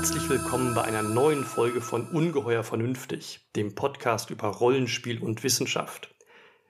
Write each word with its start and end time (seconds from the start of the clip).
Herzlich 0.00 0.30
willkommen 0.30 0.74
bei 0.74 0.80
einer 0.80 1.02
neuen 1.02 1.44
Folge 1.44 1.82
von 1.82 2.08
Ungeheuer 2.08 2.64
Vernünftig, 2.64 3.46
dem 3.54 3.74
Podcast 3.74 4.30
über 4.30 4.48
Rollenspiel 4.48 5.20
und 5.20 5.44
Wissenschaft. 5.44 6.14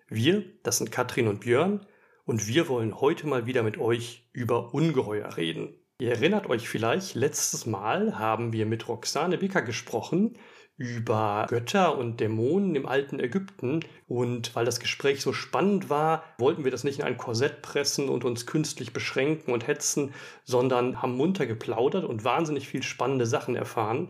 Wir, 0.09 0.43
das 0.65 0.79
sind 0.79 0.91
Katrin 0.91 1.29
und 1.29 1.43
Björn, 1.43 1.87
und 2.25 2.48
wir 2.48 2.69
wollen 2.69 3.01
heute 3.01 3.29
mal 3.29 3.47
wieder 3.47 3.62
mit 3.62 3.79
euch 3.79 4.29
über 4.33 4.75
Ungeheuer 4.75 5.37
reden. 5.37 5.77
Ihr 6.01 6.11
erinnert 6.11 6.48
euch 6.48 6.69
vielleicht, 6.69 7.15
letztes 7.15 7.66
Mal 7.66 8.19
haben 8.19 8.53
wir 8.53 8.66
mit 8.66 8.89
Roxane 8.89 9.39
Bicker 9.39 9.62
gesprochen 9.62 10.37
über 10.80 11.47
Götter 11.51 11.98
und 11.98 12.20
Dämonen 12.20 12.75
im 12.75 12.87
alten 12.87 13.20
Ägypten. 13.20 13.80
Und 14.09 14.57
weil 14.57 14.65
das 14.65 14.80
Gespräch 14.80 15.20
so 15.20 15.34
spannend 15.34 15.91
war, 15.91 16.25
wollten 16.39 16.65
wir 16.65 16.70
das 16.70 16.84
nicht 16.84 17.01
in 17.01 17.05
ein 17.05 17.19
Korsett 17.19 17.61
pressen 17.61 18.09
und 18.09 18.25
uns 18.25 18.47
künstlich 18.47 18.95
beschränken 18.95 19.53
und 19.53 19.67
hetzen, 19.67 20.14
sondern 20.45 21.03
haben 21.03 21.19
munter 21.19 21.45
geplaudert 21.45 22.05
und 22.05 22.25
wahnsinnig 22.25 22.67
viel 22.67 22.83
spannende 22.83 23.27
Sachen 23.27 23.56
erfahren. 23.56 24.08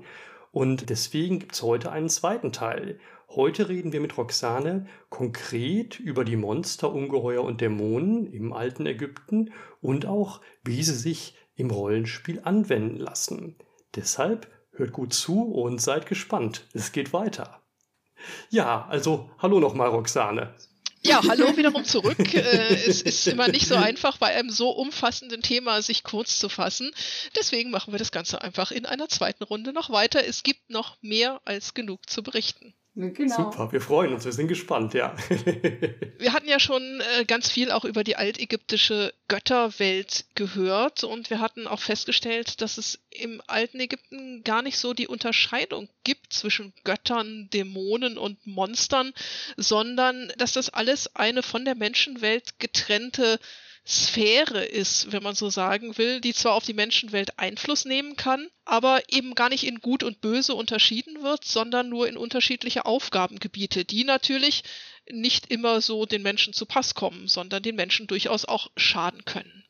Und 0.52 0.91
deswegen 0.91 1.41
gibt 1.41 1.56
es 1.56 1.62
heute 1.62 1.91
einen 1.91 2.08
zweiten 2.08 2.52
Teil. 2.52 3.00
Heute 3.30 3.68
reden 3.68 3.92
wir 3.92 4.00
mit 4.00 4.16
Roxane 4.16 4.86
konkret 5.08 5.98
über 5.98 6.24
die 6.24 6.36
Monster, 6.36 6.92
Ungeheuer 6.92 7.42
und 7.42 7.60
Dämonen 7.60 8.32
im 8.32 8.52
alten 8.52 8.86
Ägypten 8.86 9.50
und 9.80 10.06
auch, 10.06 10.41
wie 10.62 10.84
sie 10.84 10.94
sich 10.94 11.36
im 11.56 11.72
Rollenspiel 11.72 12.41
anwenden 12.44 12.96
lassen. 12.96 13.56
Deshalb 13.96 14.46
hört 14.80 14.92
gut 14.92 15.14
zu 15.14 15.42
und 15.42 15.80
seid 15.80 16.06
gespannt. 16.06 16.64
Es 16.72 16.92
geht 16.92 17.12
weiter. 17.12 17.62
Ja, 18.50 18.86
also 18.88 19.30
hallo 19.38 19.60
nochmal, 19.60 19.88
Roxane. 19.88 20.54
Ja, 21.02 21.22
hallo 21.26 21.56
wiederum 21.56 21.84
zurück. 21.84 22.18
Äh, 22.34 22.74
es 22.74 23.00
ist 23.00 23.26
immer 23.26 23.48
nicht 23.48 23.66
so 23.66 23.74
einfach, 23.74 24.18
bei 24.18 24.34
einem 24.34 24.50
so 24.50 24.70
umfassenden 24.70 25.40
Thema 25.42 25.80
sich 25.80 26.04
kurz 26.04 26.38
zu 26.38 26.48
fassen. 26.48 26.90
Deswegen 27.36 27.70
machen 27.70 27.92
wir 27.92 27.98
das 27.98 28.12
Ganze 28.12 28.42
einfach 28.42 28.70
in 28.70 28.84
einer 28.84 29.08
zweiten 29.08 29.44
Runde 29.44 29.72
noch 29.72 29.90
weiter. 29.90 30.24
Es 30.24 30.42
gibt 30.42 30.68
noch 30.68 30.98
mehr 31.00 31.40
als 31.44 31.72
genug 31.72 32.08
zu 32.08 32.22
berichten. 32.22 32.74
Genau. 32.96 33.36
Super, 33.36 33.70
wir 33.70 33.80
freuen 33.80 34.12
uns, 34.12 34.24
wir 34.24 34.33
sind 34.33 34.48
gespannt, 34.48 34.94
ja. 34.94 35.14
wir 36.19 36.33
hatten 36.33 36.48
ja 36.48 36.58
schon 36.58 36.83
äh, 37.19 37.24
ganz 37.24 37.48
viel 37.48 37.70
auch 37.70 37.84
über 37.84 38.02
die 38.02 38.16
altägyptische 38.16 39.14
Götterwelt 39.28 40.24
gehört 40.34 41.05
und 41.05 41.30
wir 41.30 41.38
hatten 41.38 41.69
auch 41.69 41.80
festgestellt, 41.80 42.60
dass 42.60 42.78
es 42.78 42.98
im 43.10 43.41
alten 43.47 43.78
Ägypten 43.78 44.42
gar 44.42 44.62
nicht 44.62 44.77
so 44.77 44.92
die 44.92 45.06
Unterscheidung 45.06 45.88
gibt 46.02 46.32
zwischen 46.32 46.72
Göttern, 46.82 47.48
Dämonen 47.52 48.19
und 48.19 48.44
Monstern, 48.44 49.12
sondern 49.56 50.32
dass 50.36 50.52
das 50.52 50.69
alles 50.69 51.14
eine 51.14 51.44
von 51.44 51.64
der 51.64 51.77
Menschenwelt 51.77 52.58
getrennte 52.58 53.38
Sphäre 53.91 54.64
ist, 54.64 55.10
wenn 55.10 55.24
man 55.24 55.34
so 55.34 55.50
sagen 55.50 55.98
will, 55.98 56.20
die 56.20 56.33
zwar 56.33 56.55
auf 56.55 56.64
die 56.64 56.74
Menschenwelt 56.74 57.41
Einfluss 57.41 57.84
nehmen 57.84 58.14
kann, 58.14 58.48
aber 58.64 59.03
eben 59.09 59.34
gar 59.34 59.48
nicht 59.48 59.64
in 59.64 59.81
Gut 59.81 60.04
und 60.04 60.20
Böse 60.20 60.54
unterschieden 60.54 61.25
wird, 61.25 61.44
sondern 61.44 61.88
nur 61.88 62.06
in 62.06 62.16
unterschiedliche 62.16 62.87
Aufgabengebiete, 62.87 63.84
die 63.84 64.04
natürlich 64.04 64.62
nicht 65.10 65.50
immer 65.50 65.81
so 65.81 66.06
den 66.06 66.22
Menschen 66.22 66.53
zu 66.53 66.66
Pass 66.66 66.94
kommen, 66.94 67.26
sondern 67.26 67.64
den 67.64 67.75
Menschen 67.75 68.06
durchaus 68.06 68.44
auch 68.44 68.70
schaden 68.76 69.25
können. 69.25 69.64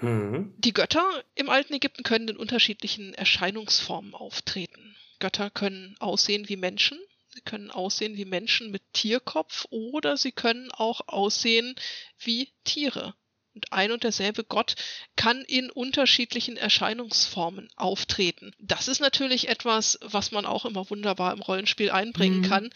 Mhm. 0.00 0.54
Die 0.56 0.72
Götter 0.72 1.22
im 1.34 1.50
alten 1.50 1.74
Ägypten 1.74 2.04
können 2.04 2.28
in 2.28 2.36
unterschiedlichen 2.38 3.12
Erscheinungsformen 3.12 4.14
auftreten. 4.14 4.96
Götter 5.18 5.50
können 5.50 5.94
aussehen 5.98 6.48
wie 6.48 6.56
Menschen, 6.56 6.98
sie 7.34 7.42
können 7.42 7.70
aussehen 7.70 8.16
wie 8.16 8.24
Menschen 8.24 8.70
mit 8.70 8.94
Tierkopf 8.94 9.66
oder 9.68 10.16
sie 10.16 10.32
können 10.32 10.70
auch 10.72 11.02
aussehen 11.06 11.74
wie 12.18 12.50
Tiere 12.64 13.14
und 13.58 13.72
ein 13.72 13.90
und 13.90 14.04
derselbe 14.04 14.44
Gott 14.44 14.76
kann 15.16 15.42
in 15.42 15.68
unterschiedlichen 15.68 16.56
Erscheinungsformen 16.56 17.68
auftreten. 17.74 18.52
Das 18.60 18.86
ist 18.86 19.00
natürlich 19.00 19.48
etwas, 19.48 19.98
was 20.02 20.30
man 20.30 20.46
auch 20.46 20.64
immer 20.64 20.88
wunderbar 20.90 21.32
im 21.32 21.42
Rollenspiel 21.42 21.90
einbringen 21.90 22.40
mhm. 22.42 22.48
kann, 22.48 22.70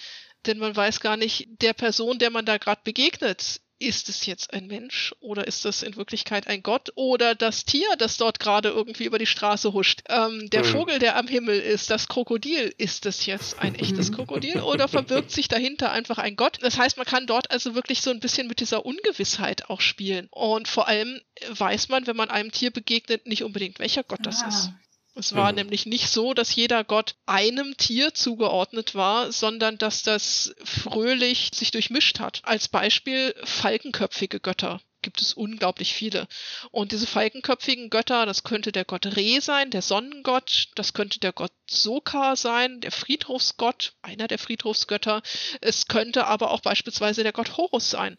denn 0.46 0.58
man 0.58 0.74
weiß 0.74 0.98
gar 0.98 1.16
nicht, 1.16 1.46
der 1.62 1.72
Person, 1.72 2.18
der 2.18 2.30
man 2.30 2.44
da 2.44 2.58
gerade 2.58 2.80
begegnet, 2.82 3.60
ist 3.82 4.08
es 4.08 4.26
jetzt 4.26 4.52
ein 4.52 4.66
Mensch 4.66 5.14
oder 5.20 5.46
ist 5.46 5.64
das 5.64 5.82
in 5.82 5.96
Wirklichkeit 5.96 6.46
ein 6.46 6.62
Gott 6.62 6.90
oder 6.94 7.34
das 7.34 7.64
Tier, 7.64 7.86
das 7.98 8.16
dort 8.16 8.40
gerade 8.40 8.68
irgendwie 8.68 9.04
über 9.04 9.18
die 9.18 9.26
Straße 9.26 9.72
huscht? 9.72 10.02
Ähm, 10.08 10.48
der 10.50 10.64
mhm. 10.64 10.68
Vogel, 10.68 10.98
der 10.98 11.16
am 11.16 11.26
Himmel 11.26 11.58
ist, 11.58 11.90
das 11.90 12.08
Krokodil, 12.08 12.72
ist 12.78 13.06
es 13.06 13.26
jetzt 13.26 13.58
ein 13.58 13.74
echtes 13.82 14.12
Krokodil 14.12 14.60
oder 14.60 14.88
verbirgt 14.88 15.30
sich 15.30 15.48
dahinter 15.48 15.90
einfach 15.90 16.18
ein 16.18 16.36
Gott? 16.36 16.58
Das 16.62 16.78
heißt, 16.78 16.96
man 16.96 17.06
kann 17.06 17.26
dort 17.26 17.50
also 17.50 17.74
wirklich 17.74 18.02
so 18.02 18.10
ein 18.10 18.20
bisschen 18.20 18.46
mit 18.46 18.60
dieser 18.60 18.86
Ungewissheit 18.86 19.68
auch 19.68 19.80
spielen. 19.80 20.28
Und 20.30 20.68
vor 20.68 20.88
allem 20.88 21.20
weiß 21.50 21.88
man, 21.88 22.06
wenn 22.06 22.16
man 22.16 22.30
einem 22.30 22.52
Tier 22.52 22.70
begegnet, 22.70 23.26
nicht 23.26 23.42
unbedingt, 23.42 23.78
welcher 23.78 24.04
Gott 24.04 24.20
das 24.22 24.42
ah. 24.42 24.48
ist. 24.48 24.70
Es 25.14 25.34
war 25.34 25.50
mhm. 25.52 25.56
nämlich 25.56 25.86
nicht 25.86 26.08
so, 26.08 26.32
dass 26.32 26.54
jeder 26.54 26.84
Gott 26.84 27.16
einem 27.26 27.76
Tier 27.76 28.14
zugeordnet 28.14 28.94
war, 28.94 29.30
sondern 29.30 29.76
dass 29.76 30.02
das 30.02 30.54
fröhlich 30.64 31.50
sich 31.52 31.70
durchmischt 31.70 32.18
hat. 32.18 32.40
Als 32.44 32.68
Beispiel 32.68 33.34
falkenköpfige 33.44 34.40
Götter 34.40 34.80
gibt 35.02 35.20
es 35.20 35.34
unglaublich 35.34 35.92
viele. 35.92 36.26
Und 36.70 36.92
diese 36.92 37.06
falkenköpfigen 37.06 37.90
Götter, 37.90 38.24
das 38.24 38.44
könnte 38.44 38.72
der 38.72 38.84
Gott 38.84 39.16
Re 39.16 39.40
sein, 39.40 39.70
der 39.70 39.82
Sonnengott, 39.82 40.68
das 40.76 40.94
könnte 40.94 41.18
der 41.18 41.32
Gott 41.32 41.52
Soka 41.68 42.36
sein, 42.36 42.80
der 42.80 42.92
Friedhofsgott, 42.92 43.94
einer 44.00 44.28
der 44.28 44.38
Friedhofsgötter. 44.38 45.22
Es 45.60 45.88
könnte 45.88 46.26
aber 46.26 46.52
auch 46.52 46.60
beispielsweise 46.60 47.24
der 47.24 47.32
Gott 47.32 47.56
Horus 47.56 47.90
sein. 47.90 48.16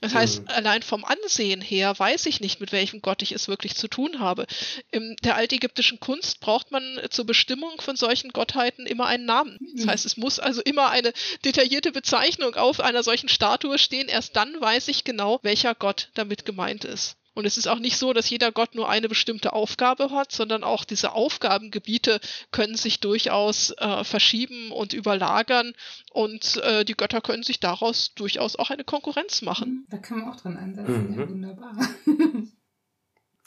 Das 0.00 0.14
heißt, 0.14 0.42
mhm. 0.42 0.48
allein 0.48 0.82
vom 0.82 1.04
Ansehen 1.04 1.60
her 1.60 1.98
weiß 1.98 2.26
ich 2.26 2.40
nicht, 2.40 2.60
mit 2.60 2.72
welchem 2.72 3.00
Gott 3.00 3.22
ich 3.22 3.32
es 3.32 3.48
wirklich 3.48 3.74
zu 3.74 3.88
tun 3.88 4.20
habe. 4.20 4.46
In 4.90 5.16
der 5.24 5.36
altägyptischen 5.36 6.00
Kunst 6.00 6.40
braucht 6.40 6.70
man 6.70 7.00
zur 7.10 7.26
Bestimmung 7.26 7.80
von 7.80 7.96
solchen 7.96 8.30
Gottheiten 8.30 8.86
immer 8.86 9.06
einen 9.06 9.24
Namen. 9.24 9.58
Das 9.74 9.86
mhm. 9.86 9.90
heißt, 9.90 10.06
es 10.06 10.16
muss 10.16 10.38
also 10.38 10.60
immer 10.62 10.90
eine 10.90 11.12
detaillierte 11.44 11.92
Bezeichnung 11.92 12.54
auf 12.54 12.80
einer 12.80 13.02
solchen 13.02 13.28
Statue 13.28 13.78
stehen. 13.78 14.08
Erst 14.08 14.36
dann 14.36 14.60
weiß 14.60 14.88
ich 14.88 15.04
genau, 15.04 15.40
welcher 15.42 15.74
Gott 15.74 16.10
damit 16.14 16.44
gemeint 16.44 16.84
ist. 16.84 17.16
Und 17.34 17.46
es 17.46 17.58
ist 17.58 17.66
auch 17.66 17.78
nicht 17.78 17.98
so, 17.98 18.12
dass 18.12 18.30
jeder 18.30 18.52
Gott 18.52 18.74
nur 18.74 18.88
eine 18.88 19.08
bestimmte 19.08 19.52
Aufgabe 19.52 20.10
hat, 20.10 20.32
sondern 20.32 20.64
auch 20.64 20.84
diese 20.84 21.12
Aufgabengebiete 21.12 22.20
können 22.52 22.76
sich 22.76 23.00
durchaus 23.00 23.70
äh, 23.78 24.04
verschieben 24.04 24.70
und 24.70 24.92
überlagern 24.92 25.74
und 26.12 26.56
äh, 26.58 26.84
die 26.84 26.94
Götter 26.94 27.20
können 27.20 27.42
sich 27.42 27.60
daraus 27.60 28.14
durchaus 28.14 28.56
auch 28.56 28.70
eine 28.70 28.84
Konkurrenz 28.84 29.42
machen. 29.42 29.86
Da 29.90 29.98
kann 29.98 30.20
man 30.20 30.30
auch 30.30 30.36
dran 30.36 30.56
ansetzen, 30.56 31.10
mhm. 31.10 31.20
ja, 31.20 31.28
wunderbar. 31.28 31.76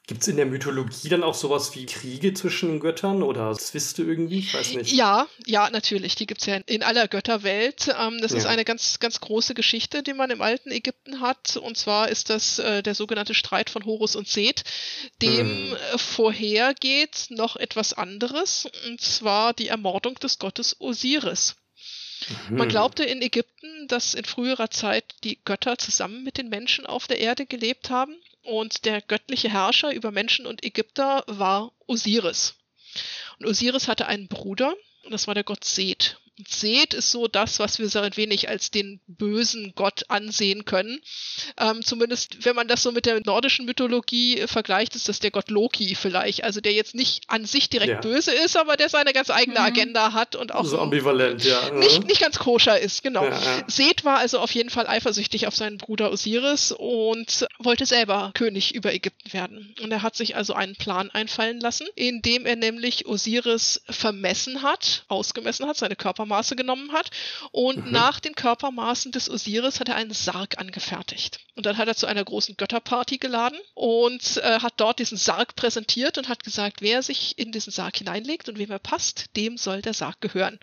Gibt 0.08 0.22
es 0.22 0.30
in 0.30 0.38
der 0.38 0.46
Mythologie 0.46 1.10
dann 1.10 1.22
auch 1.22 1.34
sowas 1.34 1.76
wie 1.76 1.86
Kriege 1.86 2.34
zwischen 2.34 2.80
Göttern 2.80 3.22
oder 3.22 3.54
Zwiste 3.56 4.04
irgendwie? 4.04 4.40
Ich 4.40 4.54
weiß 4.54 4.76
nicht. 4.76 4.94
Ja, 4.94 5.28
ja, 5.46 5.70
natürlich. 5.70 6.16
Die 6.16 6.26
gibt 6.26 6.40
es 6.40 6.48
ja 6.48 6.56
in 6.66 6.82
aller 6.82 7.10
Götterwelt. 7.10 7.94
Ähm, 8.00 8.20
das 8.22 8.32
ja. 8.32 8.38
ist 8.38 8.46
eine 8.46 8.64
ganz, 8.64 9.00
ganz 9.00 9.20
große 9.20 9.54
Geschichte, 9.54 10.04
die 10.04 10.14
man 10.14 10.30
im 10.30 10.42
alten 10.42 10.72
Ägypten 10.72 11.20
hat. 11.20 11.58
Und 11.58 11.78
zwar 11.78 12.08
ist 12.08 12.30
das 12.30 12.58
äh, 12.58 12.82
der 12.82 12.96
sogenannte 12.96 13.34
Streit 13.34 13.70
von 13.70 13.84
Horus 13.84 14.16
und 14.16 14.30
Seth. 14.30 14.64
Dem 15.22 15.72
hm. 15.72 15.78
vorhergeht 15.98 17.26
noch 17.28 17.58
etwas 17.58 17.92
anderes, 17.92 18.70
und 18.88 19.02
zwar 19.02 19.54
die 19.54 19.68
Ermordung 19.68 20.16
des 20.16 20.40
Gottes 20.40 20.78
Osiris. 20.80 21.58
Man 22.50 22.70
glaubte 22.70 23.04
in 23.04 23.22
Ägypten, 23.22 23.88
dass 23.88 24.14
in 24.14 24.26
früherer 24.26 24.72
Zeit 24.72 25.04
die 25.24 25.40
Götter 25.44 25.78
zusammen 25.78 26.24
mit 26.24 26.38
den 26.38 26.50
Menschen 26.50 26.86
auf 26.86 27.08
der 27.08 27.20
Erde 27.20 27.46
gelebt 27.46 27.90
haben 27.90 28.16
und 28.48 28.86
der 28.86 29.02
göttliche 29.02 29.50
Herrscher 29.50 29.94
über 29.94 30.12
Menschen 30.12 30.48
und 30.48 30.64
Ägypter 30.64 31.24
war 31.28 31.74
Osiris. 31.86 32.56
Und 33.40 33.46
Osiris 33.46 33.90
hatte 33.90 34.08
einen 34.08 34.30
Bruder, 34.30 34.74
und 35.04 35.12
das 35.12 35.28
war 35.28 35.36
der 35.36 35.44
Gott 35.44 35.66
Seth. 35.66 36.18
Seth 36.46 36.94
ist 36.94 37.12
so 37.12 37.28
das, 37.28 37.60
was 37.60 37.80
wir 37.80 37.90
so 37.90 38.00
ein 38.00 38.16
wenig 38.16 38.48
als 38.48 38.70
den 38.70 39.00
bösen 39.08 39.74
Gott 39.76 40.06
ansehen 40.08 40.66
können. 40.66 41.02
Ähm, 41.60 41.84
zumindest, 41.84 42.46
wenn 42.46 42.56
man 42.56 42.68
das 42.68 42.84
so 42.84 42.92
mit 42.92 43.08
der 43.08 43.20
nordischen 43.26 43.66
Mythologie 43.66 44.42
äh, 44.42 44.48
vergleicht, 44.48 44.96
ist 44.96 45.10
das 45.10 45.20
der 45.20 45.32
Gott 45.32 45.50
Loki 45.50 45.96
vielleicht. 45.96 46.44
Also 46.44 46.62
der 46.62 46.74
jetzt 46.74 46.94
nicht 46.94 47.24
an 47.28 47.46
sich 47.46 47.70
direkt 47.70 47.92
ja. 47.92 48.02
böse 48.02 48.32
ist, 48.32 48.56
aber 48.56 48.78
der 48.78 48.90
seine 48.90 49.14
ganz 49.14 49.32
eigene 49.32 49.60
mhm. 49.60 49.66
Agenda 49.66 50.14
hat 50.14 50.36
und 50.36 50.54
auch 50.54 50.66
so 50.66 50.80
ambivalent, 50.80 51.44
ja. 51.44 51.72
Nicht, 51.72 52.06
nicht 52.06 52.22
ganz 52.22 52.38
koscher 52.38 52.80
ist, 52.80 53.02
genau. 53.02 53.24
Ja, 53.24 53.32
ja. 53.32 53.64
Seth 53.68 54.06
war 54.06 54.18
also 54.20 54.38
auf 54.40 54.52
jeden 54.52 54.70
Fall 54.70 54.86
eifersüchtig 54.86 55.48
auf 55.48 55.56
seinen 55.56 55.80
Bruder 55.80 56.12
Osiris 56.12 56.72
und 56.72 57.48
wollte 57.58 57.88
selber 57.88 58.32
König 58.36 58.76
über 58.76 58.94
Ägypten 58.94 59.34
werden. 59.34 59.74
Und 59.82 59.92
er 59.92 60.04
hat 60.04 60.16
sich 60.16 60.36
also 60.36 60.54
einen 60.54 60.76
Plan 60.76 61.10
einfallen 61.10 61.60
lassen, 61.60 61.88
indem 61.96 62.46
er 62.46 62.56
nämlich 62.56 63.08
Osiris 63.08 63.82
vermessen 63.90 64.62
hat, 64.62 65.06
ausgemessen 65.08 65.66
hat, 65.66 65.78
seine 65.78 65.96
Körper 65.96 66.27
Körpermaße 66.28 66.56
genommen 66.56 66.92
hat. 66.92 67.10
Und 67.52 67.86
mhm. 67.86 67.92
nach 67.92 68.20
den 68.20 68.36
Körpermaßen 68.36 69.12
des 69.12 69.30
Osiris 69.30 69.80
hat 69.80 69.90
er 69.90 69.96
einen 69.96 70.14
Sarg 70.14 70.60
angefertigt. 70.60 71.40
Und 71.56 71.66
dann 71.66 71.78
hat 71.78 71.88
er 71.88 71.96
zu 71.96 72.06
einer 72.06 72.24
großen 72.24 72.56
Götterparty 72.58 73.18
geladen 73.18 73.60
und 73.74 74.38
äh, 74.38 74.60
hat 74.60 74.74
dort 74.78 75.00
diesen 75.00 75.18
Sarg 75.18 75.56
präsentiert 75.56 76.18
und 76.18 76.30
hat 76.30 76.44
gesagt, 76.44 76.82
wer 76.82 77.02
sich 77.02 77.38
in 77.38 77.52
diesen 77.52 77.72
Sarg 77.72 77.98
hineinlegt 77.98 78.50
und 78.50 78.60
wem 78.60 78.72
er 78.72 78.80
passt, 78.80 79.36
dem 79.36 79.58
soll 79.58 79.82
der 79.82 79.94
Sarg 79.94 80.22
gehören. 80.22 80.60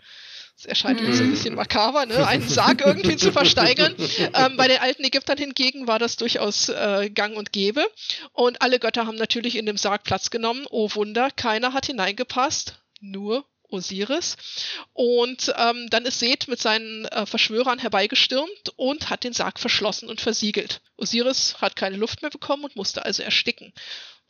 Es 0.57 0.63
erscheint 0.63 1.01
mir 1.01 1.13
so 1.13 1.23
ein 1.23 1.31
bisschen 1.31 1.55
makaber, 1.55 2.05
ne? 2.05 2.25
einen 2.25 2.47
Sarg 2.47 2.79
irgendwie 2.85 3.17
zu 3.17 3.33
versteigern. 3.33 3.93
Ähm, 4.33 4.55
bei 4.55 4.69
den 4.69 4.77
alten 4.77 5.03
Ägyptern 5.03 5.37
hingegen 5.37 5.85
war 5.85 5.99
das 5.99 6.15
durchaus 6.15 6.69
äh, 6.69 7.09
gang 7.09 7.35
und 7.35 7.51
gäbe. 7.51 7.85
Und 8.31 8.61
alle 8.61 8.79
Götter 8.79 9.05
haben 9.05 9.17
natürlich 9.17 9.57
in 9.57 9.65
dem 9.65 9.75
Sarg 9.75 10.03
Platz 10.03 10.29
genommen. 10.29 10.65
Oh 10.69 10.89
Wunder, 10.93 11.29
keiner 11.29 11.73
hat 11.73 11.87
hineingepasst, 11.87 12.79
nur 13.01 13.45
Osiris. 13.69 14.37
Und 14.93 15.53
ähm, 15.57 15.87
dann 15.89 16.05
ist 16.05 16.19
Seth 16.19 16.47
mit 16.47 16.59
seinen 16.59 17.05
äh, 17.05 17.25
Verschwörern 17.25 17.79
herbeigestürmt 17.79 18.73
und 18.75 19.09
hat 19.09 19.23
den 19.23 19.33
Sarg 19.33 19.59
verschlossen 19.59 20.09
und 20.09 20.21
versiegelt. 20.21 20.81
Osiris 20.97 21.61
hat 21.61 21.75
keine 21.75 21.97
Luft 21.97 22.21
mehr 22.21 22.31
bekommen 22.31 22.63
und 22.63 22.75
musste 22.75 23.05
also 23.05 23.23
ersticken. 23.23 23.73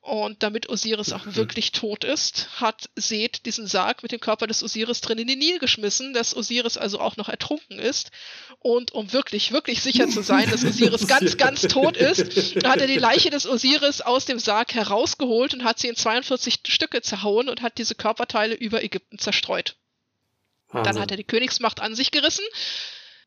Und 0.06 0.44
damit 0.44 0.70
Osiris 0.70 1.14
auch 1.14 1.26
mhm. 1.26 1.36
wirklich 1.36 1.72
tot 1.72 2.04
ist, 2.04 2.62
hat 2.62 2.92
Seth 2.96 3.44
diesen 3.48 3.66
Sarg 3.66 4.04
mit 4.04 4.12
dem 4.12 4.20
Körper 4.20 4.46
des 4.46 4.62
Osiris 4.62 5.02
drin 5.02 5.18
in 5.18 5.26
den 5.26 5.40
Nil 5.40 5.58
geschmissen, 5.58 6.14
dass 6.14 6.36
Osiris 6.36 6.78
also 6.78 7.00
auch 7.00 7.18
noch 7.18 7.28
ertrunken 7.28 7.80
ist. 7.80 8.12
Und 8.60 8.92
um 8.92 9.12
wirklich, 9.14 9.52
wirklich 9.52 9.82
sicher 9.82 10.08
zu 10.08 10.22
sein, 10.22 10.48
dass 10.52 10.64
Osiris 10.64 11.08
ganz, 11.08 11.38
ganz 11.38 11.62
tot 11.68 11.98
ist, 11.98 12.56
hat 12.64 12.82
er 12.82 12.86
die 12.86 13.00
Leiche 13.00 13.32
des 13.32 13.48
Osiris 13.48 14.02
aus 14.02 14.26
dem 14.26 14.38
Sarg 14.38 14.76
herausgeholt 14.76 15.56
und 15.56 15.64
hat 15.64 15.80
sie 15.80 15.88
in 15.88 15.96
42 15.96 16.60
Stücke 16.68 17.02
zerhauen 17.02 17.50
und 17.50 17.64
hat 17.64 17.80
diese 17.80 17.96
Körperteile 17.96 18.54
über 18.54 18.84
Ägypten 18.84 19.18
zerstreut. 19.18 19.76
Wahnsinn. 20.68 20.94
Dann 20.94 21.02
hat 21.02 21.10
er 21.10 21.18
die 21.18 21.24
Königsmacht 21.24 21.80
an 21.80 21.96
sich 21.96 22.12
gerissen. 22.12 22.46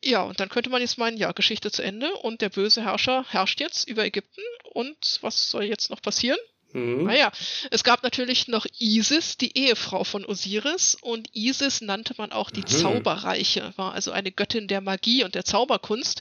Ja, 0.04 0.22
und 0.22 0.38
dann 0.38 0.48
könnte 0.48 0.70
man 0.70 0.80
jetzt 0.80 0.96
meinen, 0.96 1.16
ja, 1.16 1.32
Geschichte 1.32 1.72
zu 1.72 1.82
Ende 1.82 2.14
und 2.18 2.40
der 2.40 2.50
böse 2.50 2.84
Herrscher 2.84 3.24
herrscht 3.30 3.58
jetzt 3.58 3.88
über 3.88 4.04
Ägypten. 4.04 4.42
Und 4.72 5.18
was 5.22 5.50
soll 5.50 5.64
jetzt 5.64 5.90
noch 5.90 6.00
passieren? 6.00 6.38
Mhm. 6.72 7.04
Naja, 7.04 7.32
es 7.70 7.82
gab 7.84 8.02
natürlich 8.02 8.48
noch 8.48 8.66
Isis, 8.78 9.36
die 9.36 9.56
Ehefrau 9.56 10.04
von 10.04 10.24
Osiris, 10.24 10.96
und 11.00 11.28
Isis 11.34 11.80
nannte 11.80 12.14
man 12.18 12.32
auch 12.32 12.50
die 12.50 12.60
mhm. 12.60 12.66
Zauberreiche, 12.66 13.72
war 13.76 13.94
also 13.94 14.12
eine 14.12 14.32
Göttin 14.32 14.68
der 14.68 14.80
Magie 14.80 15.24
und 15.24 15.34
der 15.34 15.44
Zauberkunst. 15.44 16.20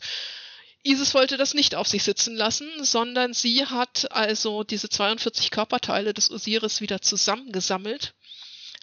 Isis 0.83 1.13
wollte 1.13 1.35
das 1.35 1.53
nicht 1.53 1.75
auf 1.75 1.88
sich 1.88 2.03
sitzen 2.03 2.35
lassen, 2.35 2.69
sondern 2.81 3.33
sie 3.33 3.65
hat 3.65 4.09
also 4.11 4.63
diese 4.63 4.88
42 4.88 5.51
Körperteile 5.51 6.13
des 6.13 6.31
Osiris 6.31 6.79
wieder 6.79 7.01
zusammengesammelt, 7.01 8.13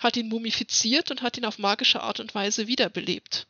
hat 0.00 0.16
ihn 0.16 0.28
mumifiziert 0.28 1.10
und 1.10 1.22
hat 1.22 1.38
ihn 1.38 1.46
auf 1.46 1.58
magische 1.58 2.02
Art 2.02 2.20
und 2.20 2.34
Weise 2.34 2.66
wiederbelebt. 2.66 3.46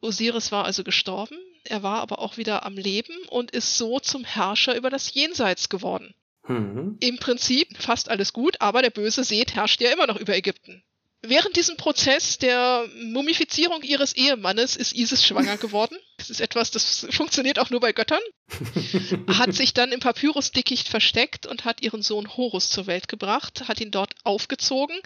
Osiris 0.00 0.52
war 0.52 0.66
also 0.66 0.84
gestorben, 0.84 1.38
er 1.64 1.82
war 1.82 2.00
aber 2.00 2.18
auch 2.18 2.36
wieder 2.36 2.64
am 2.66 2.76
Leben 2.76 3.16
und 3.28 3.52
ist 3.52 3.78
so 3.78 4.00
zum 4.00 4.24
Herrscher 4.24 4.76
über 4.76 4.90
das 4.90 5.14
Jenseits 5.14 5.68
geworden. 5.68 6.14
Mhm. 6.48 6.96
Im 7.00 7.18
Prinzip 7.18 7.76
fast 7.78 8.08
alles 8.08 8.32
gut, 8.32 8.60
aber 8.60 8.82
der 8.82 8.90
böse 8.90 9.24
Seth 9.24 9.54
herrscht 9.54 9.80
ja 9.80 9.92
immer 9.92 10.06
noch 10.06 10.18
über 10.18 10.34
Ägypten. 10.34 10.82
Während 11.22 11.56
diesem 11.56 11.76
Prozess 11.76 12.38
der 12.38 12.86
Mumifizierung 13.02 13.82
ihres 13.82 14.14
Ehemannes 14.14 14.76
ist 14.76 14.94
Isis 14.94 15.24
schwanger 15.24 15.56
geworden. 15.56 15.96
Das 16.18 16.30
ist 16.30 16.40
etwas, 16.40 16.72
das 16.72 17.06
funktioniert 17.10 17.60
auch 17.60 17.70
nur 17.70 17.80
bei 17.80 17.92
Göttern. 17.92 18.20
hat 19.28 19.54
sich 19.54 19.72
dann 19.72 19.92
im 19.92 20.00
Papyrusdickicht 20.00 20.88
versteckt 20.88 21.46
und 21.46 21.64
hat 21.64 21.82
ihren 21.82 22.02
Sohn 22.02 22.36
Horus 22.36 22.70
zur 22.70 22.86
Welt 22.86 23.06
gebracht, 23.06 23.68
hat 23.68 23.80
ihn 23.80 23.90
dort 23.90 24.14
aufgezogen, 24.24 24.96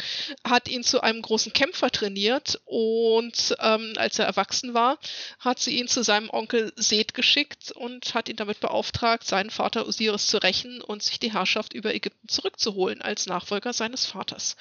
hat 0.45 0.69
ihn 0.69 0.85
zu 0.85 1.03
einem 1.03 1.21
großen 1.21 1.53
Kämpfer 1.53 1.91
trainiert 1.91 2.61
und 2.65 3.57
ähm, 3.61 3.93
als 3.97 4.19
er 4.19 4.27
erwachsen 4.27 4.75
war, 4.75 4.99
hat 5.39 5.59
sie 5.59 5.79
ihn 5.79 5.89
zu 5.89 6.03
seinem 6.03 6.31
Onkel 6.31 6.73
Seth 6.77 7.15
geschickt 7.15 7.73
und 7.73 8.15
hat 8.15 8.29
ihn 8.29 8.37
damit 8.37 8.61
beauftragt, 8.61 9.27
seinen 9.27 9.51
Vater 9.51 9.87
Osiris 9.87 10.29
zu 10.29 10.39
rächen 10.39 10.81
und 10.81 11.03
sich 11.03 11.19
die 11.19 11.33
Herrschaft 11.33 11.75
über 11.75 11.95
Ägypten 11.95 12.29
zurückzuholen 12.29 13.03
als 13.03 13.27
Nachfolger 13.27 13.73
seines 13.73 14.07
Vaters. 14.07 14.57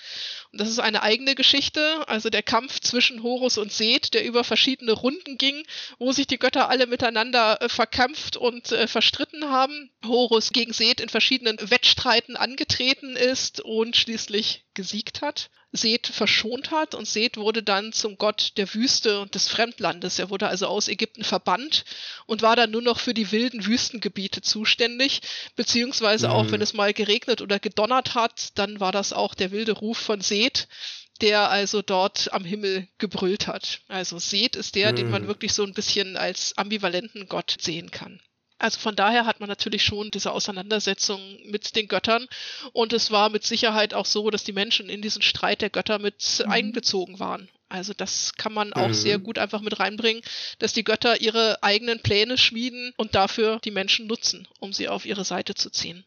Und 0.51 0.59
das 0.59 0.69
ist 0.69 0.79
eine 0.79 1.01
eigene 1.03 1.35
Geschichte, 1.35 2.03
also 2.07 2.29
der 2.29 2.43
Kampf 2.43 2.79
zwischen 2.81 3.23
Horus 3.23 3.57
und 3.57 3.71
Seth, 3.71 4.13
der 4.13 4.25
über 4.25 4.43
verschiedene 4.43 4.91
Runden 4.91 5.37
ging, 5.37 5.63
wo 5.99 6.11
sich 6.11 6.27
die 6.27 6.40
Götter 6.41 6.69
alle 6.69 6.87
miteinander 6.87 7.61
äh, 7.61 7.69
verkämpft 7.69 8.35
und 8.35 8.73
äh, 8.73 8.87
verstritten 8.87 9.49
haben. 9.49 9.89
Horus 10.05 10.51
gegen 10.51 10.73
Seth 10.73 10.99
in 10.99 11.07
verschiedenen 11.07 11.57
Wettstreiten 11.61 12.35
angetreten 12.35 13.15
ist 13.15 13.61
und 13.61 13.95
schließlich 13.95 14.65
gesiegt 14.73 15.21
hat. 15.21 15.49
Seth 15.73 16.07
verschont 16.07 16.71
hat 16.71 16.95
und 16.95 17.07
Seth 17.07 17.37
wurde 17.37 17.63
dann 17.63 17.93
zum 17.93 18.17
Gott 18.17 18.53
der 18.57 18.73
Wüste 18.73 19.21
und 19.21 19.35
des 19.35 19.47
Fremdlandes. 19.47 20.19
Er 20.19 20.29
wurde 20.29 20.47
also 20.47 20.67
aus 20.67 20.89
Ägypten 20.89 21.23
verbannt 21.23 21.85
und 22.25 22.41
war 22.41 22.57
dann 22.57 22.71
nur 22.71 22.81
noch 22.81 22.99
für 22.99 23.13
die 23.13 23.31
wilden 23.31 23.65
Wüstengebiete 23.65 24.41
zuständig, 24.41 25.21
beziehungsweise 25.55 26.27
mhm. 26.27 26.33
auch 26.33 26.51
wenn 26.51 26.61
es 26.61 26.73
mal 26.73 26.91
geregnet 26.93 27.41
oder 27.41 27.59
gedonnert 27.59 28.15
hat, 28.15 28.57
dann 28.57 28.81
war 28.81 28.91
das 28.91 29.13
auch 29.13 29.33
der 29.33 29.51
wilde 29.51 29.71
Ruf 29.71 29.97
von 29.97 30.19
Seth 30.19 30.67
der 31.21 31.49
also 31.49 31.81
dort 31.81 32.33
am 32.33 32.43
Himmel 32.43 32.87
gebrüllt 32.97 33.47
hat. 33.47 33.81
Also 33.87 34.19
Seth 34.19 34.55
ist 34.55 34.75
der, 34.75 34.89
hm. 34.89 34.95
den 34.95 35.09
man 35.09 35.21
hm. 35.23 35.27
wirklich 35.27 35.53
so 35.53 35.63
ein 35.63 35.73
bisschen 35.73 36.17
als 36.17 36.57
ambivalenten 36.57 37.27
Gott 37.27 37.55
sehen 37.59 37.91
kann. 37.91 38.19
Also 38.61 38.79
von 38.79 38.95
daher 38.95 39.25
hat 39.25 39.39
man 39.39 39.49
natürlich 39.49 39.83
schon 39.83 40.11
diese 40.11 40.31
Auseinandersetzung 40.31 41.19
mit 41.45 41.75
den 41.75 41.87
Göttern 41.87 42.27
und 42.73 42.93
es 42.93 43.09
war 43.09 43.29
mit 43.29 43.43
Sicherheit 43.43 43.95
auch 43.95 44.05
so, 44.05 44.29
dass 44.29 44.43
die 44.43 44.51
Menschen 44.51 44.87
in 44.87 45.01
diesen 45.01 45.23
Streit 45.23 45.61
der 45.61 45.71
Götter 45.71 45.97
mit 45.97 46.43
mhm. 46.45 46.51
einbezogen 46.51 47.19
waren. 47.19 47.49
Also 47.69 47.93
das 47.93 48.33
kann 48.35 48.53
man 48.53 48.73
auch 48.73 48.89
mhm. 48.89 48.93
sehr 48.93 49.17
gut 49.17 49.39
einfach 49.39 49.61
mit 49.61 49.79
reinbringen, 49.79 50.21
dass 50.59 50.73
die 50.73 50.83
Götter 50.83 51.21
ihre 51.21 51.63
eigenen 51.63 52.01
Pläne 52.01 52.37
schmieden 52.37 52.93
und 52.97 53.15
dafür 53.15 53.59
die 53.63 53.71
Menschen 53.71 54.05
nutzen, 54.05 54.47
um 54.59 54.73
sie 54.73 54.89
auf 54.89 55.05
ihre 55.05 55.25
Seite 55.25 55.55
zu 55.55 55.71
ziehen. 55.71 56.05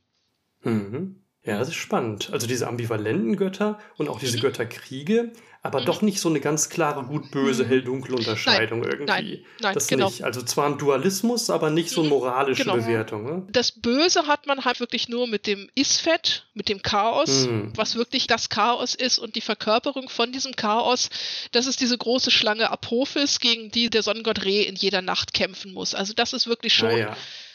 Mhm. 0.62 1.23
Ja, 1.44 1.58
das 1.58 1.68
ist 1.68 1.74
spannend. 1.74 2.30
Also 2.32 2.46
diese 2.46 2.66
ambivalenten 2.66 3.36
Götter 3.36 3.78
und 3.98 4.08
auch 4.08 4.18
diese 4.18 4.38
mhm. 4.38 4.42
Götterkriege, 4.42 5.30
aber 5.62 5.80
mhm. 5.80 5.84
doch 5.84 6.00
nicht 6.00 6.18
so 6.18 6.30
eine 6.30 6.40
ganz 6.40 6.70
klare 6.70 7.04
gut-böse, 7.04 7.64
mhm. 7.64 7.68
hell-dunkel 7.68 8.14
Unterscheidung 8.14 8.80
nein, 8.80 8.90
irgendwie. 8.90 9.06
Nein, 9.06 9.44
nein, 9.60 9.74
das 9.74 9.86
genau. 9.86 10.06
nicht. 10.06 10.24
Also 10.24 10.40
zwar 10.40 10.66
ein 10.66 10.78
Dualismus, 10.78 11.50
aber 11.50 11.68
nicht 11.68 11.90
so 11.90 12.00
eine 12.00 12.08
mhm, 12.08 12.16
moralische 12.16 12.62
genau. 12.62 12.76
Bewertung. 12.76 13.24
Ne? 13.24 13.46
Das 13.50 13.72
Böse 13.72 14.26
hat 14.26 14.46
man 14.46 14.64
halt 14.64 14.80
wirklich 14.80 15.10
nur 15.10 15.26
mit 15.26 15.46
dem 15.46 15.68
Isfet, 15.74 16.46
mit 16.54 16.70
dem 16.70 16.80
Chaos, 16.80 17.46
mhm. 17.46 17.72
was 17.76 17.94
wirklich 17.94 18.26
das 18.26 18.48
Chaos 18.48 18.94
ist 18.94 19.18
und 19.18 19.36
die 19.36 19.42
Verkörperung 19.42 20.08
von 20.08 20.32
diesem 20.32 20.56
Chaos. 20.56 21.10
Das 21.52 21.66
ist 21.66 21.80
diese 21.82 21.98
große 21.98 22.30
Schlange 22.30 22.70
Apophis, 22.70 23.38
gegen 23.38 23.70
die 23.70 23.90
der 23.90 24.02
Sonnengott 24.02 24.46
Re 24.46 24.62
in 24.62 24.76
jeder 24.76 25.02
Nacht 25.02 25.34
kämpfen 25.34 25.74
muss. 25.74 25.94
Also 25.94 26.14
das 26.14 26.32
ist 26.32 26.46
wirklich 26.46 26.72
schon 26.72 26.96
ja. 26.96 27.14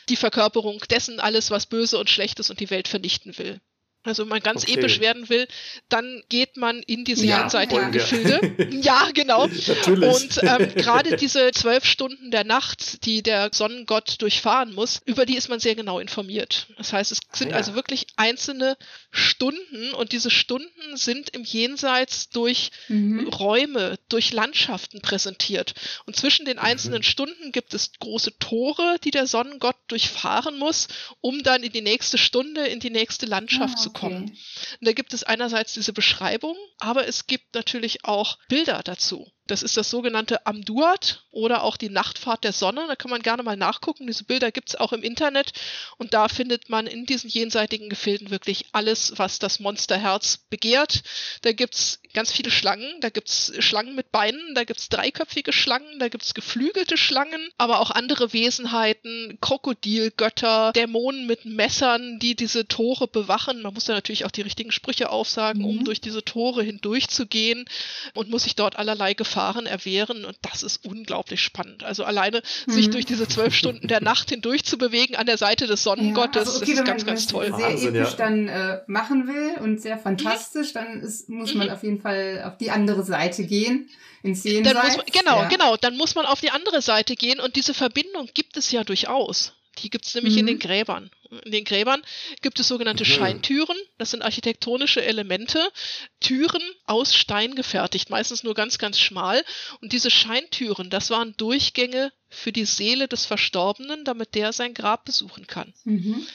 die 0.09 0.15
Verkörperung 0.15 0.79
dessen 0.91 1.19
alles, 1.19 1.49
was 1.49 1.65
böse 1.65 1.97
und 1.97 2.09
schlecht 2.11 2.39
ist 2.39 2.51
und 2.51 2.59
die 2.59 2.69
Welt 2.69 2.87
vernichten 2.87 3.35
will. 3.39 3.59
Also 4.03 4.23
wenn 4.23 4.29
man 4.29 4.39
ganz 4.39 4.63
okay. 4.63 4.75
episch 4.75 5.01
werden 5.01 5.27
will, 5.27 5.45
dann 5.89 6.23
geht 6.29 6.55
man 6.55 6.81
in 6.83 7.03
diese 7.03 7.25
ja, 7.25 7.41
jenseitigen 7.41 7.91
Gefilde. 7.91 8.55
ja, 8.81 9.09
genau. 9.13 9.45
Natürlich. 9.47 10.15
Und 10.15 10.39
ähm, 10.43 10.73
gerade 10.73 11.17
diese 11.17 11.51
zwölf 11.51 11.83
Stunden 11.83 12.31
der 12.31 12.45
Nacht, 12.45 13.05
die 13.05 13.21
der 13.21 13.49
Sonnengott 13.51 14.21
durchfahren 14.21 14.73
muss, 14.73 15.01
über 15.05 15.25
die 15.25 15.35
ist 15.35 15.49
man 15.49 15.59
sehr 15.59 15.75
genau 15.75 15.99
informiert. 15.99 16.67
Das 16.77 16.93
heißt, 16.93 17.11
es 17.11 17.19
sind 17.33 17.49
ah, 17.49 17.51
ja. 17.51 17.57
also 17.57 17.75
wirklich 17.75 18.07
einzelne 18.15 18.77
Stunden 19.11 19.93
und 19.93 20.13
diese 20.13 20.31
Stunden 20.31 20.95
sind 20.95 21.31
im 21.31 21.43
Jenseits 21.43 22.29
durch 22.29 22.71
mhm. 22.87 23.27
Räume, 23.27 23.99
durch 24.07 24.31
Landschaften 24.31 25.01
präsentiert. 25.01 25.73
Und 26.05 26.15
zwischen 26.15 26.45
den 26.45 26.57
einzelnen 26.57 26.99
mhm. 26.99 27.03
Stunden 27.03 27.51
gibt 27.51 27.73
es 27.73 27.91
große 27.99 28.39
Tore, 28.39 28.95
die 29.03 29.11
der 29.11 29.27
Sonnengott 29.27 29.75
durchfahren 29.89 30.57
muss, 30.57 30.87
um 31.19 31.43
dann 31.43 31.63
in 31.63 31.73
die 31.73 31.81
nächste 31.81 32.17
Stunde, 32.17 32.65
in 32.65 32.79
die 32.79 32.91
nächste 32.91 33.25
Landschaft 33.25 33.75
ah, 33.77 33.81
zu 33.81 33.88
kommen. 33.93 34.23
Und 34.25 34.87
da 34.87 34.93
gibt 34.93 35.13
es 35.13 35.23
einerseits 35.23 35.73
diese 35.73 35.93
Beschreibung, 35.93 36.55
aber 36.79 37.07
es 37.07 37.27
gibt 37.27 37.55
natürlich 37.55 38.05
auch 38.05 38.37
Bilder 38.47 38.81
dazu. 38.83 39.27
Das 39.49 39.63
ist 39.63 39.77
das 39.77 39.89
sogenannte 39.89 40.45
Amduat 40.45 41.23
oder 41.31 41.63
auch 41.63 41.75
die 41.75 41.89
Nachtfahrt 41.89 42.43
der 42.43 42.53
Sonne. 42.53 42.85
Da 42.87 42.95
kann 42.95 43.09
man 43.09 43.23
gerne 43.23 43.41
mal 43.41 43.57
nachgucken. 43.57 44.05
Diese 44.05 44.23
Bilder 44.23 44.51
gibt 44.51 44.69
es 44.69 44.75
auch 44.75 44.93
im 44.93 45.01
Internet. 45.01 45.53
Und 45.97 46.13
da 46.13 46.27
findet 46.27 46.69
man 46.69 46.85
in 46.85 47.07
diesen 47.07 47.31
jenseitigen 47.31 47.89
Gefilden 47.89 48.29
wirklich 48.29 48.67
alles, 48.73 49.13
was 49.15 49.39
das 49.39 49.59
Monsterherz 49.59 50.37
begehrt. 50.51 51.01
Da 51.41 51.51
gibt 51.51 51.73
es 51.73 51.99
ganz 52.13 52.31
viele 52.31 52.51
Schlangen. 52.51 53.01
Da 53.01 53.09
gibt 53.09 53.29
es 53.29 53.53
Schlangen 53.57 53.95
mit 53.95 54.11
Beinen. 54.11 54.53
Da 54.53 54.65
gibt 54.65 54.81
es 54.81 54.89
dreiköpfige 54.89 55.51
Schlangen. 55.51 55.97
Da 55.97 56.09
gibt 56.09 56.25
es 56.25 56.35
geflügelte 56.35 56.97
Schlangen. 56.97 57.49
Aber 57.57 57.79
auch 57.79 57.89
andere 57.89 58.33
Wesenheiten, 58.33 59.39
Krokodilgötter, 59.41 60.73
Dämonen 60.73 61.25
mit 61.25 61.45
Messern, 61.45 62.19
die 62.19 62.35
diese 62.35 62.67
Tore 62.67 63.07
bewachen. 63.07 63.63
Man 63.63 63.73
muss 63.73 63.85
da 63.85 63.93
natürlich 63.93 64.25
auch 64.25 64.31
die 64.31 64.41
richtigen 64.41 64.71
Sprüche 64.71 65.09
aufsagen, 65.09 65.63
mhm. 65.63 65.67
um 65.69 65.85
durch 65.85 66.01
diese 66.01 66.23
Tore 66.23 66.61
hindurchzugehen 66.61 67.65
und 68.13 68.29
muss 68.29 68.43
sich 68.43 68.55
dort 68.55 68.75
allerlei 68.75 69.15
Gefahren 69.15 69.38
Gefahren 69.39 69.65
erwehren 69.67 70.25
und 70.25 70.37
das 70.41 70.63
ist 70.63 70.85
unglaublich 70.85 71.41
spannend. 71.41 71.85
Also 71.85 72.03
alleine 72.03 72.41
mhm. 72.67 72.71
sich 72.73 72.89
durch 72.89 73.05
diese 73.05 73.25
zwölf 73.25 73.55
Stunden 73.55 73.87
der 73.87 74.01
Nacht 74.01 74.29
hindurch 74.31 74.65
zu 74.65 74.77
bewegen 74.77 75.15
an 75.15 75.27
der 75.27 75.37
Seite 75.37 75.65
des 75.65 75.81
Sonnengottes, 75.81 76.35
ja, 76.35 76.41
also 76.41 76.61
okay, 76.61 76.71
das 76.71 76.79
ist 76.79 76.85
ganz, 76.85 77.05
ganz 77.05 77.27
toll. 77.27 77.45
Wenn 77.45 77.51
man 77.51 77.77
sehr 77.77 77.89
episch 77.89 78.11
ja. 78.11 78.17
dann 78.17 78.47
äh, 78.49 78.81
machen 78.87 79.27
will 79.27 79.63
und 79.63 79.81
sehr 79.81 79.97
fantastisch, 79.97 80.73
dann 80.73 80.99
ist, 80.99 81.29
muss 81.29 81.53
man 81.53 81.67
mhm. 81.67 81.73
auf 81.73 81.83
jeden 81.83 82.01
Fall 82.01 82.43
auf 82.45 82.57
die 82.57 82.69
andere 82.69 83.03
Seite 83.03 83.45
gehen 83.45 83.89
ins 84.23 84.43
Jenseits. 84.43 84.97
Man, 84.97 85.05
genau, 85.05 85.41
ja. 85.43 85.47
genau. 85.47 85.77
Dann 85.77 85.95
muss 85.95 86.15
man 86.15 86.25
auf 86.25 86.41
die 86.41 86.51
andere 86.51 86.81
Seite 86.81 87.15
gehen 87.15 87.39
und 87.39 87.55
diese 87.55 87.73
Verbindung 87.73 88.27
gibt 88.33 88.57
es 88.57 88.71
ja 88.71 88.83
durchaus. 88.83 89.53
Die 89.77 89.89
gibt 89.89 90.05
es 90.05 90.15
nämlich 90.15 90.33
mhm. 90.33 90.39
in 90.39 90.47
den 90.47 90.59
Gräbern. 90.59 91.09
In 91.43 91.51
den 91.51 91.63
Gräbern 91.63 92.01
gibt 92.41 92.59
es 92.59 92.67
sogenannte 92.67 93.03
mhm. 93.03 93.07
Scheintüren. 93.07 93.77
Das 93.97 94.11
sind 94.11 94.23
architektonische 94.23 95.03
Elemente. 95.03 95.71
Türen 96.19 96.61
aus 96.85 97.15
Stein 97.15 97.55
gefertigt, 97.55 98.09
meistens 98.09 98.43
nur 98.43 98.55
ganz, 98.55 98.77
ganz 98.77 98.99
schmal. 98.99 99.43
Und 99.81 99.93
diese 99.93 100.09
Scheintüren, 100.09 100.89
das 100.89 101.09
waren 101.09 101.35
Durchgänge 101.37 102.11
für 102.29 102.51
die 102.51 102.65
Seele 102.65 103.07
des 103.07 103.25
Verstorbenen, 103.25 104.05
damit 104.05 104.35
der 104.35 104.53
sein 104.53 104.73
Grab 104.73 105.05
besuchen 105.05 105.47
kann. 105.47 105.73
Mhm. 105.83 106.25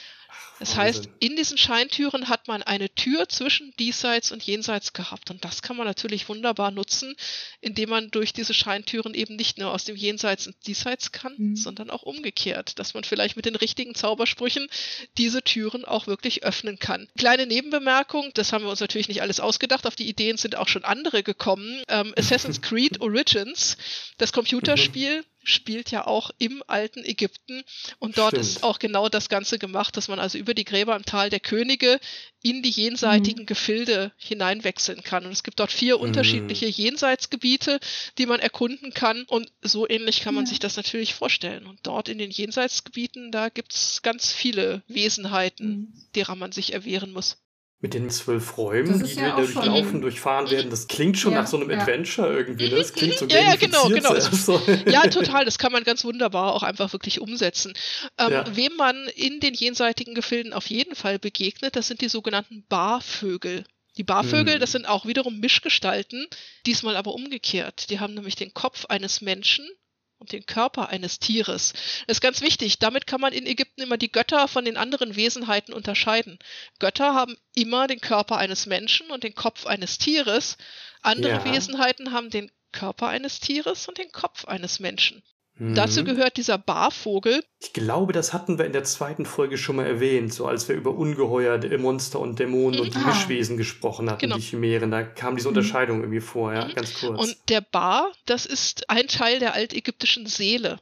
Das 0.64 0.76
heißt, 0.76 1.10
in 1.20 1.36
diesen 1.36 1.58
Scheintüren 1.58 2.30
hat 2.30 2.48
man 2.48 2.62
eine 2.62 2.88
Tür 2.88 3.28
zwischen 3.28 3.74
diesseits 3.78 4.32
und 4.32 4.42
jenseits 4.42 4.94
gehabt. 4.94 5.30
Und 5.30 5.44
das 5.44 5.60
kann 5.60 5.76
man 5.76 5.86
natürlich 5.86 6.26
wunderbar 6.30 6.70
nutzen, 6.70 7.14
indem 7.60 7.90
man 7.90 8.10
durch 8.10 8.32
diese 8.32 8.54
Scheintüren 8.54 9.12
eben 9.12 9.36
nicht 9.36 9.58
nur 9.58 9.72
aus 9.72 9.84
dem 9.84 9.94
Jenseits 9.94 10.46
und 10.46 10.56
Diesseits 10.66 11.12
kann, 11.12 11.34
mhm. 11.36 11.56
sondern 11.56 11.90
auch 11.90 12.02
umgekehrt, 12.02 12.78
dass 12.78 12.94
man 12.94 13.04
vielleicht 13.04 13.36
mit 13.36 13.44
den 13.44 13.56
richtigen 13.56 13.94
Zaubersprüchen 13.94 14.66
diese 15.18 15.42
Türen 15.42 15.84
auch 15.84 16.06
wirklich 16.06 16.44
öffnen 16.44 16.78
kann. 16.78 17.08
Kleine 17.18 17.46
Nebenbemerkung, 17.46 18.30
das 18.32 18.54
haben 18.54 18.64
wir 18.64 18.70
uns 18.70 18.80
natürlich 18.80 19.08
nicht 19.08 19.20
alles 19.20 19.40
ausgedacht, 19.40 19.86
auf 19.86 19.96
die 19.96 20.08
Ideen 20.08 20.38
sind 20.38 20.56
auch 20.56 20.68
schon 20.68 20.84
andere 20.84 21.22
gekommen. 21.22 21.82
Ähm, 21.88 22.14
Assassin's 22.16 22.62
Creed 22.62 23.02
Origins, 23.02 23.76
das 24.16 24.32
Computerspiel, 24.32 25.24
spielt 25.44 25.90
ja 25.90 26.06
auch 26.06 26.30
im 26.38 26.62
alten 26.66 27.04
Ägypten 27.04 27.62
und 27.98 28.18
dort 28.18 28.30
Stimmt. 28.30 28.44
ist 28.44 28.62
auch 28.64 28.78
genau 28.78 29.08
das 29.08 29.28
Ganze 29.28 29.58
gemacht, 29.58 29.96
dass 29.96 30.08
man 30.08 30.18
also 30.18 30.38
über 30.38 30.54
die 30.54 30.64
Gräber 30.64 30.96
im 30.96 31.04
Tal 31.04 31.30
der 31.30 31.40
Könige 31.40 32.00
in 32.42 32.62
die 32.62 32.70
jenseitigen 32.70 33.42
mhm. 33.42 33.46
Gefilde 33.46 34.12
hineinwechseln 34.16 35.02
kann. 35.02 35.24
Und 35.24 35.32
es 35.32 35.42
gibt 35.42 35.60
dort 35.60 35.72
vier 35.72 35.96
mhm. 35.96 36.02
unterschiedliche 36.02 36.66
Jenseitsgebiete, 36.66 37.80
die 38.18 38.26
man 38.26 38.40
erkunden 38.40 38.92
kann. 38.92 39.24
Und 39.24 39.50
so 39.62 39.88
ähnlich 39.88 40.20
kann 40.20 40.34
man 40.34 40.44
ja. 40.44 40.50
sich 40.50 40.58
das 40.58 40.76
natürlich 40.76 41.14
vorstellen. 41.14 41.66
Und 41.66 41.80
dort 41.84 42.08
in 42.08 42.18
den 42.18 42.30
Jenseitsgebieten, 42.30 43.32
da 43.32 43.48
gibt's 43.48 44.02
ganz 44.02 44.32
viele 44.32 44.82
Wesenheiten, 44.88 45.68
mhm. 45.68 45.92
derer 46.14 46.36
man 46.36 46.52
sich 46.52 46.72
erwehren 46.72 47.12
muss 47.12 47.38
mit 47.84 47.92
den 47.92 48.08
zwölf 48.08 48.56
Räumen, 48.56 49.04
die 49.04 49.12
ja 49.12 49.36
durchlaufen, 49.36 50.00
durchfahren 50.00 50.50
werden. 50.50 50.70
Das 50.70 50.88
klingt 50.88 51.18
schon 51.18 51.34
ja, 51.34 51.42
nach 51.42 51.46
so 51.46 51.58
einem 51.58 51.70
ja. 51.70 51.76
Adventure 51.76 52.34
irgendwie. 52.34 52.70
Ne? 52.70 52.76
Das 52.76 52.94
klingt 52.94 53.18
so 53.18 53.26
Ja, 53.26 53.40
ja, 53.40 53.56
genau, 53.56 53.88
genau. 53.88 54.14
ja, 54.90 55.02
total. 55.08 55.44
Das 55.44 55.58
kann 55.58 55.70
man 55.70 55.84
ganz 55.84 56.02
wunderbar 56.02 56.54
auch 56.54 56.62
einfach 56.62 56.94
wirklich 56.94 57.20
umsetzen. 57.20 57.74
Ähm. 58.16 58.42
Wem 58.52 58.74
man 58.78 59.06
in 59.14 59.38
den 59.38 59.52
jenseitigen 59.52 60.14
Gefilden 60.14 60.54
auf 60.54 60.70
jeden 60.70 60.94
Fall 60.94 61.18
begegnet, 61.18 61.76
das 61.76 61.86
sind 61.86 62.00
die 62.00 62.08
sogenannten 62.08 62.64
Barvögel. 62.70 63.64
Die 63.98 64.02
Barvögel, 64.02 64.54
hm. 64.54 64.60
das 64.60 64.72
sind 64.72 64.88
auch 64.88 65.04
wiederum 65.04 65.38
Mischgestalten, 65.38 66.26
diesmal 66.64 66.96
aber 66.96 67.12
umgekehrt. 67.12 67.90
Die 67.90 68.00
haben 68.00 68.14
nämlich 68.14 68.34
den 68.34 68.54
Kopf 68.54 68.86
eines 68.86 69.20
Menschen 69.20 69.68
den 70.26 70.46
Körper 70.46 70.88
eines 70.88 71.18
Tieres. 71.18 71.72
Das 72.06 72.16
ist 72.16 72.20
ganz 72.20 72.40
wichtig. 72.40 72.78
Damit 72.78 73.06
kann 73.06 73.20
man 73.20 73.32
in 73.32 73.46
Ägypten 73.46 73.82
immer 73.82 73.96
die 73.96 74.12
Götter 74.12 74.48
von 74.48 74.64
den 74.64 74.76
anderen 74.76 75.16
Wesenheiten 75.16 75.74
unterscheiden. 75.74 76.38
Götter 76.78 77.14
haben 77.14 77.36
immer 77.54 77.86
den 77.86 78.00
Körper 78.00 78.36
eines 78.36 78.66
Menschen 78.66 79.10
und 79.10 79.24
den 79.24 79.34
Kopf 79.34 79.66
eines 79.66 79.98
Tieres. 79.98 80.56
Andere 81.02 81.32
ja. 81.32 81.44
Wesenheiten 81.44 82.12
haben 82.12 82.30
den 82.30 82.50
Körper 82.72 83.08
eines 83.08 83.40
Tieres 83.40 83.88
und 83.88 83.98
den 83.98 84.12
Kopf 84.12 84.44
eines 84.46 84.80
Menschen. 84.80 85.22
Mhm. 85.56 85.74
Dazu 85.76 86.02
gehört 86.02 86.36
dieser 86.36 86.58
Barvogel. 86.58 87.44
Ich 87.60 87.72
glaube, 87.72 88.12
das 88.12 88.32
hatten 88.32 88.58
wir 88.58 88.64
in 88.64 88.72
der 88.72 88.82
zweiten 88.82 89.24
Folge 89.24 89.56
schon 89.56 89.76
mal 89.76 89.86
erwähnt, 89.86 90.34
so 90.34 90.46
als 90.46 90.68
wir 90.68 90.74
über 90.74 90.90
Ungeheuer, 90.90 91.60
Monster 91.78 92.18
und 92.18 92.38
Dämonen 92.40 92.80
mhm. 92.80 92.86
und 92.86 92.96
ah. 92.96 93.06
Mischwesen 93.06 93.56
gesprochen 93.56 94.10
hatten, 94.10 94.20
genau. 94.20 94.36
die 94.36 94.42
Chimären. 94.42 94.90
Da 94.90 95.04
kam 95.04 95.36
diese 95.36 95.48
mhm. 95.48 95.56
Unterscheidung 95.56 95.98
mhm. 95.98 96.04
irgendwie 96.04 96.20
vor, 96.20 96.52
ja, 96.52 96.64
mhm. 96.66 96.74
ganz 96.74 96.94
kurz. 96.94 97.20
Und 97.20 97.36
der 97.48 97.60
Bar, 97.60 98.10
das 98.26 98.46
ist 98.46 98.90
ein 98.90 99.06
Teil 99.06 99.38
der 99.38 99.54
altägyptischen 99.54 100.26
Seele. 100.26 100.80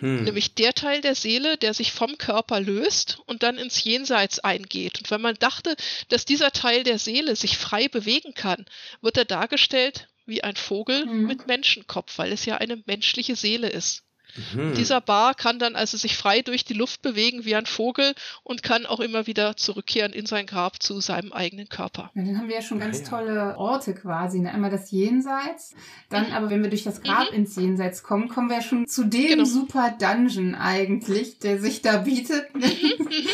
Hm. 0.00 0.24
Nämlich 0.24 0.54
der 0.54 0.74
Teil 0.74 1.00
der 1.00 1.14
Seele, 1.14 1.56
der 1.56 1.72
sich 1.72 1.92
vom 1.92 2.18
Körper 2.18 2.60
löst 2.60 3.18
und 3.26 3.42
dann 3.42 3.56
ins 3.56 3.82
Jenseits 3.82 4.38
eingeht. 4.40 4.98
Und 4.98 5.10
wenn 5.10 5.22
man 5.22 5.36
dachte, 5.36 5.74
dass 6.08 6.26
dieser 6.26 6.50
Teil 6.50 6.82
der 6.82 6.98
Seele 6.98 7.34
sich 7.34 7.56
frei 7.56 7.88
bewegen 7.88 8.34
kann, 8.34 8.66
wird 9.00 9.16
er 9.16 9.24
dargestellt 9.24 10.08
wie 10.26 10.44
ein 10.44 10.56
Vogel 10.56 11.06
mhm. 11.06 11.26
mit 11.26 11.46
Menschenkopf, 11.46 12.18
weil 12.18 12.32
es 12.32 12.44
ja 12.44 12.56
eine 12.56 12.82
menschliche 12.86 13.36
Seele 13.36 13.68
ist. 13.68 14.05
Mhm. 14.54 14.74
Dieser 14.74 15.00
Bar 15.00 15.34
kann 15.34 15.58
dann 15.58 15.76
also 15.76 15.96
sich 15.96 16.16
frei 16.16 16.42
durch 16.42 16.64
die 16.64 16.74
Luft 16.74 17.02
bewegen 17.02 17.44
wie 17.44 17.54
ein 17.54 17.66
Vogel 17.66 18.14
und 18.42 18.62
kann 18.62 18.86
auch 18.86 19.00
immer 19.00 19.26
wieder 19.26 19.56
zurückkehren 19.56 20.12
in 20.12 20.26
sein 20.26 20.46
Grab 20.46 20.82
zu 20.82 21.00
seinem 21.00 21.32
eigenen 21.32 21.68
Körper. 21.68 22.10
Ja, 22.14 22.22
dann 22.24 22.38
haben 22.38 22.48
wir 22.48 22.56
ja 22.56 22.62
schon 22.62 22.80
ganz 22.80 23.02
tolle 23.02 23.56
Orte 23.56 23.94
quasi. 23.94 24.40
Ne? 24.40 24.52
Einmal 24.52 24.70
das 24.70 24.90
Jenseits, 24.90 25.74
dann 26.10 26.28
mhm. 26.28 26.32
aber 26.34 26.50
wenn 26.50 26.62
wir 26.62 26.70
durch 26.70 26.84
das 26.84 27.02
Grab 27.02 27.30
mhm. 27.30 27.38
ins 27.38 27.56
Jenseits 27.56 28.02
kommen, 28.02 28.28
kommen 28.28 28.48
wir 28.48 28.56
ja 28.56 28.62
schon 28.62 28.86
zu 28.86 29.04
dem 29.04 29.28
genau. 29.28 29.44
super 29.44 29.94
Dungeon 29.98 30.54
eigentlich, 30.54 31.38
der 31.38 31.60
sich 31.60 31.82
da 31.82 31.98
bietet. 31.98 32.54
Mhm, 32.54 32.62
mhm. 32.62 33.26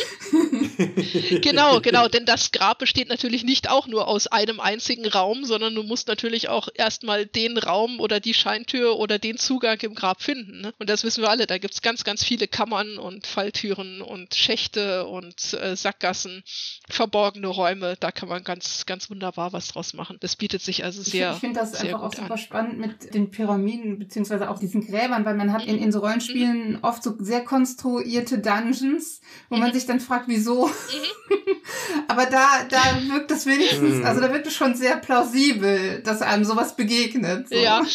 genau, 1.41 1.79
genau, 1.81 2.07
denn 2.07 2.25
das 2.25 2.51
Grab 2.51 2.79
besteht 2.79 3.09
natürlich 3.09 3.43
nicht 3.43 3.69
auch 3.69 3.87
nur 3.87 4.07
aus 4.07 4.27
einem 4.27 4.59
einzigen 4.59 5.07
Raum, 5.07 5.45
sondern 5.45 5.75
du 5.75 5.83
musst 5.83 6.07
natürlich 6.07 6.49
auch 6.49 6.69
erstmal 6.73 7.25
den 7.25 7.57
Raum 7.57 7.99
oder 7.99 8.19
die 8.19 8.33
Scheintür 8.33 8.97
oder 8.97 9.19
den 9.19 9.37
Zugang 9.37 9.79
im 9.81 9.95
Grab 9.95 10.21
finden. 10.21 10.61
Ne? 10.61 10.73
Und 10.79 10.89
das 10.93 11.03
wissen 11.03 11.23
wir 11.23 11.29
alle, 11.29 11.47
da 11.47 11.57
gibt 11.57 11.73
es 11.73 11.81
ganz, 11.81 12.03
ganz 12.03 12.23
viele 12.23 12.47
Kammern 12.47 12.99
und 12.99 13.25
Falltüren 13.25 14.01
und 14.01 14.35
Schächte 14.35 15.05
und 15.05 15.53
äh, 15.53 15.75
Sackgassen, 15.75 16.43
verborgene 16.87 17.47
Räume. 17.47 17.95
Da 17.99 18.11
kann 18.11 18.29
man 18.29 18.43
ganz, 18.43 18.85
ganz 18.85 19.09
wunderbar 19.09 19.53
was 19.53 19.69
draus 19.69 19.93
machen. 19.93 20.17
Das 20.19 20.35
bietet 20.35 20.61
sich 20.61 20.83
also 20.83 21.01
sehr. 21.01 21.31
Ich, 21.31 21.35
ich 21.35 21.39
finde 21.41 21.59
das 21.59 21.73
einfach 21.73 22.03
auch 22.03 22.13
super 22.13 22.33
an. 22.33 22.37
spannend 22.37 22.77
mit 22.77 23.13
den 23.13 23.31
Pyramiden, 23.31 23.97
beziehungsweise 23.97 24.49
auch 24.49 24.59
diesen 24.59 24.85
Gräbern, 24.85 25.25
weil 25.25 25.35
man 25.35 25.51
hat 25.51 25.65
in, 25.65 25.79
in 25.79 25.91
so 25.91 25.99
Rollenspielen 25.99 26.73
mhm. 26.73 26.79
oft 26.83 27.01
so 27.01 27.15
sehr 27.19 27.43
konstruierte 27.43 28.37
Dungeons, 28.37 29.21
wo 29.49 29.55
mhm. 29.55 29.61
man 29.61 29.73
sich 29.73 29.87
dann 29.87 29.99
fragt, 29.99 30.27
wieso. 30.27 30.67
Mhm. 30.67 30.73
Aber 32.07 32.27
da, 32.27 32.47
da 32.69 33.01
wirkt 33.11 33.31
das 33.31 33.47
wenigstens, 33.47 33.95
mhm. 33.95 34.05
also 34.05 34.21
da 34.21 34.31
wird 34.31 34.45
es 34.45 34.53
schon 34.53 34.75
sehr 34.75 34.97
plausibel, 34.97 36.03
dass 36.03 36.21
einem 36.21 36.43
sowas 36.43 36.75
begegnet. 36.75 37.49
So. 37.49 37.55
Ja. 37.55 37.81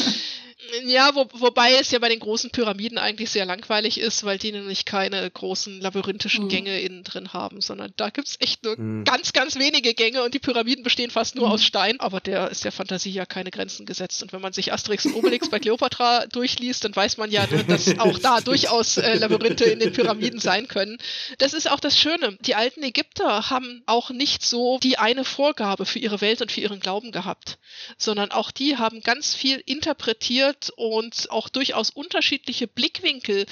Ja, 0.85 1.15
wo, 1.15 1.27
wobei 1.35 1.75
es 1.75 1.91
ja 1.91 1.99
bei 1.99 2.09
den 2.09 2.21
großen 2.21 2.51
Pyramiden 2.51 2.99
eigentlich 2.99 3.31
sehr 3.31 3.47
langweilig 3.47 3.99
ist, 3.99 4.25
weil 4.25 4.39
die 4.39 4.53
nämlich 4.53 4.85
keine 4.85 5.31
großen 5.31 5.81
labyrinthischen 5.81 6.45
mhm. 6.45 6.49
Gänge 6.49 6.81
innen 6.81 7.05
drin 7.05 7.33
haben, 7.33 7.61
sondern 7.61 7.93
da 7.97 8.11
gibt's 8.11 8.37
echt 8.41 8.65
nur 8.65 8.79
mhm. 8.79 9.05
ganz, 9.05 9.33
ganz 9.33 9.57
wenige 9.57 9.95
Gänge 9.95 10.23
und 10.23 10.35
die 10.35 10.39
Pyramiden 10.39 10.85
bestehen 10.85 11.11
fast 11.11 11.37
nur 11.37 11.47
mhm. 11.47 11.53
aus 11.53 11.65
Stein, 11.65 12.01
aber 12.01 12.21
der 12.21 12.51
ist 12.51 12.65
der 12.65 12.73
Fantasie 12.73 13.11
ja 13.11 13.25
keine 13.25 13.51
Grenzen 13.51 13.87
gesetzt. 13.87 14.23
Und 14.23 14.33
wenn 14.33 14.41
man 14.41 14.53
sich 14.53 14.73
Asterix 14.73 15.07
und 15.07 15.15
Obelix 15.15 15.49
bei 15.49 15.59
Cleopatra 15.59 16.27
durchliest, 16.33 16.85
dann 16.85 16.95
weiß 16.95 17.17
man 17.17 17.31
ja, 17.31 17.47
dass 17.47 17.89
auch 17.99 18.19
da 18.19 18.41
durchaus 18.41 18.99
äh, 18.99 19.15
Labyrinthe 19.15 19.65
in 19.65 19.79
den 19.79 19.93
Pyramiden 19.93 20.41
sein 20.41 20.69
können. 20.69 20.99
Das 21.39 21.55
ist 21.55 21.71
auch 21.71 21.81
das 21.81 21.99
Schöne. 21.99 22.37
Die 22.41 22.55
alten 22.55 22.83
Ägypter 22.83 23.51
haben 23.51 23.83
auch 23.87 24.11
nicht 24.11 24.43
so 24.45 24.79
die 24.83 24.99
eine 24.99 25.25
Vorgabe 25.25 25.87
für 25.87 25.99
ihre 25.99 26.21
Welt 26.21 26.43
und 26.43 26.53
für 26.53 26.61
ihren 26.61 26.81
Glauben 26.81 27.13
gehabt, 27.13 27.59
sondern 27.97 28.31
auch 28.33 28.51
die 28.51 28.77
haben 28.77 29.01
ganz 29.01 29.35
viel 29.35 29.63
interpretiert 29.65 30.58
und 30.77 31.31
auch 31.31 31.49
durchaus 31.49 31.91
unterschiedliche 31.91 32.67
Blickwinkel 32.67 33.47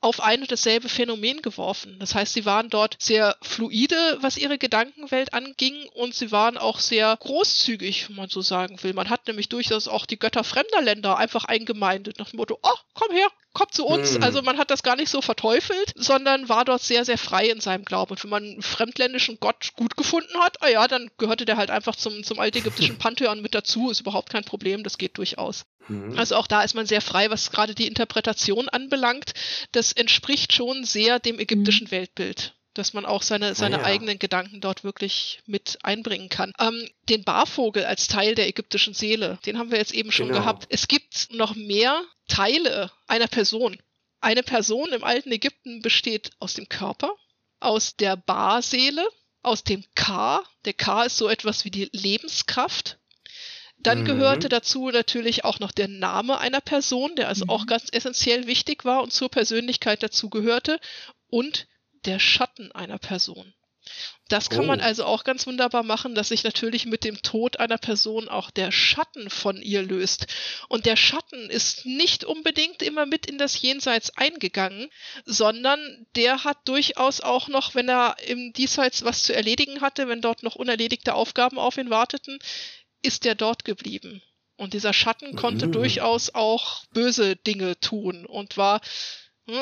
auf 0.00 0.20
ein 0.20 0.42
und 0.42 0.52
dasselbe 0.52 0.88
Phänomen 0.88 1.42
geworfen. 1.42 1.96
Das 1.98 2.14
heißt, 2.14 2.34
sie 2.34 2.44
waren 2.44 2.70
dort 2.70 2.96
sehr 2.98 3.36
fluide, 3.42 4.18
was 4.20 4.36
ihre 4.36 4.58
Gedankenwelt 4.58 5.32
anging, 5.32 5.88
und 5.94 6.14
sie 6.14 6.30
waren 6.32 6.58
auch 6.58 6.80
sehr 6.80 7.16
großzügig, 7.16 8.08
wenn 8.08 8.16
man 8.16 8.28
so 8.28 8.40
sagen 8.40 8.82
will. 8.82 8.92
Man 8.92 9.10
hat 9.10 9.26
nämlich 9.26 9.48
durchaus 9.48 9.88
auch 9.88 10.06
die 10.06 10.18
Götter 10.18 10.44
fremder 10.44 10.82
Länder 10.82 11.16
einfach 11.16 11.44
eingemeindet, 11.44 12.18
nach 12.18 12.30
dem 12.30 12.36
Motto, 12.36 12.58
oh, 12.62 12.78
komm 12.94 13.10
her, 13.12 13.28
komm 13.56 13.70
zu 13.70 13.86
uns. 13.86 14.16
Hm. 14.16 14.22
Also 14.22 14.42
man 14.42 14.58
hat 14.58 14.70
das 14.70 14.82
gar 14.82 14.96
nicht 14.96 15.08
so 15.08 15.22
verteufelt, 15.22 15.92
sondern 15.94 16.50
war 16.50 16.66
dort 16.66 16.82
sehr, 16.82 17.06
sehr 17.06 17.16
frei 17.16 17.48
in 17.48 17.60
seinem 17.60 17.86
Glauben. 17.86 18.10
Und 18.10 18.22
wenn 18.22 18.30
man 18.30 18.42
einen 18.42 18.62
fremdländischen 18.62 19.40
Gott 19.40 19.70
gut 19.76 19.96
gefunden 19.96 20.38
hat, 20.40 20.62
ah 20.62 20.68
ja, 20.68 20.86
dann 20.86 21.10
gehörte 21.16 21.46
der 21.46 21.56
halt 21.56 21.70
einfach 21.70 21.96
zum, 21.96 22.22
zum 22.22 22.38
altägyptischen 22.38 22.98
Pantheon 22.98 23.40
mit 23.40 23.54
dazu, 23.54 23.90
ist 23.90 24.00
überhaupt 24.00 24.28
kein 24.30 24.44
Problem, 24.44 24.82
das 24.82 24.98
geht 24.98 25.16
durchaus. 25.16 25.64
Mhm. 25.88 26.18
Also 26.18 26.36
auch 26.36 26.46
da 26.46 26.62
ist 26.62 26.74
man 26.74 26.84
sehr 26.84 27.00
frei, 27.00 27.30
was 27.30 27.50
gerade 27.50 27.74
die 27.74 27.86
Interpretation 27.86 28.68
anbelangt. 28.68 29.32
Das 29.72 29.92
entspricht 29.92 30.52
schon 30.52 30.84
sehr 30.84 31.18
dem 31.18 31.38
ägyptischen 31.38 31.86
mhm. 31.86 31.92
Weltbild 31.92 32.55
dass 32.78 32.92
man 32.92 33.06
auch 33.06 33.22
seine, 33.22 33.54
seine 33.54 33.78
ah, 33.78 33.80
ja. 33.80 33.86
eigenen 33.86 34.18
Gedanken 34.18 34.60
dort 34.60 34.84
wirklich 34.84 35.40
mit 35.46 35.78
einbringen 35.82 36.28
kann. 36.28 36.52
Ähm, 36.58 36.88
den 37.08 37.24
Barvogel 37.24 37.84
als 37.84 38.08
Teil 38.08 38.34
der 38.34 38.48
ägyptischen 38.48 38.94
Seele, 38.94 39.38
den 39.46 39.58
haben 39.58 39.70
wir 39.70 39.78
jetzt 39.78 39.94
eben 39.94 40.12
schon 40.12 40.28
genau. 40.28 40.40
gehabt. 40.40 40.66
Es 40.68 40.88
gibt 40.88 41.32
noch 41.32 41.54
mehr 41.54 42.02
Teile 42.28 42.90
einer 43.06 43.28
Person. 43.28 43.78
Eine 44.20 44.42
Person 44.42 44.92
im 44.92 45.04
alten 45.04 45.32
Ägypten 45.32 45.82
besteht 45.82 46.30
aus 46.38 46.54
dem 46.54 46.68
Körper, 46.68 47.14
aus 47.60 47.96
der 47.96 48.16
Barseele, 48.16 49.06
aus 49.42 49.64
dem 49.64 49.84
Ka. 49.94 50.42
Der 50.64 50.74
Ka 50.74 51.04
ist 51.04 51.16
so 51.16 51.28
etwas 51.28 51.64
wie 51.64 51.70
die 51.70 51.88
Lebenskraft. 51.92 52.98
Dann 53.78 54.00
mhm. 54.00 54.06
gehörte 54.06 54.48
dazu 54.48 54.90
natürlich 54.90 55.44
auch 55.44 55.60
noch 55.60 55.70
der 55.70 55.88
Name 55.88 56.38
einer 56.38 56.60
Person, 56.60 57.14
der 57.16 57.28
also 57.28 57.44
mhm. 57.44 57.50
auch 57.50 57.66
ganz 57.66 57.88
essentiell 57.92 58.46
wichtig 58.46 58.84
war 58.84 59.02
und 59.02 59.12
zur 59.12 59.28
Persönlichkeit 59.28 60.02
dazu 60.02 60.28
gehörte. 60.28 60.80
Und 61.28 61.66
der 62.06 62.18
Schatten 62.18 62.72
einer 62.72 62.98
Person. 62.98 63.54
Das 64.28 64.50
kann 64.50 64.64
oh. 64.64 64.66
man 64.66 64.80
also 64.80 65.04
auch 65.04 65.22
ganz 65.22 65.46
wunderbar 65.46 65.84
machen, 65.84 66.16
dass 66.16 66.28
sich 66.28 66.42
natürlich 66.42 66.86
mit 66.86 67.04
dem 67.04 67.22
Tod 67.22 67.60
einer 67.60 67.78
Person 67.78 68.28
auch 68.28 68.50
der 68.50 68.72
Schatten 68.72 69.30
von 69.30 69.62
ihr 69.62 69.82
löst. 69.82 70.26
Und 70.68 70.86
der 70.86 70.96
Schatten 70.96 71.48
ist 71.48 71.86
nicht 71.86 72.24
unbedingt 72.24 72.82
immer 72.82 73.06
mit 73.06 73.26
in 73.26 73.38
das 73.38 73.60
Jenseits 73.60 74.16
eingegangen, 74.16 74.88
sondern 75.24 76.06
der 76.16 76.42
hat 76.42 76.58
durchaus 76.64 77.20
auch 77.20 77.46
noch, 77.46 77.76
wenn 77.76 77.88
er 77.88 78.16
im 78.26 78.52
Diesseits 78.52 79.04
was 79.04 79.22
zu 79.22 79.34
erledigen 79.34 79.80
hatte, 79.80 80.08
wenn 80.08 80.20
dort 80.20 80.42
noch 80.42 80.56
unerledigte 80.56 81.14
Aufgaben 81.14 81.58
auf 81.58 81.78
ihn 81.78 81.90
warteten, 81.90 82.40
ist 83.02 83.24
er 83.26 83.36
dort 83.36 83.64
geblieben. 83.64 84.22
Und 84.56 84.72
dieser 84.72 84.92
Schatten 84.92 85.36
konnte 85.36 85.68
mhm. 85.68 85.72
durchaus 85.72 86.34
auch 86.34 86.84
böse 86.86 87.36
Dinge 87.36 87.78
tun 87.78 88.26
und 88.26 88.56
war 88.56 88.80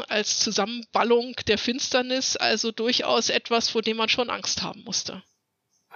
als 0.09 0.39
Zusammenballung 0.41 1.37
der 1.47 1.59
Finsternis, 1.59 2.37
also 2.37 2.73
durchaus 2.73 3.29
etwas, 3.29 3.71
vor 3.71 3.83
dem 3.83 3.97
man 3.97 4.09
schon 4.09 4.31
Angst 4.31 4.63
haben 4.63 4.83
musste. 4.85 5.23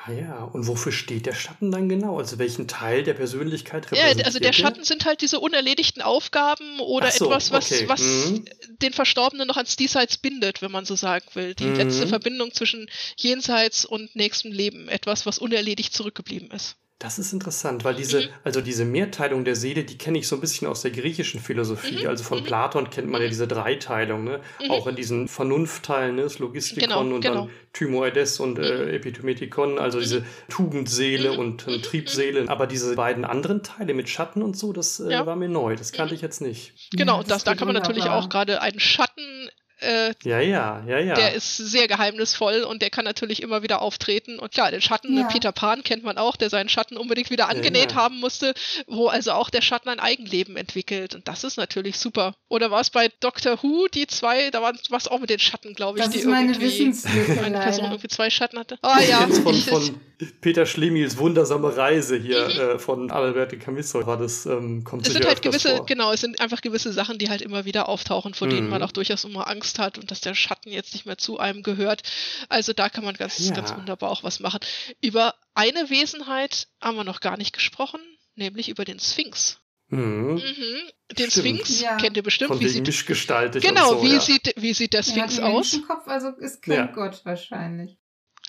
Ah 0.04 0.12
ja, 0.12 0.44
und 0.44 0.68
wofür 0.68 0.92
steht 0.92 1.26
der 1.26 1.34
Schatten 1.34 1.72
dann 1.72 1.88
genau? 1.88 2.18
Also 2.18 2.38
welchen 2.38 2.68
Teil 2.68 3.02
der 3.02 3.14
Persönlichkeit 3.14 3.86
repräsentiert 3.86 4.20
Ja, 4.20 4.24
also 4.26 4.38
der 4.38 4.52
Schatten 4.52 4.84
sind 4.84 5.04
halt 5.04 5.22
diese 5.22 5.40
unerledigten 5.40 6.02
Aufgaben 6.02 6.78
oder 6.78 7.10
so, 7.10 7.24
etwas, 7.24 7.50
was, 7.50 7.72
okay. 7.72 7.88
was 7.88 8.00
mhm. 8.00 8.44
den 8.80 8.92
Verstorbenen 8.92 9.48
noch 9.48 9.56
ans 9.56 9.74
Diesseits 9.74 10.16
bindet, 10.16 10.62
wenn 10.62 10.70
man 10.70 10.84
so 10.84 10.94
sagen 10.94 11.26
will. 11.34 11.54
Die 11.56 11.64
mhm. 11.64 11.76
letzte 11.76 12.06
Verbindung 12.06 12.54
zwischen 12.54 12.88
Jenseits 13.16 13.84
und 13.84 14.14
nächstem 14.14 14.52
Leben. 14.52 14.88
Etwas, 14.88 15.26
was 15.26 15.40
unerledigt 15.40 15.92
zurückgeblieben 15.92 16.52
ist. 16.52 16.76
Das 17.00 17.20
ist 17.20 17.32
interessant, 17.32 17.84
weil 17.84 17.94
diese, 17.94 18.22
mhm. 18.22 18.28
also 18.42 18.60
diese 18.60 18.84
Mehrteilung 18.84 19.44
der 19.44 19.54
Seele, 19.54 19.84
die 19.84 19.96
kenne 19.96 20.18
ich 20.18 20.26
so 20.26 20.34
ein 20.34 20.40
bisschen 20.40 20.66
aus 20.66 20.82
der 20.82 20.90
griechischen 20.90 21.38
Philosophie. 21.40 22.02
Mhm. 22.02 22.08
Also 22.08 22.24
von 22.24 22.40
mhm. 22.40 22.44
Platon 22.44 22.90
kennt 22.90 23.08
man 23.08 23.20
ja 23.20 23.28
mhm. 23.28 23.30
diese 23.30 23.46
Dreiteilung, 23.46 24.24
ne? 24.24 24.40
Mhm. 24.60 24.70
Auch 24.72 24.88
in 24.88 24.96
diesen 24.96 25.28
Vernunftteilen, 25.28 26.16
ne? 26.16 26.22
Das 26.22 26.40
Logistikon 26.40 26.88
genau, 26.88 27.00
und 27.14 27.20
genau. 27.20 27.34
dann 27.42 27.50
Thymoides 27.72 28.40
und 28.40 28.58
äh, 28.58 28.86
mhm. 28.86 28.88
Epithymethikon, 28.94 29.78
also 29.78 30.00
diese 30.00 30.24
Tugendseele 30.48 31.38
und 31.38 31.68
äh, 31.68 31.80
Triebseele. 31.80 32.48
Aber 32.48 32.66
diese 32.66 32.96
beiden 32.96 33.24
anderen 33.24 33.62
Teile 33.62 33.94
mit 33.94 34.08
Schatten 34.08 34.42
und 34.42 34.56
so, 34.56 34.72
das 34.72 34.98
äh, 34.98 35.12
ja. 35.12 35.24
war 35.24 35.36
mir 35.36 35.48
neu. 35.48 35.76
Das 35.76 35.92
kannte 35.92 36.16
ich 36.16 36.20
jetzt 36.20 36.40
nicht. 36.40 36.90
Genau, 36.90 37.20
und 37.20 37.30
das, 37.30 37.44
da 37.44 37.54
kann 37.54 37.68
man 37.68 37.74
natürlich 37.74 38.06
auch 38.06 38.28
gerade 38.28 38.60
einen 38.60 38.80
Schatten 38.80 39.50
äh, 39.80 40.14
ja, 40.24 40.40
ja, 40.40 40.82
ja, 40.86 40.98
ja. 40.98 41.14
Der 41.14 41.34
ist 41.34 41.56
sehr 41.56 41.86
geheimnisvoll 41.86 42.62
und 42.62 42.82
der 42.82 42.90
kann 42.90 43.04
natürlich 43.04 43.42
immer 43.42 43.62
wieder 43.62 43.80
auftreten. 43.80 44.38
Und 44.38 44.52
klar, 44.52 44.70
den 44.70 44.80
Schatten, 44.80 45.16
ja. 45.16 45.24
Peter 45.24 45.52
Pan 45.52 45.82
kennt 45.84 46.02
man 46.02 46.18
auch, 46.18 46.36
der 46.36 46.50
seinen 46.50 46.68
Schatten 46.68 46.96
unbedingt 46.96 47.30
wieder 47.30 47.48
angenäht 47.48 47.92
ja, 47.92 47.96
ja. 47.96 48.02
haben 48.02 48.18
musste, 48.18 48.54
wo 48.86 49.06
also 49.06 49.32
auch 49.32 49.50
der 49.50 49.62
Schatten 49.62 49.88
ein 49.88 50.00
Eigenleben 50.00 50.56
entwickelt. 50.56 51.14
Und 51.14 51.28
das 51.28 51.44
ist 51.44 51.56
natürlich 51.56 51.98
super. 51.98 52.34
Oder 52.48 52.70
war 52.70 52.80
es 52.80 52.90
bei 52.90 53.08
Doctor 53.20 53.62
Who, 53.62 53.86
die 53.88 54.06
zwei, 54.06 54.50
da 54.50 54.62
war 54.62 54.72
es 54.74 55.08
auch 55.08 55.20
mit 55.20 55.30
den 55.30 55.38
Schatten, 55.38 55.74
glaube 55.74 55.98
ich, 55.98 56.04
das 56.04 56.12
die 56.12 56.20
ist 56.20 56.26
meine 56.26 56.52
irgendwie 56.52 56.92
eine 57.44 57.58
Person 57.58 57.84
irgendwie 57.86 58.08
zwei 58.08 58.30
Schatten 58.30 58.58
hatte. 58.58 58.78
Ah 58.82 59.00
ja. 59.00 59.26
Von, 59.28 59.54
von 59.54 60.00
Peter 60.40 60.66
Schlemils 60.66 61.18
wundersame 61.18 61.76
Reise 61.76 62.16
hier 62.16 62.48
mhm. 62.48 62.60
äh, 62.60 62.78
von 62.80 63.10
Alberto 63.12 63.56
Camisso 63.56 64.04
war 64.04 64.16
das, 64.16 64.46
ähm, 64.46 64.82
kommt 64.82 65.06
Es 65.06 65.12
sind 65.12 65.24
halt 65.24 65.42
gewisse, 65.42 65.76
vor. 65.76 65.86
genau, 65.86 66.12
es 66.12 66.20
sind 66.20 66.40
einfach 66.40 66.60
gewisse 66.60 66.92
Sachen, 66.92 67.18
die 67.18 67.28
halt 67.28 67.42
immer 67.42 67.64
wieder 67.64 67.88
auftauchen, 67.88 68.34
vor 68.34 68.48
mhm. 68.48 68.52
denen 68.52 68.68
man 68.68 68.82
auch 68.82 68.90
durchaus 68.90 69.24
immer 69.24 69.46
Angst 69.46 69.67
Angst 69.68 69.78
hat 69.78 69.98
und 69.98 70.10
dass 70.10 70.20
der 70.20 70.34
Schatten 70.34 70.70
jetzt 70.70 70.94
nicht 70.94 71.06
mehr 71.06 71.18
zu 71.18 71.38
einem 71.38 71.62
gehört. 71.62 72.02
Also 72.48 72.72
da 72.72 72.88
kann 72.88 73.04
man 73.04 73.14
ganz, 73.14 73.38
ja. 73.38 73.54
ganz 73.54 73.74
wunderbar 73.74 74.10
auch 74.10 74.22
was 74.22 74.40
machen. 74.40 74.60
Über 75.02 75.34
eine 75.54 75.90
Wesenheit 75.90 76.68
haben 76.80 76.96
wir 76.96 77.04
noch 77.04 77.20
gar 77.20 77.36
nicht 77.36 77.52
gesprochen, 77.52 78.00
nämlich 78.34 78.68
über 78.68 78.84
den 78.84 78.98
Sphinx. 78.98 79.60
Mhm. 79.88 80.34
Mhm. 80.34 80.90
Den 81.12 81.30
Stimmt. 81.30 81.32
Sphinx 81.32 81.80
ja. 81.80 81.96
kennt 81.96 82.16
ihr 82.16 82.22
bestimmt. 82.22 82.48
Von 82.48 82.60
wie 82.60 82.68
sieht, 82.68 82.86
mischgestaltig 82.86 83.62
genau, 83.62 83.94
so, 83.94 84.02
wie, 84.02 84.14
ja. 84.14 84.20
sieht, 84.20 84.54
wie 84.56 84.74
sieht 84.74 84.92
der 84.92 85.02
Sphinx 85.02 85.38
ja, 85.38 85.44
aus? 85.44 85.78
Kopf, 85.86 86.06
also 86.06 86.28
ist 86.38 86.62
kein 86.62 86.74
ja. 86.74 86.86
Gott 86.86 87.20
wahrscheinlich. 87.24 87.98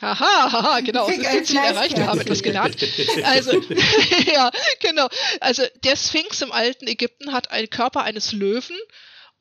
Haha, 0.02 0.52
haha, 0.52 0.80
genau, 0.80 1.10
das 1.10 1.18
ist 1.18 1.48
Ziel 1.48 1.58
erreicht, 1.58 1.98
wir 1.98 2.08
haben 2.08 2.22
etwas 2.22 2.42
gelernt. 2.42 2.78
Also, 3.24 3.52
ja, 4.34 4.50
genau. 4.80 5.10
Also, 5.42 5.64
der 5.84 5.98
Sphinx 5.98 6.42
im 6.42 6.54
alten 6.54 6.88
Ägypten 6.88 7.34
hat 7.34 7.52
einen 7.52 7.70
Körper 7.70 8.04
eines 8.04 8.32
Löwen 8.32 8.78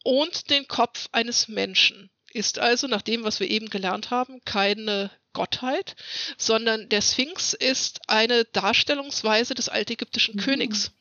und 0.09 0.49
den 0.49 0.67
Kopf 0.67 1.11
eines 1.13 1.49
Menschen. 1.49 2.09
Ist 2.33 2.59
also, 2.59 2.87
nach 2.87 3.03
dem, 3.03 3.25
was 3.25 3.41
wir 3.41 3.51
eben 3.51 3.69
gelernt 3.69 4.11
haben, 4.11 4.41
keine 4.47 5.11
Gottheit, 5.35 5.97
sondern 6.39 6.89
der 6.89 7.03
Sphinx 7.03 7.53
ist 7.53 8.01
eine 8.07 8.47
Darstellungsweise 8.47 9.55
des 9.55 9.69
altägyptischen 9.69 10.37
mhm. 10.37 10.41
Königs. 10.41 10.93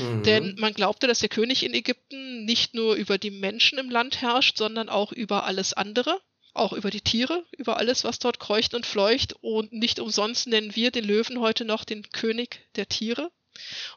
Mhm. 0.00 0.24
Denn 0.24 0.56
man 0.58 0.74
glaubte, 0.74 1.06
dass 1.06 1.20
der 1.20 1.28
König 1.28 1.62
in 1.62 1.72
Ägypten 1.72 2.44
nicht 2.44 2.74
nur 2.74 2.96
über 2.96 3.16
die 3.16 3.30
Menschen 3.30 3.78
im 3.78 3.90
Land 3.90 4.20
herrscht, 4.22 4.58
sondern 4.58 4.88
auch 4.88 5.12
über 5.12 5.44
alles 5.44 5.72
andere, 5.72 6.20
auch 6.52 6.72
über 6.72 6.90
die 6.90 7.00
Tiere, 7.00 7.46
über 7.56 7.76
alles, 7.76 8.02
was 8.02 8.18
dort 8.18 8.40
kreucht 8.40 8.74
und 8.74 8.86
fleucht. 8.86 9.36
Und 9.40 9.72
nicht 9.72 10.00
umsonst 10.00 10.48
nennen 10.48 10.74
wir 10.74 10.90
den 10.90 11.04
Löwen 11.04 11.38
heute 11.38 11.64
noch 11.64 11.84
den 11.84 12.10
König 12.10 12.58
der 12.74 12.88
Tiere. 12.88 13.30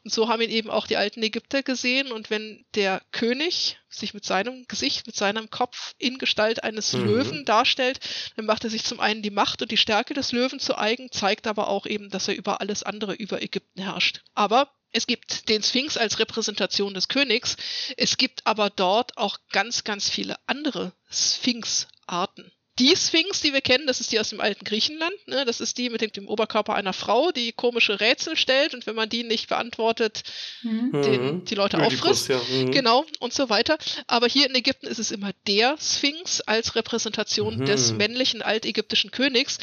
Und 0.03 0.13
so 0.13 0.27
haben 0.27 0.41
ihn 0.41 0.49
eben 0.49 0.69
auch 0.69 0.87
die 0.87 0.97
alten 0.97 1.23
Ägypter 1.23 1.63
gesehen. 1.63 2.11
Und 2.11 2.29
wenn 2.29 2.65
der 2.75 3.01
König 3.11 3.77
sich 3.89 4.13
mit 4.13 4.25
seinem 4.25 4.67
Gesicht, 4.67 5.07
mit 5.07 5.15
seinem 5.15 5.49
Kopf 5.49 5.93
in 5.97 6.17
Gestalt 6.17 6.63
eines 6.63 6.93
mhm. 6.93 7.05
Löwen 7.05 7.45
darstellt, 7.45 7.99
dann 8.35 8.45
macht 8.45 8.63
er 8.63 8.69
sich 8.69 8.83
zum 8.83 8.99
einen 8.99 9.21
die 9.21 9.31
Macht 9.31 9.61
und 9.61 9.71
die 9.71 9.77
Stärke 9.77 10.13
des 10.13 10.31
Löwen 10.31 10.59
zu 10.59 10.77
eigen, 10.77 11.11
zeigt 11.11 11.47
aber 11.47 11.67
auch 11.67 11.85
eben, 11.85 12.09
dass 12.09 12.27
er 12.27 12.35
über 12.35 12.61
alles 12.61 12.83
andere 12.83 13.13
über 13.13 13.41
Ägypten 13.41 13.81
herrscht. 13.81 14.21
Aber 14.33 14.71
es 14.91 15.07
gibt 15.07 15.49
den 15.49 15.61
Sphinx 15.61 15.97
als 15.97 16.19
Repräsentation 16.19 16.93
des 16.93 17.07
Königs. 17.07 17.57
Es 17.97 18.17
gibt 18.17 18.45
aber 18.47 18.69
dort 18.69 19.17
auch 19.17 19.39
ganz, 19.51 19.83
ganz 19.83 20.09
viele 20.09 20.37
andere 20.47 20.93
Sphinx-Arten 21.11 22.51
die 22.77 22.95
Sphinx, 22.95 23.41
die 23.41 23.53
wir 23.53 23.61
kennen, 23.61 23.87
das 23.87 24.01
ist 24.01 24.11
die 24.11 24.19
aus 24.19 24.29
dem 24.29 24.41
alten 24.41 24.65
Griechenland. 24.65 25.15
Ne? 25.27 25.45
Das 25.45 25.61
ist 25.61 25.77
die 25.77 25.89
mit 25.89 26.01
dem, 26.01 26.11
dem, 26.11 26.27
Oberkörper 26.27 26.75
einer 26.75 26.91
Frau, 26.93 27.31
die 27.31 27.53
komische 27.53 28.01
Rätsel 28.01 28.35
stellt 28.35 28.73
und 28.73 28.85
wenn 28.85 28.95
man 28.95 29.07
die 29.07 29.23
nicht 29.23 29.47
beantwortet, 29.47 30.23
mhm. 30.61 30.91
den, 31.01 31.25
mhm. 31.25 31.45
die 31.45 31.55
Leute 31.55 31.77
auffrisst. 31.81 32.27
Ja. 32.27 32.41
Mhm. 32.51 32.71
Genau 32.71 33.05
und 33.19 33.33
so 33.33 33.49
weiter. 33.49 33.77
Aber 34.07 34.27
hier 34.27 34.49
in 34.49 34.55
Ägypten 34.55 34.87
ist 34.87 34.99
es 34.99 35.11
immer 35.11 35.31
der 35.47 35.77
Sphinx 35.79 36.41
als 36.41 36.75
Repräsentation 36.75 37.59
mhm. 37.59 37.65
des 37.65 37.93
männlichen 37.93 38.41
altägyptischen 38.41 39.11
Königs. 39.11 39.57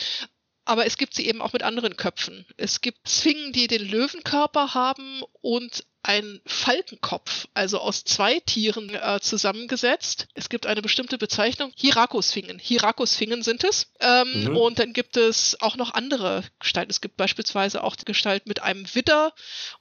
Aber 0.64 0.87
es 0.87 0.96
gibt 0.96 1.14
sie 1.14 1.27
eben 1.27 1.42
auch 1.42 1.53
mit 1.53 1.62
anderen 1.62 1.96
Köpfen. 1.96 2.46
Es 2.57 2.81
gibt 2.81 3.09
Sphinxen, 3.09 3.53
die 3.53 3.66
den 3.66 3.88
Löwenkörper 3.88 4.75
haben 4.75 5.22
und 5.40 5.85
ein 6.05 6.40
Falkenkopf, 6.46 7.46
also 7.55 7.79
aus 7.79 8.05
zwei 8.05 8.40
Tieren 8.40 8.92
äh, 8.92 9.20
zusammengesetzt. 9.20 10.27
Es 10.35 10.48
gibt 10.48 10.66
eine 10.66 10.83
bestimmte 10.83 11.16
Bezeichnung, 11.16 11.72
Hirakosfingen. 11.77 12.59
Hirakosfingen 12.59 13.42
sind 13.42 13.62
es. 13.62 13.92
Ähm, 14.01 14.44
mhm. 14.44 14.57
Und 14.57 14.79
dann 14.81 14.92
gibt 14.92 15.16
es 15.16 15.57
auch 15.61 15.77
noch 15.77 15.94
andere 15.94 16.42
Gestalten. 16.59 16.90
Es 16.90 17.01
gibt 17.01 17.16
beispielsweise 17.16 17.85
auch 17.85 17.94
die 17.94 18.05
Gestalt 18.05 18.46
mit 18.46 18.62
einem 18.62 18.92
Widder. 18.94 19.33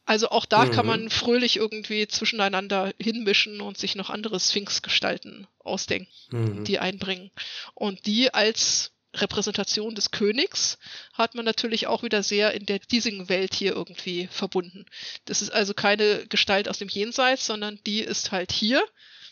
Also 0.05 0.29
auch 0.29 0.45
da 0.45 0.65
mhm. 0.65 0.71
kann 0.71 0.85
man 0.85 1.09
fröhlich 1.09 1.57
irgendwie 1.57 2.07
zwischeneinander 2.07 2.93
hinmischen 2.99 3.59
und 3.59 3.79
sich 3.79 3.95
noch 3.95 4.11
andere 4.11 4.39
Sphinx-Gestalten 4.39 5.47
ausdenken, 5.59 6.11
mhm. 6.29 6.63
die 6.65 6.77
einbringen. 6.77 7.31
Und 7.73 8.05
die 8.05 8.31
als 8.31 8.91
Repräsentation 9.13 9.95
des 9.95 10.11
Königs 10.11 10.77
hat 11.13 11.35
man 11.35 11.45
natürlich 11.45 11.87
auch 11.87 12.03
wieder 12.03 12.23
sehr 12.23 12.53
in 12.53 12.65
der 12.65 12.79
diesigen 12.79 13.29
Welt 13.29 13.53
hier 13.53 13.73
irgendwie 13.73 14.27
verbunden. 14.31 14.85
Das 15.25 15.41
ist 15.41 15.51
also 15.51 15.73
keine 15.73 16.25
Gestalt 16.27 16.69
aus 16.69 16.77
dem 16.77 16.87
Jenseits, 16.87 17.45
sondern 17.45 17.79
die 17.85 17.99
ist 17.99 18.31
halt 18.31 18.51
hier, 18.51 18.83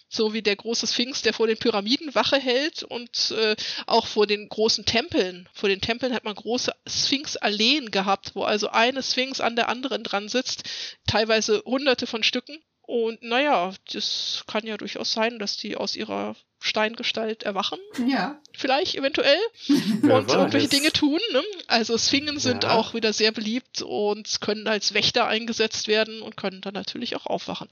so 0.09 0.33
wie 0.33 0.41
der 0.41 0.55
große 0.55 0.87
Sphinx, 0.87 1.21
der 1.21 1.33
vor 1.33 1.47
den 1.47 1.57
Pyramiden 1.57 2.13
Wache 2.15 2.37
hält 2.37 2.83
und 2.83 3.31
äh, 3.31 3.55
auch 3.85 4.07
vor 4.07 4.25
den 4.27 4.49
großen 4.49 4.85
Tempeln. 4.85 5.47
Vor 5.53 5.69
den 5.69 5.81
Tempeln 5.81 6.13
hat 6.13 6.23
man 6.23 6.35
große 6.35 6.73
Sphinx-Alleen 6.87 7.91
gehabt, 7.91 8.31
wo 8.33 8.43
also 8.43 8.69
eine 8.69 9.03
Sphinx 9.03 9.39
an 9.39 9.55
der 9.55 9.69
anderen 9.69 10.03
dran 10.03 10.27
sitzt, 10.27 10.63
teilweise 11.07 11.61
hunderte 11.65 12.07
von 12.07 12.23
Stücken. 12.23 12.57
Und 12.81 13.21
naja, 13.21 13.71
das 13.93 14.43
kann 14.47 14.65
ja 14.65 14.75
durchaus 14.75 15.13
sein, 15.13 15.37
dass 15.37 15.57
die 15.57 15.77
aus 15.77 15.95
ihrer 15.95 16.35
Steingestalt 16.59 17.43
erwachen. 17.43 17.79
Ja. 18.07 18.39
Vielleicht, 18.53 18.95
eventuell. 18.95 19.39
und 20.01 20.29
irgendwelche 20.29 20.67
Dinge 20.67 20.91
tun. 20.91 21.19
Ne? 21.31 21.41
Also 21.67 21.97
Sphingen 21.97 22.39
sind 22.39 22.63
ja. 22.63 22.71
auch 22.71 22.93
wieder 22.93 23.13
sehr 23.13 23.31
beliebt 23.31 23.81
und 23.81 24.41
können 24.41 24.67
als 24.67 24.93
Wächter 24.93 25.27
eingesetzt 25.27 25.87
werden 25.87 26.21
und 26.21 26.37
können 26.37 26.61
dann 26.61 26.73
natürlich 26.73 27.15
auch 27.15 27.25
aufwachen. 27.25 27.69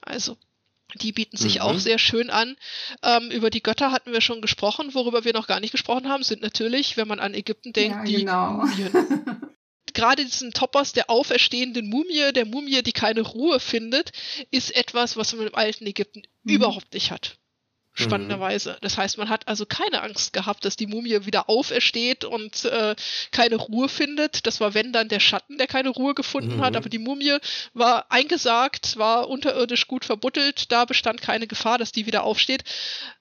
Also 0.00 0.36
die 0.96 1.12
bieten 1.12 1.36
sich 1.36 1.56
mhm. 1.56 1.60
auch 1.62 1.78
sehr 1.78 1.98
schön 1.98 2.30
an. 2.30 2.56
Ähm, 3.02 3.30
über 3.30 3.50
die 3.50 3.62
Götter 3.62 3.90
hatten 3.90 4.12
wir 4.12 4.20
schon 4.20 4.40
gesprochen. 4.40 4.94
Worüber 4.94 5.24
wir 5.24 5.32
noch 5.32 5.46
gar 5.46 5.60
nicht 5.60 5.72
gesprochen 5.72 6.08
haben, 6.08 6.22
sind 6.22 6.42
natürlich, 6.42 6.96
wenn 6.96 7.08
man 7.08 7.20
an 7.20 7.34
Ägypten 7.34 7.72
denkt, 7.72 7.96
ja, 7.96 8.04
die 8.04 8.16
genau. 8.16 8.50
Mumien. 8.52 8.92
gerade 9.94 10.24
diesen 10.24 10.52
Topos 10.52 10.92
der 10.92 11.08
auferstehenden 11.08 11.88
Mumie, 11.88 12.32
der 12.32 12.44
Mumie, 12.44 12.82
die 12.82 12.92
keine 12.92 13.22
Ruhe 13.22 13.60
findet, 13.60 14.12
ist 14.50 14.76
etwas, 14.76 15.16
was 15.16 15.34
man 15.34 15.46
im 15.46 15.54
alten 15.54 15.86
Ägypten 15.86 16.22
mhm. 16.42 16.54
überhaupt 16.54 16.92
nicht 16.92 17.10
hat. 17.10 17.38
Spannenderweise. 17.94 18.72
Mhm. 18.72 18.76
Das 18.82 18.98
heißt, 18.98 19.18
man 19.18 19.28
hat 19.28 19.48
also 19.48 19.66
keine 19.66 20.02
Angst 20.02 20.32
gehabt, 20.32 20.64
dass 20.64 20.76
die 20.76 20.86
Mumie 20.86 21.26
wieder 21.26 21.48
aufersteht 21.48 22.24
und 22.24 22.64
äh, 22.64 22.94
keine 23.30 23.56
Ruhe 23.56 23.88
findet. 23.88 24.46
Das 24.46 24.60
war 24.60 24.74
wenn 24.74 24.92
dann 24.92 25.08
der 25.08 25.20
Schatten, 25.20 25.58
der 25.58 25.66
keine 25.66 25.90
Ruhe 25.90 26.14
gefunden 26.14 26.56
mhm. 26.56 26.60
hat, 26.60 26.76
aber 26.76 26.88
die 26.88 26.98
Mumie 26.98 27.38
war 27.72 28.10
eingesagt, 28.10 28.96
war 28.96 29.28
unterirdisch 29.28 29.86
gut 29.86 30.04
verbuddelt, 30.04 30.72
da 30.72 30.84
bestand 30.84 31.22
keine 31.22 31.46
Gefahr, 31.46 31.78
dass 31.78 31.92
die 31.92 32.06
wieder 32.06 32.24
aufsteht. 32.24 32.64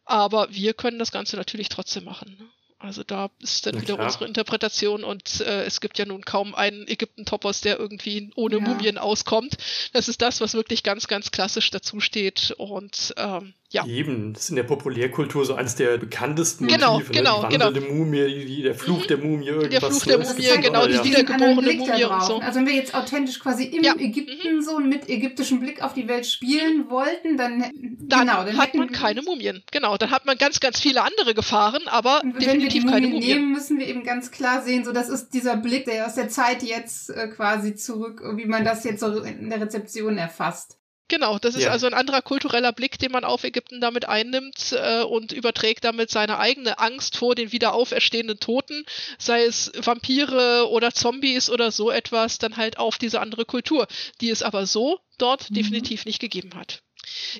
Aber 0.05 0.47
wir 0.51 0.73
können 0.73 0.99
das 0.99 1.11
Ganze 1.11 1.37
natürlich 1.37 1.69
trotzdem 1.69 2.03
machen. 2.03 2.35
Ne? 2.39 2.49
Also 2.83 3.01
da 3.01 3.29
ist 3.39 3.65
dann 3.65 3.81
wieder 3.81 3.97
unsere 3.97 4.25
Interpretation 4.25 5.05
und 5.05 5.39
äh, 5.39 5.63
es 5.63 5.79
gibt 5.79 5.97
ja 5.97 6.05
nun 6.05 6.25
kaum 6.25 6.53
einen 6.53 6.85
Ägypten-Topos, 6.85 7.61
der 7.61 7.79
irgendwie 7.79 8.29
ohne 8.35 8.57
ja. 8.57 8.61
Mumien 8.61 8.97
auskommt. 8.97 9.55
Das 9.93 10.09
ist 10.09 10.21
das, 10.21 10.41
was 10.41 10.53
wirklich 10.53 10.83
ganz, 10.83 11.07
ganz 11.07 11.31
klassisch 11.31 11.71
dazu 11.71 12.01
steht 12.01 12.53
und 12.57 13.13
ähm, 13.15 13.53
ja. 13.73 13.87
Eben, 13.87 14.33
das 14.33 14.43
ist 14.43 14.49
in 14.51 14.55
der 14.55 14.63
Populärkultur 14.63 15.45
so 15.45 15.55
eines 15.55 15.73
der 15.73 15.97
bekanntesten 15.97 16.67
genau, 16.67 16.93
Motive. 16.93 17.11
Genau, 17.11 17.41
ne? 17.41 17.47
Die 17.49 17.59
wandelnde 17.59 17.81
genau. 17.81 17.93
Mumie, 17.95 18.45
die, 18.45 18.61
der 18.61 18.75
Fluch 18.75 19.01
mhm. 19.01 19.07
der 19.07 19.17
Mumie, 19.17 19.47
irgendwas. 19.47 19.69
Der 19.71 19.81
Fluch 19.81 20.05
der 20.05 20.17
Mumie, 20.19 20.47
halt 20.47 20.61
genau, 20.61 20.85
die 20.85 20.93
ja. 20.93 21.03
wiedergeborene 21.03 21.73
Mumie 21.73 22.05
und 22.05 22.23
so. 22.23 22.39
Also 22.39 22.59
wenn 22.59 22.67
wir 22.67 22.75
jetzt 22.75 22.93
authentisch 22.93 23.39
quasi 23.39 23.63
im 23.63 23.83
ja. 23.83 23.95
Ägypten 23.97 24.57
mhm. 24.57 24.61
so 24.61 24.79
mit 24.79 25.09
ägyptischem 25.09 25.59
Blick 25.59 25.81
auf 25.81 25.95
die 25.95 26.07
Welt 26.07 26.27
spielen 26.27 26.87
wollten, 26.91 27.35
dann, 27.35 27.61
dann, 27.99 28.27
genau, 28.27 28.43
dann 28.45 28.57
hat 28.57 28.75
man 28.75 28.91
keine 28.91 29.23
Mumien. 29.23 29.63
Genau, 29.71 29.97
dann 29.97 30.11
hat 30.11 30.27
man 30.27 30.37
ganz, 30.37 30.59
ganz 30.59 30.79
viele 30.79 31.01
andere 31.01 31.33
Gefahren, 31.33 31.87
aber 31.87 32.21
wenn 32.23 32.33
definitiv 32.33 32.83
wir 32.83 32.89
die 32.89 32.93
keine 32.93 33.07
Mumien 33.07 33.39
nehmen, 33.39 33.51
müssen 33.53 33.79
wir 33.79 33.87
eben 33.87 34.03
ganz 34.03 34.29
klar 34.29 34.61
sehen, 34.61 34.85
so 34.85 34.91
das 34.91 35.09
ist 35.09 35.29
dieser 35.33 35.57
Blick, 35.57 35.85
der 35.85 36.05
aus 36.05 36.13
der 36.13 36.29
Zeit 36.29 36.61
jetzt 36.61 37.09
äh, 37.09 37.27
quasi 37.29 37.73
zurück, 37.73 38.21
wie 38.35 38.45
man 38.45 38.63
das 38.63 38.83
jetzt 38.83 38.99
so 38.99 39.19
in 39.23 39.49
der 39.49 39.61
Rezeption 39.61 40.19
erfasst. 40.19 40.77
Genau, 41.09 41.37
das 41.37 41.55
ist 41.55 41.63
ja. 41.63 41.71
also 41.71 41.85
ein 41.85 41.93
anderer 41.93 42.21
kultureller 42.21 42.71
Blick, 42.71 42.97
den 42.97 43.11
man 43.11 43.23
auf 43.23 43.43
Ägypten 43.43 43.81
damit 43.81 44.05
einnimmt 44.05 44.73
äh, 44.77 45.01
und 45.01 45.31
überträgt 45.31 45.83
damit 45.83 46.09
seine 46.09 46.39
eigene 46.39 46.79
Angst 46.79 47.17
vor 47.17 47.35
den 47.35 47.51
wieder 47.51 47.73
auferstehenden 47.73 48.39
Toten, 48.39 48.85
sei 49.17 49.43
es 49.43 49.71
Vampire 49.75 50.69
oder 50.69 50.93
Zombies 50.93 51.49
oder 51.49 51.71
so 51.71 51.91
etwas, 51.91 52.37
dann 52.37 52.57
halt 52.57 52.77
auf 52.79 52.97
diese 52.97 53.19
andere 53.19 53.45
Kultur, 53.45 53.87
die 54.21 54.29
es 54.29 54.43
aber 54.43 54.65
so 54.65 54.99
dort 55.17 55.49
mhm. 55.49 55.55
definitiv 55.55 56.05
nicht 56.05 56.19
gegeben 56.19 56.55
hat. 56.55 56.81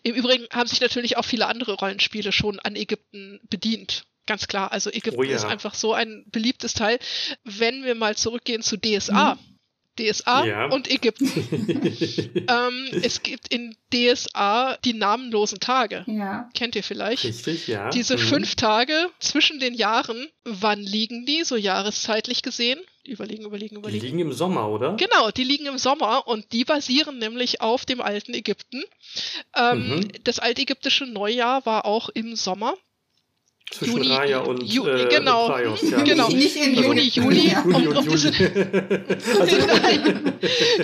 Im 0.04 0.13
Übrigen 0.13 0.45
haben 0.52 0.67
sich 0.67 0.82
natürlich 0.82 1.17
auch 1.17 1.26
viele 1.26 1.47
andere 1.47 1.73
Rollenspiele 1.73 2.34
schon 2.34 2.60
an 2.60 2.76
Ägypten 2.76 3.39
bedient. 3.49 4.04
Ganz 4.26 4.47
klar, 4.47 4.71
also 4.71 4.89
Ägypten 4.89 5.19
oh 5.19 5.23
ja. 5.23 5.36
ist 5.36 5.45
einfach 5.45 5.73
so 5.73 5.93
ein 5.93 6.26
beliebtes 6.28 6.73
Teil. 6.73 6.99
Wenn 7.43 7.84
wir 7.86 7.95
mal 7.95 8.15
zurückgehen 8.15 8.62
zu 8.62 8.78
DSA, 8.78 9.36
mhm 9.36 9.53
DSA 9.99 10.45
ja. 10.45 10.65
und 10.67 10.89
Ägypten. 10.89 11.27
ähm, 12.49 13.01
es 13.03 13.21
gibt 13.21 13.53
in 13.53 13.75
DSA 13.93 14.77
die 14.84 14.93
namenlosen 14.93 15.60
Tage. 15.60 16.03
Ja. 16.08 16.49
Kennt 16.53 16.75
ihr 16.75 16.84
vielleicht? 16.84 17.23
Richtig, 17.23 17.67
ja. 17.67 17.89
Diese 17.89 18.17
mhm. 18.17 18.21
fünf 18.21 18.56
Tage 18.56 19.10
zwischen 19.19 19.60
den 19.60 19.73
Jahren, 19.73 20.27
wann 20.43 20.82
liegen 20.82 21.25
die, 21.25 21.43
so 21.43 21.56
jahreszeitlich 21.56 22.41
gesehen? 22.41 22.79
Überlegen, 23.06 23.43
überlegen, 23.43 23.75
überlegen. 23.75 23.99
Die 23.99 24.08
liegen 24.08 24.19
im 24.19 24.32
Sommer, 24.32 24.69
oder? 24.69 24.95
Genau, 24.95 25.29
die 25.29 25.43
liegen 25.43 25.65
im 25.65 25.77
Sommer 25.77 26.25
und 26.27 26.53
die 26.53 26.63
basieren 26.63 27.17
nämlich 27.17 27.62
auf 27.62 27.86
dem 27.86 27.99
alten 27.99 28.34
Ägypten. 28.34 28.82
Ähm, 29.56 29.89
mhm. 29.89 30.12
Das 30.23 30.39
altägyptische 30.39 31.06
Neujahr 31.06 31.65
war 31.65 31.86
auch 31.86 32.10
im 32.10 32.36
Sommer. 32.36 32.75
Zwischen 33.74 33.98
Juni, 33.98 34.08
Raya 34.12 34.40
und 34.40 34.64
Ju 34.64 34.88
äh, 34.88 35.08
genau, 35.10 35.48
Praios, 35.48 35.82
ja. 35.82 36.02
genau. 36.02 36.30
Nicht 36.30 36.56
in 36.56 36.76
Juni, 36.76 37.02
Juli, 37.02 37.50
Juli 37.50 37.76
und, 37.76 37.88
und 37.88 38.06
Juli. 38.06 38.16
also, 39.40 39.58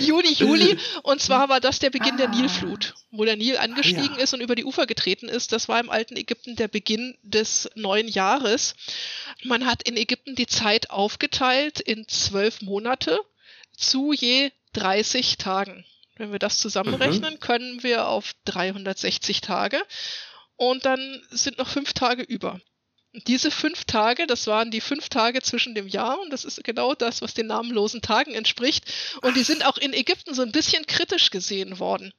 Juni, 0.00 0.32
Juli. 0.32 0.76
Und 1.02 1.20
zwar 1.20 1.48
war 1.48 1.60
das 1.60 1.78
der 1.78 1.90
Beginn 1.90 2.14
ah. 2.14 2.18
der 2.18 2.28
Nilflut, 2.28 2.94
wo 3.10 3.24
der 3.24 3.36
Nil 3.36 3.56
angestiegen 3.56 4.14
ah, 4.14 4.18
ja. 4.18 4.24
ist 4.24 4.34
und 4.34 4.40
über 4.40 4.54
die 4.54 4.64
Ufer 4.64 4.86
getreten 4.86 5.28
ist. 5.28 5.52
Das 5.52 5.68
war 5.68 5.78
im 5.80 5.90
alten 5.90 6.16
Ägypten 6.16 6.56
der 6.56 6.68
Beginn 6.68 7.16
des 7.22 7.70
neuen 7.74 8.08
Jahres. 8.08 8.74
Man 9.44 9.66
hat 9.66 9.88
in 9.88 9.96
Ägypten 9.96 10.34
die 10.34 10.46
Zeit 10.46 10.90
aufgeteilt 10.90 11.80
in 11.80 12.08
zwölf 12.08 12.60
Monate 12.60 13.20
zu 13.76 14.12
je 14.12 14.50
30 14.72 15.38
Tagen. 15.38 15.84
Wenn 16.16 16.32
wir 16.32 16.38
das 16.38 16.58
zusammenrechnen, 16.58 17.34
mhm. 17.34 17.40
können 17.40 17.82
wir 17.82 18.08
auf 18.08 18.34
360 18.44 19.40
Tage. 19.40 19.80
Und 20.56 20.84
dann 20.84 21.22
sind 21.30 21.56
noch 21.56 21.68
fünf 21.68 21.94
Tage 21.94 22.22
über. 22.22 22.60
Diese 23.12 23.50
fünf 23.50 23.86
Tage, 23.86 24.28
das 24.28 24.46
waren 24.46 24.70
die 24.70 24.80
fünf 24.80 25.08
Tage 25.08 25.42
zwischen 25.42 25.74
dem 25.74 25.88
Jahr 25.88 26.20
und 26.20 26.30
das 26.30 26.44
ist 26.44 26.62
genau 26.62 26.94
das, 26.94 27.22
was 27.22 27.34
den 27.34 27.48
namenlosen 27.48 28.02
Tagen 28.02 28.34
entspricht. 28.34 28.84
Und 29.22 29.36
die 29.36 29.42
sind 29.42 29.66
auch 29.66 29.78
in 29.78 29.92
Ägypten 29.92 30.32
so 30.32 30.42
ein 30.42 30.52
bisschen 30.52 30.86
kritisch 30.86 31.30
gesehen 31.30 31.80
worden. 31.80 32.14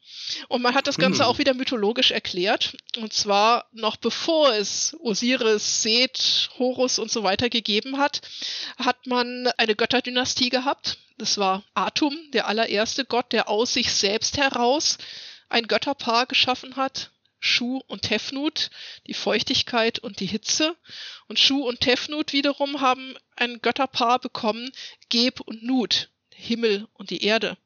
Und 0.50 0.62
man 0.62 0.74
hat 0.76 0.88
das 0.88 0.98
Ganze 0.98 1.24
hm. 1.24 1.30
auch 1.30 1.38
wieder 1.38 1.54
mythologisch 1.54 2.12
erklärt. 2.12 2.76
Und 2.98 3.14
zwar 3.14 3.70
noch 3.72 3.96
bevor 3.96 4.54
es 4.54 4.94
Osiris, 5.00 5.82
Seth, 5.82 6.50
Horus 6.60 7.00
und 7.00 7.10
so 7.10 7.24
weiter 7.24 7.50
gegeben 7.50 7.98
hat, 7.98 8.22
hat 8.78 9.08
man 9.08 9.48
eine 9.58 9.76
Götterdynastie 9.76 10.50
gehabt. 10.50 10.98
Das 11.18 11.38
war 11.38 11.64
Atum, 11.74 12.18
der 12.34 12.48
allererste 12.48 13.06
Gott, 13.06 13.32
der 13.32 13.48
aus 13.48 13.74
sich 13.74 13.94
selbst 13.94 14.38
heraus 14.38 14.98
ein 15.48 15.68
Götterpaar 15.68 16.26
geschaffen 16.26 16.76
hat, 16.76 17.12
Schuh 17.42 17.82
und 17.88 18.04
Tefnut, 18.04 18.70
die 19.08 19.16
Feuchtigkeit 19.16 20.00
und 20.00 20.20
die 20.20 20.28
Hitze. 20.28 20.78
Und 21.28 21.40
Schuh 21.40 21.68
und 21.68 21.82
Tefnut 21.82 22.34
wiederum 22.34 22.82
haben 22.82 23.16
ein 23.36 23.62
Götterpaar 23.62 24.20
bekommen, 24.20 24.72
Geb 25.10 25.42
und 25.42 25.64
Nut, 25.64 26.10
Himmel 26.34 26.88
und 26.94 27.10
die 27.10 27.24
Erde. 27.24 27.58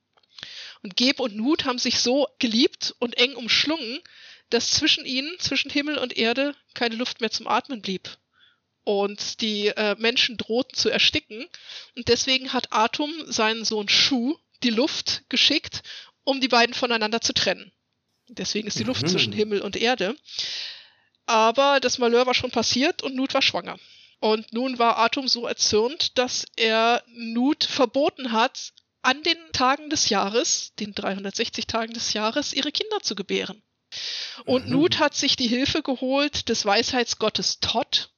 Und 0.81 0.95
Geb 0.95 1.19
und 1.19 1.35
Nut 1.35 1.65
haben 1.65 1.77
sich 1.77 1.99
so 1.99 2.27
geliebt 2.39 2.95
und 2.99 3.17
eng 3.17 3.35
umschlungen, 3.35 3.99
dass 4.49 4.71
zwischen 4.71 5.05
ihnen, 5.05 5.37
zwischen 5.39 5.69
Himmel 5.69 5.97
und 5.97 6.17
Erde, 6.17 6.55
keine 6.73 6.95
Luft 6.95 7.19
mehr 7.19 7.31
zum 7.31 7.47
Atmen 7.47 7.81
blieb. 7.81 8.17
Und 8.85 9.41
die 9.41 9.67
äh, 9.67 9.95
Menschen 9.97 10.37
drohten 10.37 10.75
zu 10.77 10.89
ersticken. 10.89 11.47
Und 11.97 12.07
deswegen 12.07 12.53
hat 12.53 12.71
Atum 12.71 13.11
seinen 13.25 13.65
Sohn 13.65 13.89
Schuh 13.89 14.37
die 14.63 14.69
Luft 14.69 15.23
geschickt, 15.27 15.81
um 16.23 16.39
die 16.39 16.47
beiden 16.47 16.73
voneinander 16.73 17.19
zu 17.19 17.33
trennen. 17.33 17.71
Deswegen 18.27 18.67
ist 18.67 18.79
die 18.79 18.83
Luft 18.83 19.03
mhm. 19.03 19.07
zwischen 19.07 19.33
Himmel 19.33 19.61
und 19.61 19.75
Erde. 19.75 20.15
Aber 21.25 21.79
das 21.79 21.97
Malheur 21.97 22.25
war 22.25 22.33
schon 22.33 22.51
passiert 22.51 23.01
und 23.01 23.15
Nut 23.15 23.33
war 23.33 23.41
schwanger. 23.41 23.77
Und 24.19 24.53
nun 24.53 24.79
war 24.79 24.97
Atom 24.97 25.27
so 25.27 25.45
erzürnt, 25.45 26.17
dass 26.17 26.45
er 26.55 27.03
Nut 27.07 27.63
verboten 27.63 28.31
hat, 28.31 28.73
an 29.01 29.21
den 29.21 29.37
Tagen 29.51 29.91
des 29.91 30.09
Jahres, 30.09 30.73
den 30.79 30.95
360 30.95 31.67
Tagen 31.67 31.93
des 31.93 32.13
Jahres, 32.13 32.53
ihre 32.53 32.71
Kinder 32.71 33.01
zu 33.01 33.13
gebären. 33.13 33.61
Und 34.45 34.65
mhm. 34.65 34.71
Nut 34.71 34.99
hat 34.99 35.13
sich 35.13 35.35
die 35.35 35.47
Hilfe 35.47 35.83
geholt 35.83 36.49
des 36.49 36.65
Weisheitsgottes 36.65 37.59
Todd. 37.59 38.09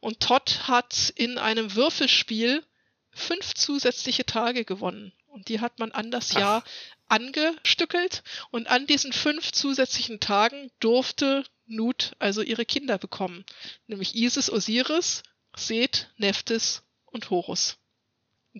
Und 0.00 0.20
Todd 0.20 0.68
hat 0.68 1.12
in 1.16 1.38
einem 1.38 1.74
Würfelspiel 1.74 2.64
fünf 3.10 3.54
zusätzliche 3.54 4.24
Tage 4.24 4.64
gewonnen. 4.64 5.12
Und 5.26 5.48
die 5.48 5.60
hat 5.60 5.78
man 5.78 5.92
an 5.92 6.10
das 6.10 6.34
Ach. 6.34 6.40
Jahr 6.40 6.64
angestückelt 7.12 8.22
und 8.50 8.68
an 8.68 8.86
diesen 8.86 9.12
fünf 9.12 9.52
zusätzlichen 9.52 10.18
Tagen 10.18 10.70
durfte 10.80 11.44
Nut 11.66 12.12
also 12.18 12.40
ihre 12.40 12.64
Kinder 12.64 12.96
bekommen, 12.96 13.44
nämlich 13.86 14.14
Isis, 14.14 14.50
Osiris, 14.50 15.22
Seth, 15.54 16.08
Nephthys 16.16 16.82
und 17.04 17.28
Horus. 17.28 17.76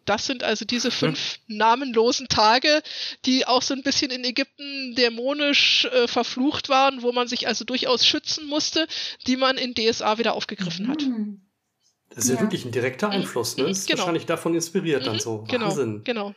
Das 0.05 0.27
sind 0.27 0.43
also 0.43 0.65
diese 0.65 0.91
fünf 0.91 1.39
namenlosen 1.49 2.29
Tage, 2.29 2.83
die 3.27 3.47
auch 3.47 3.61
so 3.61 3.75
ein 3.75 3.83
bisschen 3.83 4.11
in 4.11 4.25
Ägypten 4.25 4.95
dämonisch 4.95 5.87
äh, 5.87 6.09
verflucht 6.09 6.71
waren, 6.71 7.03
wo 7.03 7.13
man 7.13 7.29
sich 7.29 7.47
also 7.47 7.65
durchaus 7.65 8.07
schützen 8.07 8.47
musste, 8.47 8.87
die 9.27 9.37
man 9.37 9.59
in 9.59 9.75
DSA 9.75 10.17
wieder 10.17 10.35
aufgegriffen 10.35 10.89
hat. 10.89 11.03
Hm. 11.03 11.43
Das 12.09 12.25
ist 12.25 12.31
ja, 12.31 12.37
ja 12.37 12.41
wirklich 12.43 12.65
ein 12.65 12.73
direkter 12.73 13.09
mhm. 13.09 13.15
Einfluss, 13.15 13.57
ne? 13.57 13.65
Das 13.65 13.79
ist 13.79 13.87
genau. 13.87 14.01
wahrscheinlich 14.01 14.27
davon 14.27 14.55
inspiriert 14.55 15.07
dann 15.07 15.17
mhm. 15.17 15.21
so. 15.21 15.45
Genau, 15.49 15.67
Wahnsinn. 15.67 16.05
Genau. 16.05 16.35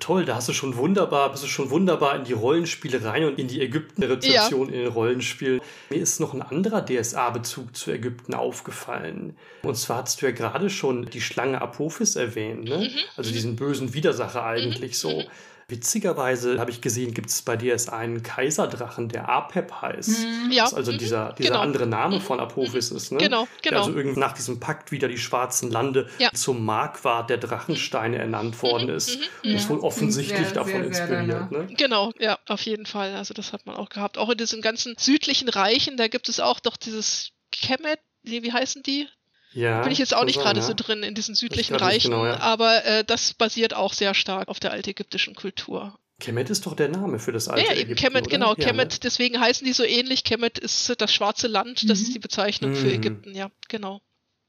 Toll, 0.00 0.24
da 0.24 0.36
hast 0.36 0.48
du 0.48 0.54
schon 0.54 0.76
wunderbar, 0.76 1.30
bist 1.30 1.44
du 1.44 1.46
schon 1.46 1.70
wunderbar 1.70 2.16
in 2.16 2.24
die 2.24 2.32
Rollenspiele 2.32 3.04
rein 3.04 3.24
und 3.24 3.38
in 3.38 3.48
die 3.48 3.60
Ägypten-Rezeption 3.60 4.68
ja. 4.68 4.74
in 4.74 4.80
den 4.84 4.92
Rollenspielen. 4.92 5.60
Mir 5.90 5.98
ist 6.00 6.20
noch 6.20 6.32
ein 6.32 6.40
anderer 6.40 6.84
DSA-Bezug 6.84 7.76
zu 7.76 7.90
Ägypten 7.92 8.32
aufgefallen. 8.32 9.36
Und 9.62 9.76
zwar 9.76 10.02
hast 10.02 10.22
du 10.22 10.26
ja 10.26 10.32
gerade 10.32 10.70
schon 10.70 11.04
die 11.04 11.20
Schlange 11.20 11.60
Apophis 11.60 12.16
erwähnt, 12.16 12.64
ne? 12.64 12.78
Mhm. 12.78 12.98
Also 13.16 13.30
diesen 13.30 13.56
bösen 13.56 13.92
Widersacher 13.92 14.42
eigentlich 14.42 14.92
mhm. 14.92 14.94
so. 14.94 15.22
Mhm. 15.70 15.76
Witzigerweise 15.76 16.58
habe 16.58 16.70
ich 16.70 16.80
gesehen, 16.80 17.14
gibt 17.14 17.30
es 17.30 17.42
bei 17.42 17.56
dir 17.56 17.68
jetzt 17.68 17.92
einen 17.92 18.22
Kaiserdrachen, 18.22 19.08
der 19.08 19.28
Apep 19.28 19.72
heißt. 19.82 20.24
Mhm. 20.24 20.52
Ja. 20.52 20.64
Also 20.64 20.92
mhm. 20.92 20.98
dieser, 20.98 21.32
dieser 21.32 21.50
genau. 21.50 21.60
andere 21.60 21.86
Name 21.86 22.16
mhm. 22.16 22.20
von 22.20 22.40
Apophis 22.40 22.90
ist. 22.90 23.12
Ne? 23.12 23.18
Genau, 23.18 23.46
genau. 23.62 23.70
Der 23.70 23.78
also 23.78 23.96
irgendwie 23.96 24.20
nach 24.20 24.32
diesem 24.32 24.60
Pakt 24.60 24.92
wieder 24.92 25.08
die 25.08 25.18
schwarzen 25.18 25.70
Lande 25.70 26.08
ja. 26.18 26.30
zum 26.32 26.64
Markwart 26.64 27.30
der 27.30 27.38
Drachensteine 27.38 28.18
ernannt 28.18 28.62
worden 28.62 28.88
ist. 28.88 29.18
Mhm. 29.18 29.50
Und 29.50 29.56
ist 29.56 29.68
wohl 29.68 29.80
offensichtlich 29.80 30.46
sehr, 30.46 30.52
davon 30.52 30.72
sehr, 30.72 30.84
inspiriert. 30.84 31.50
ne? 31.50 31.68
Genau, 31.76 32.12
ja, 32.18 32.38
auf 32.46 32.62
jeden 32.62 32.86
Fall. 32.86 33.14
Also 33.14 33.34
das 33.34 33.52
hat 33.52 33.66
man 33.66 33.76
auch 33.76 33.88
gehabt. 33.88 34.18
Auch 34.18 34.30
in 34.30 34.38
diesen 34.38 34.62
ganzen 34.62 34.94
südlichen 34.98 35.48
Reichen, 35.48 35.96
da 35.96 36.08
gibt 36.08 36.28
es 36.28 36.40
auch 36.40 36.60
doch 36.60 36.76
dieses 36.76 37.30
Kemet, 37.52 38.00
wie 38.22 38.52
heißen 38.52 38.82
die? 38.82 39.08
Ja, 39.52 39.82
bin 39.82 39.92
ich 39.92 39.98
jetzt 39.98 40.14
auch 40.14 40.24
nicht 40.24 40.38
gerade 40.40 40.60
ja. 40.60 40.66
so 40.66 40.74
drin 40.76 41.02
in 41.02 41.14
diesen 41.14 41.34
südlichen 41.34 41.74
Reichen, 41.76 42.10
genau, 42.12 42.24
ja. 42.26 42.38
aber 42.38 42.84
äh, 42.84 43.04
das 43.04 43.34
basiert 43.34 43.74
auch 43.74 43.92
sehr 43.92 44.14
stark 44.14 44.48
auf 44.48 44.60
der 44.60 44.70
altägyptischen 44.72 45.34
Kultur. 45.34 45.98
Kemet 46.20 46.50
ist 46.50 46.66
doch 46.66 46.76
der 46.76 46.88
Name 46.88 47.18
für 47.18 47.32
das 47.32 47.48
alte 47.48 47.64
Ja, 47.66 47.72
eben 47.72 47.80
Ägypten, 47.92 47.96
Kemet, 48.04 48.22
oder? 48.26 48.30
genau. 48.30 48.48
Ja, 48.50 48.66
Kemet, 48.66 48.92
ne? 48.92 48.98
deswegen 49.02 49.40
heißen 49.40 49.64
die 49.66 49.72
so 49.72 49.82
ähnlich. 49.84 50.22
Kemet 50.22 50.58
ist 50.58 50.94
das 51.00 51.12
schwarze 51.14 51.48
Land, 51.48 51.88
das 51.90 51.98
Mhm. 52.00 52.04
ist 52.04 52.14
die 52.14 52.18
Bezeichnung 52.18 52.74
für 52.74 52.88
Mhm. 52.88 52.92
Ägypten, 52.94 53.34
ja, 53.34 53.50
genau. 53.68 54.00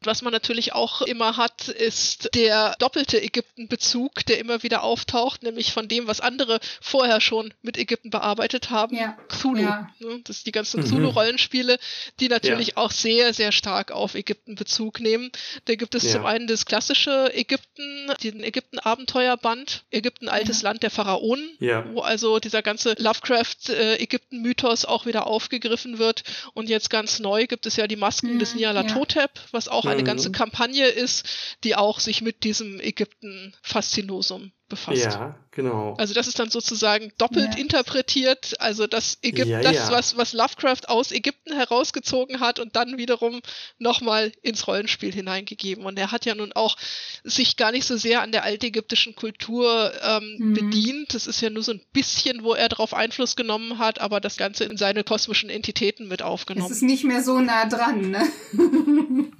Was 0.03 0.23
man 0.23 0.33
natürlich 0.33 0.73
auch 0.73 1.01
immer 1.03 1.37
hat, 1.37 1.67
ist 1.67 2.33
der 2.33 2.75
doppelte 2.79 3.21
Ägypten-Bezug, 3.21 4.25
der 4.25 4.39
immer 4.39 4.63
wieder 4.63 4.81
auftaucht, 4.83 5.43
nämlich 5.43 5.71
von 5.73 5.87
dem, 5.87 6.07
was 6.07 6.21
andere 6.21 6.59
vorher 6.81 7.21
schon 7.21 7.53
mit 7.61 7.77
Ägypten 7.77 8.09
bearbeitet 8.09 8.71
haben. 8.71 8.95
Ja. 8.97 9.15
Cthulhu. 9.27 9.61
Ja. 9.61 9.89
Ne? 9.99 10.21
Das 10.23 10.37
sind 10.37 10.47
die 10.47 10.51
ganzen 10.51 10.79
Mhm. 10.81 10.85
Cthulhu-Rollenspiele, 10.87 11.77
die 12.19 12.29
natürlich 12.29 12.77
auch 12.77 12.89
sehr, 12.89 13.33
sehr 13.35 13.51
stark 13.51 13.91
auf 13.91 14.15
Ägypten 14.15 14.55
Bezug 14.55 14.99
nehmen. 14.99 15.31
Da 15.65 15.75
gibt 15.75 15.93
es 15.93 16.03
Ja. 16.03 16.13
zum 16.13 16.25
einen 16.25 16.47
das 16.47 16.65
klassische 16.65 17.31
Ägypten, 17.35 18.11
den 18.23 18.43
Ägypten-Abenteuerband, 18.43 19.83
Ägypten, 19.91 20.29
altes 20.29 20.63
Land 20.63 20.81
der 20.81 20.89
Pharaonen, 20.89 21.47
Ja. 21.59 21.85
wo 21.93 22.01
also 22.01 22.39
dieser 22.39 22.63
ganze 22.63 22.95
Lovecraft-Ägypten-Mythos 22.97 24.85
auch 24.85 25.05
wieder 25.05 25.27
aufgegriffen 25.27 25.99
wird. 25.99 26.23
Und 26.55 26.69
jetzt 26.69 26.89
ganz 26.89 27.19
neu 27.19 27.45
gibt 27.45 27.67
es 27.67 27.75
ja 27.75 27.85
die 27.87 27.95
Masken 27.97 28.33
Mhm, 28.33 28.39
des 28.39 28.55
Nyarlathotep, 28.55 29.29
was 29.51 29.67
auch 29.67 29.85
eine 29.91 30.01
Mhm. 30.01 30.05
ganze 30.05 30.31
Kampagne 30.31 30.87
ist, 30.87 31.25
die 31.63 31.75
auch 31.75 31.99
sich 31.99 32.21
mit 32.21 32.43
diesem 32.43 32.79
Ägypten-Faszinosum 32.79 34.51
befasst. 34.69 35.03
Ja, 35.03 35.35
genau. 35.51 35.95
Also 35.97 36.13
das 36.13 36.27
ist 36.27 36.39
dann 36.39 36.49
sozusagen 36.49 37.11
doppelt 37.17 37.55
Ja. 37.55 37.59
interpretiert, 37.59 38.53
also 38.61 38.87
das 38.87 39.17
Ägypten, 39.21 39.49
Ja, 39.51 39.61
das, 39.61 39.75
ja. 39.75 39.91
was, 39.91 40.15
was 40.15 40.31
Lovecraft 40.31 40.87
aus 40.87 41.11
Ägypten 41.11 41.53
herausgezogen 41.53 42.39
hat 42.39 42.57
und 42.57 42.77
dann 42.77 42.97
wiederum 42.97 43.41
nochmal 43.79 44.31
ins 44.41 44.67
Rollenspiel 44.67 45.11
hineingegeben. 45.11 45.83
Und 45.83 45.99
er 45.99 46.13
hat 46.13 46.25
ja 46.25 46.35
nun 46.35 46.53
auch 46.53 46.77
sich 47.25 47.57
gar 47.57 47.73
nicht 47.73 47.85
so 47.85 47.97
sehr 47.97 48.21
an 48.21 48.31
der 48.31 48.45
altägyptischen 48.45 49.13
Kultur 49.13 49.91
ähm, 50.01 50.35
Mhm. 50.39 50.53
bedient. 50.53 51.13
Das 51.15 51.27
ist 51.27 51.41
ja 51.41 51.49
nur 51.49 51.63
so 51.63 51.73
ein 51.73 51.81
bisschen, 51.91 52.45
wo 52.45 52.53
er 52.53 52.69
darauf 52.69 52.93
Einfluss 52.93 53.35
genommen 53.35 53.77
hat, 53.77 53.99
aber 53.99 54.21
das 54.21 54.37
Ganze 54.37 54.63
in 54.63 54.77
seine 54.77 55.03
kosmischen 55.03 55.49
Entitäten 55.49 56.07
mit 56.07 56.21
Es 56.21 56.25
aufgenommen. 56.27 56.71
ist 56.71 56.81
nicht 56.81 57.03
mehr 57.03 57.21
so 57.21 57.41
nah 57.41 57.65
dran, 57.65 58.09
ne? 58.11 58.23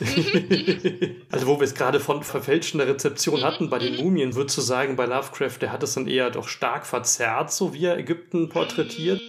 Also 1.30 1.46
wo 1.46 1.58
wir 1.58 1.64
es 1.64 1.74
gerade 1.74 2.00
von 2.00 2.22
verfälschender 2.22 2.86
Rezeption 2.86 3.40
Mhm, 3.40 3.44
hatten 3.44 3.70
bei 3.70 3.78
den 3.78 3.96
Mumien, 3.96 4.34
würdest 4.34 4.56
du 4.56 4.62
sagen, 4.62 4.96
bei 4.96 5.06
Lovecraft, 5.06 5.58
der 5.60 5.72
hat 5.72 5.82
es 5.82 5.94
dann 5.94 6.06
eher 6.06 6.30
doch 6.30 6.48
stark 6.48 6.86
verzerrt, 6.86 7.52
so 7.52 7.74
wie 7.74 7.84
er 7.84 7.98
Ägypten 7.98 8.48
porträtiert? 8.48 9.20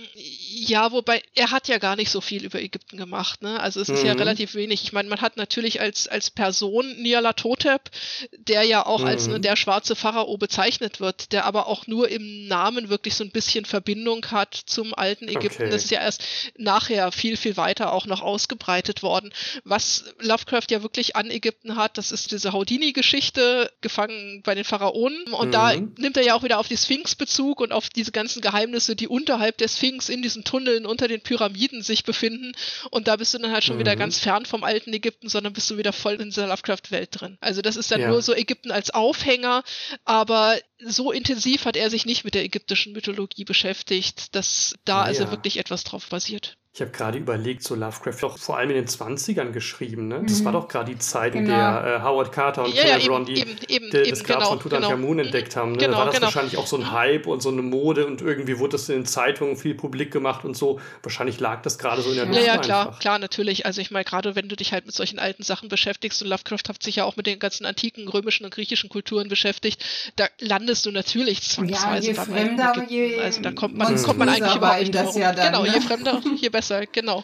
Ja, 0.59 0.91
wobei 0.91 1.21
er 1.35 1.51
hat 1.51 1.67
ja 1.67 1.77
gar 1.77 1.95
nicht 1.95 2.09
so 2.09 2.19
viel 2.19 2.43
über 2.43 2.59
Ägypten 2.59 2.97
gemacht, 2.97 3.43
ne? 3.43 3.59
Also 3.59 3.79
es 3.79 3.89
ist 3.89 4.03
ja 4.03 4.13
Mhm. 4.13 4.19
relativ 4.19 4.55
wenig. 4.55 4.81
Ich 4.83 4.91
meine, 4.91 5.07
man 5.07 5.21
hat 5.21 5.37
natürlich 5.37 5.81
als 5.81 6.07
als 6.07 6.31
Person 6.31 6.99
Nyarlathotep, 7.01 7.91
der 8.37 8.63
ja 8.63 8.83
auch 8.83 9.03
als 9.03 9.27
Mhm. 9.27 9.33
ne, 9.33 9.39
der 9.41 9.55
schwarze 9.55 9.95
Pharao 9.95 10.35
bezeichnet 10.37 10.99
wird, 10.99 11.31
der 11.31 11.45
aber 11.45 11.67
auch 11.67 11.85
nur 11.85 12.09
im 12.09 12.47
Namen 12.47 12.89
wirklich 12.89 13.13
so 13.13 13.23
ein 13.23 13.29
bisschen 13.29 13.65
Verbindung 13.65 14.25
hat 14.31 14.55
zum 14.55 14.95
alten 14.95 15.27
Ägypten. 15.27 15.63
Okay. 15.63 15.69
Das 15.69 15.83
ist 15.83 15.91
ja 15.91 16.01
erst 16.01 16.23
nachher 16.57 17.11
viel 17.11 17.37
viel 17.37 17.55
weiter 17.55 17.93
auch 17.93 18.07
noch 18.07 18.21
ausgebreitet 18.21 19.03
worden. 19.03 19.31
Was 19.63 20.05
Lovecraft 20.19 20.65
ja 20.71 20.81
wirklich 20.81 21.15
an 21.15 21.29
Ägypten 21.29 21.75
hat, 21.75 21.99
das 21.99 22.11
ist 22.11 22.31
diese 22.31 22.51
Houdini-Geschichte, 22.53 23.71
gefangen 23.81 24.41
bei 24.43 24.55
den 24.55 24.63
Pharaonen. 24.63 25.21
Und 25.33 25.53
da 25.53 25.73
Mhm. 25.75 25.93
nimmt 25.99 26.17
er 26.17 26.23
ja 26.23 26.33
auch 26.35 26.41
wieder 26.43 26.57
auf 26.57 26.67
die 26.67 26.77
Sphinx 26.77 27.13
Bezug 27.15 27.59
und 27.61 27.71
auf 27.71 27.89
diese 27.89 28.11
ganzen 28.11 28.41
Geheimnisse, 28.41 28.95
die 28.95 29.07
unterhalb 29.07 29.57
der 29.59 29.67
Sphinx 29.67 30.09
in 30.09 30.21
diesen 30.23 30.43
Tunneln 30.47 30.85
unter 30.85 31.07
den 31.07 31.21
Pyramiden 31.21 31.81
sich 31.83 32.03
befinden. 32.03 32.53
Und 32.91 33.07
da 33.07 33.15
bist 33.17 33.33
du 33.33 33.37
dann 33.37 33.51
halt 33.51 33.63
schon 33.63 33.79
wieder 33.79 33.95
Mhm. 33.95 33.99
ganz 33.99 34.19
fern 34.19 34.45
vom 34.45 34.63
alten 34.63 34.93
Ägypten, 34.93 35.29
sondern 35.29 35.53
bist 35.53 35.69
du 35.69 35.77
wieder 35.77 35.93
voll 35.93 36.15
in 36.15 36.29
dieser 36.29 36.47
Lovecraft-Welt 36.47 37.09
drin. 37.11 37.37
Also 37.41 37.61
das 37.61 37.75
ist 37.75 37.91
dann 37.91 38.01
Ja. 38.01 38.09
nur 38.09 38.21
so 38.21 38.33
Ägypten 38.33 38.71
als 38.71 38.89
Aufhänger, 38.91 39.63
aber 40.05 40.57
so 40.79 41.11
intensiv 41.11 41.65
hat 41.65 41.75
er 41.75 41.89
sich 41.89 42.05
nicht 42.05 42.23
mit 42.23 42.33
der 42.33 42.43
ägyptischen 42.43 42.93
Mythologie 42.93 43.43
beschäftigt, 43.43 44.35
dass 44.35 44.75
da 44.85 44.99
Ja, 44.99 45.03
also 45.03 45.31
wirklich 45.31 45.57
etwas 45.57 45.83
drauf 45.83 46.07
basiert. 46.09 46.57
Ich 46.77 46.81
habe 46.81 46.91
gerade 46.91 47.17
überlegt, 47.17 47.63
so 47.63 47.73
Lovecraft 47.73 48.17
doch 48.21 48.37
vor 48.37 48.55
allem 48.59 48.69
in 48.69 48.75
den 48.75 48.85
20ern 48.87 49.51
geschrieben, 49.51 50.07
ne? 50.07 50.21
Das 50.27 50.41
Mhm. 50.41 50.45
war 50.45 50.51
doch 50.51 50.67
gerade 50.67 50.91
die 50.91 50.99
Zeit, 50.99 51.33
in 51.33 51.45
Genau. 51.45 51.57
der 51.57 52.01
äh, 52.01 52.03
Howard 52.03 52.31
Carter 52.31 52.65
und 52.65 52.75
Ja, 52.75 52.85
ja, 52.85 52.97
Cleveron 52.99 53.23
eben, 53.23 53.33
die 53.33 53.41
eben, 53.41 53.51
eben, 53.67 53.89
der- 53.89 54.01
eben, 54.01 54.09
das 54.11 54.23
Grab 54.23 54.37
genau, 54.37 54.49
von 54.49 54.59
Tutanchamun 54.59 55.17
genau. 55.17 55.23
entdeckt 55.23 55.55
haben. 55.55 55.71
Ne? 55.71 55.77
Genau, 55.79 55.93
da 55.93 55.97
war 55.97 56.05
das 56.05 56.13
genau. 56.13 56.25
wahrscheinlich 56.27 56.55
auch 56.57 56.67
so 56.67 56.77
ein 56.77 56.91
Hype 56.91 57.25
und 57.25 57.41
so 57.41 57.49
eine 57.49 57.63
Mode 57.63 58.05
und 58.05 58.21
irgendwie 58.21 58.59
wurde 58.59 58.73
das 58.73 58.87
in 58.89 58.97
den 58.97 59.05
Zeitungen 59.07 59.57
viel 59.57 59.73
publik 59.73 60.11
gemacht 60.13 60.45
und 60.45 60.55
so. 60.55 60.79
Wahrscheinlich 61.01 61.39
lag 61.39 61.63
das 61.63 61.79
gerade 61.79 62.03
so 62.03 62.11
in 62.11 62.15
der 62.17 62.25
Ja, 62.25 62.31
Ja, 62.31 62.37
Luft 62.37 62.45
ja, 62.45 62.57
klar, 62.59 62.85
einfach. 62.89 62.99
klar, 62.99 63.17
natürlich. 63.17 63.65
Also 63.65 63.81
ich 63.81 63.89
meine, 63.89 64.05
gerade 64.05 64.35
wenn 64.35 64.47
du 64.47 64.55
dich 64.55 64.71
halt 64.71 64.85
mit 64.85 64.93
solchen 64.93 65.17
alten 65.17 65.41
Sachen 65.41 65.69
beschäftigst 65.69 66.21
und 66.21 66.27
Lovecraft 66.27 66.69
hat 66.69 66.83
sich 66.83 66.97
ja 66.97 67.05
auch 67.05 67.15
mit 67.15 67.25
den 67.25 67.39
ganzen 67.39 67.65
antiken 67.65 68.07
römischen 68.07 68.45
und 68.45 68.53
griechischen 68.53 68.91
Kulturen 68.91 69.29
beschäftigt, 69.29 69.83
da 70.15 70.27
landest 70.41 70.85
du 70.85 70.91
natürlich 70.91 71.39
Ja, 71.39 71.43
zwangsweise 71.55 72.07
je 72.09 72.13
fremder, 72.13 72.67
alten 72.67 72.81
Ägypten. 72.81 72.93
je 72.93 73.19
Also 73.19 73.41
da 73.41 73.51
kommt 73.51 73.75
man, 73.75 73.99
kommt 74.03 74.19
man 74.19 74.29
eigentlich 74.29 74.55
überhaupt 74.55 74.79
nicht 74.81 74.93
das 74.93 75.09
drum 75.13 75.21
ja 75.23 75.29
herum. 75.29 75.37
dann, 75.41 75.51
Genau, 75.53 75.63
ne? 75.63 75.73
je 75.73 75.81
fremder, 75.81 76.21
je 76.39 76.49
besser, 76.49 76.66
genau. 76.91 77.23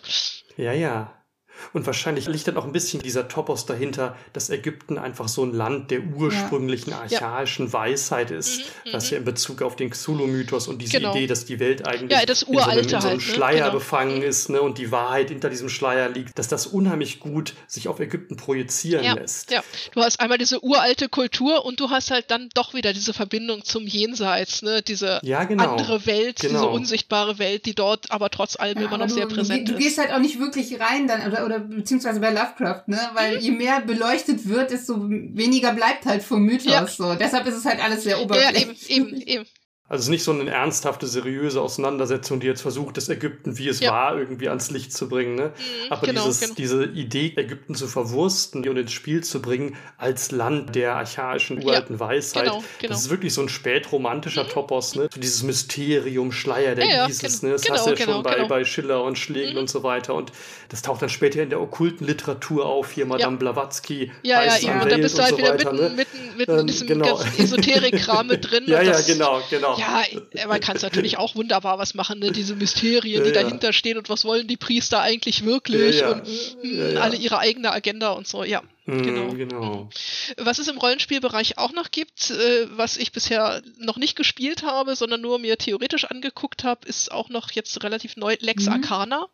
Ja, 0.57 0.73
ja. 0.73 1.22
Und 1.71 1.85
wahrscheinlich 1.85 2.27
liegt 2.27 2.47
dann 2.47 2.57
auch 2.57 2.65
ein 2.65 2.71
bisschen 2.71 3.01
dieser 3.01 3.27
Topos 3.27 3.65
dahinter, 3.65 4.15
dass 4.33 4.49
Ägypten 4.49 4.97
einfach 4.97 5.27
so 5.27 5.43
ein 5.43 5.53
Land 5.53 5.91
der 5.91 6.01
ursprünglichen 6.01 6.93
archaischen 6.93 7.71
Weisheit 7.71 8.31
ist, 8.31 8.61
Mhm, 8.85 8.93
was 8.93 9.05
mhm. 9.05 9.11
ja 9.13 9.17
in 9.19 9.25
Bezug 9.25 9.61
auf 9.61 9.75
den 9.75 9.89
Cthulhu-Mythos 9.89 10.67
und 10.67 10.81
diese 10.81 10.97
Genau. 10.97 11.11
Idee, 11.15 11.27
dass 11.27 11.45
die 11.45 11.59
Welt 11.59 11.87
eigentlich 11.87 12.11
Ja, 12.19 12.25
das 12.25 12.43
in 12.43 12.53
so 12.53 12.59
einem, 12.59 12.69
Uralte 12.69 12.81
in 12.81 12.89
so 12.89 12.95
einem 12.97 13.03
halt, 13.05 13.15
ne? 13.15 13.21
Schleier 13.21 13.59
Genau. 13.65 13.71
befangen 13.73 14.21
ist 14.21 14.49
ne? 14.49 14.61
und 14.61 14.77
die 14.77 14.91
Wahrheit 14.91 15.29
hinter 15.29 15.49
diesem 15.49 15.69
Schleier 15.69 16.09
liegt, 16.09 16.37
dass 16.37 16.47
das 16.47 16.67
unheimlich 16.67 17.19
gut 17.19 17.53
sich 17.67 17.87
auf 17.87 17.99
Ägypten 17.99 18.35
projizieren 18.35 19.03
Ja, 19.05 19.13
lässt. 19.13 19.51
ja, 19.51 19.63
du 19.93 20.01
hast 20.01 20.19
einmal 20.19 20.37
diese 20.37 20.63
uralte 20.63 21.09
Kultur 21.09 21.65
und 21.65 21.79
du 21.79 21.89
hast 21.89 22.11
halt 22.11 22.29
dann 22.29 22.49
doch 22.53 22.73
wieder 22.73 22.93
diese 22.93 23.13
Verbindung 23.13 23.63
zum 23.63 23.85
Jenseits, 23.87 24.61
ne? 24.61 24.81
Diese 24.81 25.19
Ja, 25.23 25.43
genau. 25.43 25.63
andere 25.63 26.05
Welt, 26.05 26.41
diese 26.41 26.53
Genau. 26.55 26.71
unsichtbare 26.73 27.39
Welt, 27.39 27.65
die 27.65 27.73
dort 27.75 28.11
aber 28.11 28.29
trotz 28.29 28.59
allem 28.59 28.79
Ja, 28.79 28.87
immer 28.87 28.97
noch 28.97 29.09
sehr 29.09 29.27
du, 29.27 29.35
präsent 29.35 29.67
du, 29.69 29.73
du 29.73 29.77
ist. 29.77 29.83
gehst 29.83 29.97
halt 29.97 30.11
auch 30.11 30.19
nicht 30.19 30.39
wirklich 30.39 30.79
rein 30.79 31.07
dann, 31.07 31.25
oder, 31.27 31.42
oder 31.45 31.59
beziehungsweise 31.59 32.19
bei 32.19 32.31
Lovecraft, 32.31 32.83
ne? 32.87 32.99
Weil 33.13 33.37
je 33.37 33.51
mehr 33.51 33.81
beleuchtet 33.81 34.47
wird, 34.47 34.71
desto 34.71 35.09
weniger 35.09 35.73
bleibt 35.73 36.05
halt 36.05 36.23
vom 36.23 36.43
Mythos. 36.43 36.71
Ja. 36.71 36.87
So. 36.87 37.15
Deshalb 37.15 37.45
ist 37.47 37.55
es 37.55 37.65
halt 37.65 37.83
alles 37.83 38.03
sehr 38.03 38.17
ja, 38.17 38.23
oberflächlich. 38.23 38.89
eben, 38.89 39.09
eben, 39.09 39.21
eben. 39.21 39.45
Also 39.89 39.99
es 39.99 40.05
ist 40.05 40.09
nicht 40.11 40.23
so 40.23 40.31
eine 40.31 40.49
ernsthafte, 40.49 41.05
seriöse 41.07 41.61
Auseinandersetzung, 41.61 42.39
die 42.39 42.47
jetzt 42.47 42.61
versucht, 42.61 42.95
das 42.97 43.09
Ägypten, 43.09 43.57
wie 43.57 43.67
es 43.67 43.81
Ja. 43.81 43.91
war, 43.91 44.17
irgendwie 44.17 44.47
ans 44.47 44.71
Licht 44.71 44.93
zu 44.93 45.09
bringen. 45.09 45.35
Ne? 45.35 45.47
Mhm, 45.47 45.91
Aber 45.91 46.07
genau, 46.07 46.23
dieses, 46.25 46.39
genau. 46.39 46.53
diese 46.55 46.85
Idee, 46.85 47.33
Ägypten 47.35 47.75
zu 47.75 47.87
verwursten 47.87 48.67
und 48.67 48.77
ins 48.77 48.93
Spiel 48.93 49.23
zu 49.23 49.41
bringen 49.41 49.75
als 49.97 50.31
Land 50.31 50.73
der 50.75 50.95
archaischen, 50.95 51.61
uralten 51.63 51.99
Weisheit, 51.99 52.45
genau, 52.45 52.63
genau. 52.79 52.93
das 52.93 53.01
ist 53.01 53.09
wirklich 53.09 53.33
so 53.33 53.41
ein 53.41 53.49
spätromantischer 53.49 54.47
Topos. 54.47 54.95
Ne? 54.95 55.09
So 55.13 55.19
dieses 55.19 55.43
Mysterium, 55.43 56.31
Schleier 56.31 56.75
der 56.75 56.85
Ja, 56.85 56.91
ja, 56.95 57.07
Isis. 57.09 57.41
gen- 57.41 57.49
Ne? 57.49 57.53
Das 57.55 57.63
genau, 57.63 57.75
hast 57.75 57.85
du 57.85 57.89
ja 57.91 57.95
genau, 57.97 58.11
schon 58.13 58.23
bei, 58.23 58.35
genau. 58.35 58.47
bei 58.47 58.63
Schiller 58.65 59.03
und 59.03 59.19
Schlegel 59.19 59.51
Mhm. 59.53 59.57
und 59.59 59.69
so 59.69 59.83
weiter. 59.83 60.15
Und 60.15 60.31
das 60.69 60.81
taucht 60.81 61.01
dann 61.01 61.09
später 61.09 61.43
in 61.43 61.49
der 61.49 61.59
okkulten 61.61 62.07
Literatur 62.07 62.65
auf. 62.65 62.91
Hier 62.93 63.05
Madame 63.05 63.35
Blavatsky, 63.37 64.11
Ja, 64.23 64.41
ja, 64.43 64.51
Heiß 64.53 64.63
eben. 64.63 64.71
am 64.71 64.81
Und 64.81 64.91
da 64.91 64.97
bist 64.97 65.17
du 65.17 65.21
halt 65.21 65.31
so 65.31 65.37
wieder 65.37 65.53
weiter, 65.53 65.71
mitten, 65.73 65.83
ne? 65.83 65.89
mitten, 65.95 66.37
mitten 66.37 66.51
Ähm, 66.53 66.59
in 66.59 66.67
diesem 66.67 66.87
genau. 66.87 67.17
ganzen 67.17 67.43
Esoterik-Kram 67.43 68.27
mit 68.27 68.49
drin. 68.49 68.63
Ja, 68.67 68.81
ja, 68.81 68.91
das, 68.93 69.05
genau, 69.05 69.41
genau. 69.75 69.87
Ja, 70.33 70.43
äh, 70.43 70.47
man 70.47 70.59
kann 70.59 70.75
es 70.75 70.81
natürlich 70.83 71.17
auch 71.17 71.35
wunderbar 71.35 71.77
was 71.79 71.93
machen, 71.93 72.19
ne? 72.19 72.31
diese 72.31 72.55
Mysterien, 72.55 73.23
die 73.23 73.29
Ja, 73.29 73.35
ja. 73.35 73.43
dahinter 73.43 73.73
stehen 73.73 73.97
und 73.97 74.09
was 74.09 74.25
wollen 74.25 74.47
die 74.47 74.57
Priester 74.57 75.01
eigentlich 75.01 75.45
wirklich 75.45 75.97
Ja, 75.99 76.09
ja. 76.09 76.15
und 76.15 76.27
hm, 76.27 76.77
Ja, 76.79 76.89
ja. 76.89 76.99
alle 77.01 77.15
ihre 77.17 77.39
eigene 77.39 77.71
Agenda 77.71 78.11
und 78.11 78.27
so, 78.27 78.43
ja. 78.43 78.61
Mhm, 78.85 79.01
genau. 79.03 79.27
genau. 79.33 79.89
Was 80.37 80.59
es 80.59 80.67
im 80.67 80.77
Rollenspielbereich 80.77 81.57
auch 81.57 81.71
noch 81.71 81.91
gibt, 81.91 82.31
äh, 82.31 82.67
was 82.71 82.97
ich 82.97 83.11
bisher 83.13 83.61
noch 83.77 83.95
nicht 83.97 84.15
gespielt 84.17 84.63
habe, 84.63 84.95
sondern 84.95 85.21
nur 85.21 85.39
mir 85.39 85.57
theoretisch 85.57 86.03
angeguckt 86.05 86.63
habe, 86.65 86.85
ist 86.87 87.11
auch 87.11 87.29
noch 87.29 87.51
jetzt 87.51 87.81
relativ 87.83 88.17
neu 88.17 88.35
Lex 88.41 88.65
Mhm. 88.65 88.73
Arcana. 88.73 89.27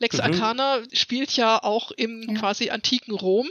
Lex 0.00 0.16
Mhm. 0.16 0.22
Arcana 0.24 0.78
spielt 0.92 1.36
ja 1.36 1.62
auch 1.62 1.92
im 1.92 2.22
Ja. 2.34 2.40
quasi 2.40 2.70
antiken 2.70 3.14
Rom. 3.14 3.48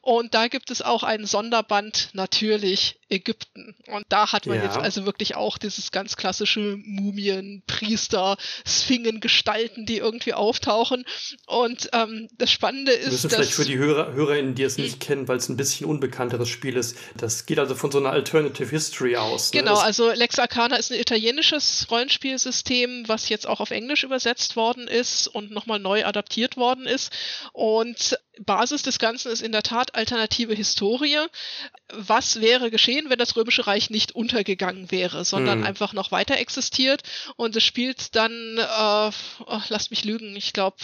Und 0.00 0.34
da 0.34 0.48
gibt 0.48 0.70
es 0.70 0.82
auch 0.82 1.02
einen 1.02 1.26
Sonderband, 1.26 2.10
natürlich 2.12 2.98
Ägypten. 3.10 3.74
Und 3.86 4.04
da 4.10 4.32
hat 4.32 4.46
man 4.46 4.58
Ja. 4.58 4.64
jetzt 4.64 4.76
also 4.76 5.06
wirklich 5.06 5.34
auch 5.34 5.56
dieses 5.58 5.90
ganz 5.92 6.16
klassische 6.16 6.76
Mumien, 6.84 7.62
Priester, 7.66 8.36
Sphingen, 8.66 9.20
Gestalten, 9.20 9.86
die 9.86 9.96
irgendwie 9.96 10.34
auftauchen. 10.34 11.04
Und 11.46 11.88
ähm, 11.94 12.28
das 12.36 12.50
Spannende 12.52 12.92
Wir 12.92 12.98
ist, 12.98 13.10
müssen 13.12 13.28
dass 13.30 13.34
vielleicht 13.36 13.54
für 13.54 13.64
die 13.64 13.78
Hörer, 13.78 14.12
HörerInnen, 14.12 14.54
die 14.54 14.62
es 14.62 14.76
nicht 14.76 15.00
kennen, 15.00 15.26
weil 15.26 15.38
es 15.38 15.48
ein 15.48 15.56
bisschen 15.56 15.86
unbekannteres 15.86 16.48
Spiel 16.48 16.76
ist, 16.76 16.96
das 17.16 17.46
geht 17.46 17.58
also 17.58 17.74
von 17.74 17.90
so 17.90 17.98
einer 17.98 18.10
Alternative 18.10 18.68
History 18.68 19.16
aus. 19.16 19.52
Ne? 19.52 19.60
Genau, 19.60 19.74
Das- 19.76 19.84
also 19.84 20.10
Lex 20.12 20.38
Arcana 20.38 20.76
ist 20.76 20.92
ein 20.92 21.00
italienisches 21.00 21.86
Rollenspielsystem, 21.90 23.04
was 23.08 23.28
jetzt 23.30 23.46
auch 23.46 23.60
auf 23.60 23.70
Englisch 23.70 24.04
übersetzt 24.04 24.56
worden 24.56 24.86
ist 24.86 25.28
und 25.28 25.50
nochmal 25.50 25.78
neu 25.78 26.04
adaptiert 26.04 26.56
worden 26.58 26.86
ist. 26.86 27.10
Und 27.52 28.18
Basis 28.44 28.82
des 28.82 28.98
Ganzen 28.98 29.32
ist 29.32 29.42
in 29.42 29.52
der 29.52 29.62
Tat 29.62 29.94
alternative 29.94 30.54
Historie. 30.54 31.18
Was 31.92 32.40
wäre 32.40 32.70
geschehen, 32.70 33.10
wenn 33.10 33.18
das 33.18 33.36
Römische 33.36 33.66
Reich 33.66 33.90
nicht 33.90 34.12
untergegangen 34.12 34.90
wäre, 34.90 35.24
sondern 35.24 35.60
hm. 35.60 35.66
einfach 35.66 35.92
noch 35.92 36.12
weiter 36.12 36.36
existiert? 36.36 37.02
Und 37.36 37.56
es 37.56 37.64
spielt 37.64 38.14
dann, 38.14 38.58
äh, 38.58 39.10
oh, 39.46 39.60
lasst 39.68 39.90
mich 39.90 40.04
lügen, 40.04 40.36
ich 40.36 40.52
glaube, 40.52 40.76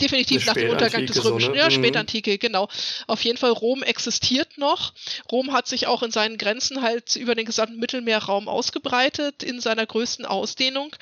definitiv 0.00 0.46
nach 0.46 0.54
dem 0.54 0.70
Untergang 0.70 1.06
des 1.06 1.24
Römischen, 1.24 1.48
so, 1.48 1.52
ne? 1.52 1.58
ja, 1.58 1.66
mhm. 1.66 1.72
Spätantike, 1.72 2.38
genau. 2.38 2.68
Auf 3.06 3.24
jeden 3.24 3.38
Fall, 3.38 3.50
Rom 3.50 3.82
existiert 3.82 4.58
noch. 4.58 4.92
Rom 5.30 5.52
hat 5.52 5.66
sich 5.66 5.86
auch 5.86 6.02
in 6.02 6.10
seinen 6.10 6.38
Grenzen 6.38 6.82
halt 6.82 7.16
über 7.16 7.34
den 7.34 7.46
gesamten 7.46 7.78
Mittelmeerraum 7.78 8.48
ausgebreitet, 8.48 9.42
in 9.42 9.60
seiner 9.60 9.86
größten 9.86 10.26
Ausdehnung. 10.26 10.94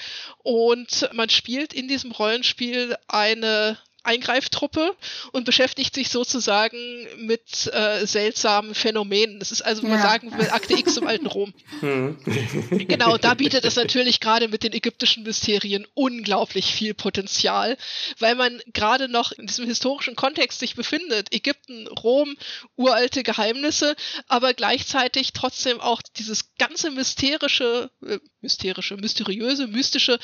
Und 0.43 1.09
man 1.13 1.29
spielt 1.29 1.73
in 1.73 1.89
diesem 1.89 2.13
Rollenspiel 2.13 2.97
eine 3.09 3.79
Eingreiftruppe 4.05 4.97
und 5.33 5.45
beschäftigt 5.45 5.95
sich 5.95 6.09
sozusagen 6.09 6.77
mit 7.19 7.71
äh, 7.73 8.07
seltsamen 8.07 8.75
Phänomenen. 8.75 9.39
Das 9.39 9.53
ist 9.53 9.63
also, 9.63 9.83
wie 9.83 9.89
ja. 9.89 9.95
man 9.95 10.03
sagen 10.03 10.39
will, 10.39 10.51
Akte 10.51 10.75
X 10.75 10.97
im 10.97 11.07
alten 11.07 11.27
Rom. 11.27 11.53
Hm. 11.81 12.17
genau, 12.89 13.17
da 13.17 13.35
bietet 13.35 13.65
es 13.65 13.75
natürlich 13.77 14.21
gerade 14.21 14.47
mit 14.47 14.63
den 14.63 14.73
ägyptischen 14.73 15.25
Mysterien 15.25 15.87
unglaublich 15.95 16.67
viel 16.73 16.95
Potenzial, 16.95 17.77
weil 18.19 18.37
man 18.37 18.61
gerade 18.73 19.09
noch 19.09 19.33
in 19.33 19.47
diesem 19.47 19.67
historischen 19.67 20.15
Kontext 20.15 20.61
sich 20.61 20.77
befindet. 20.77 21.35
Ägypten, 21.35 21.89
Rom, 21.89 22.37
uralte 22.77 23.23
Geheimnisse, 23.23 23.97
aber 24.29 24.55
gleichzeitig 24.55 25.33
trotzdem 25.33 25.81
auch 25.81 26.03
dieses 26.17 26.55
ganze 26.57 26.91
mysterische, 26.91 27.91
äh, 28.07 28.19
mysterische, 28.43 28.97
mysteriöse, 28.97 29.67
mystische 29.69 30.19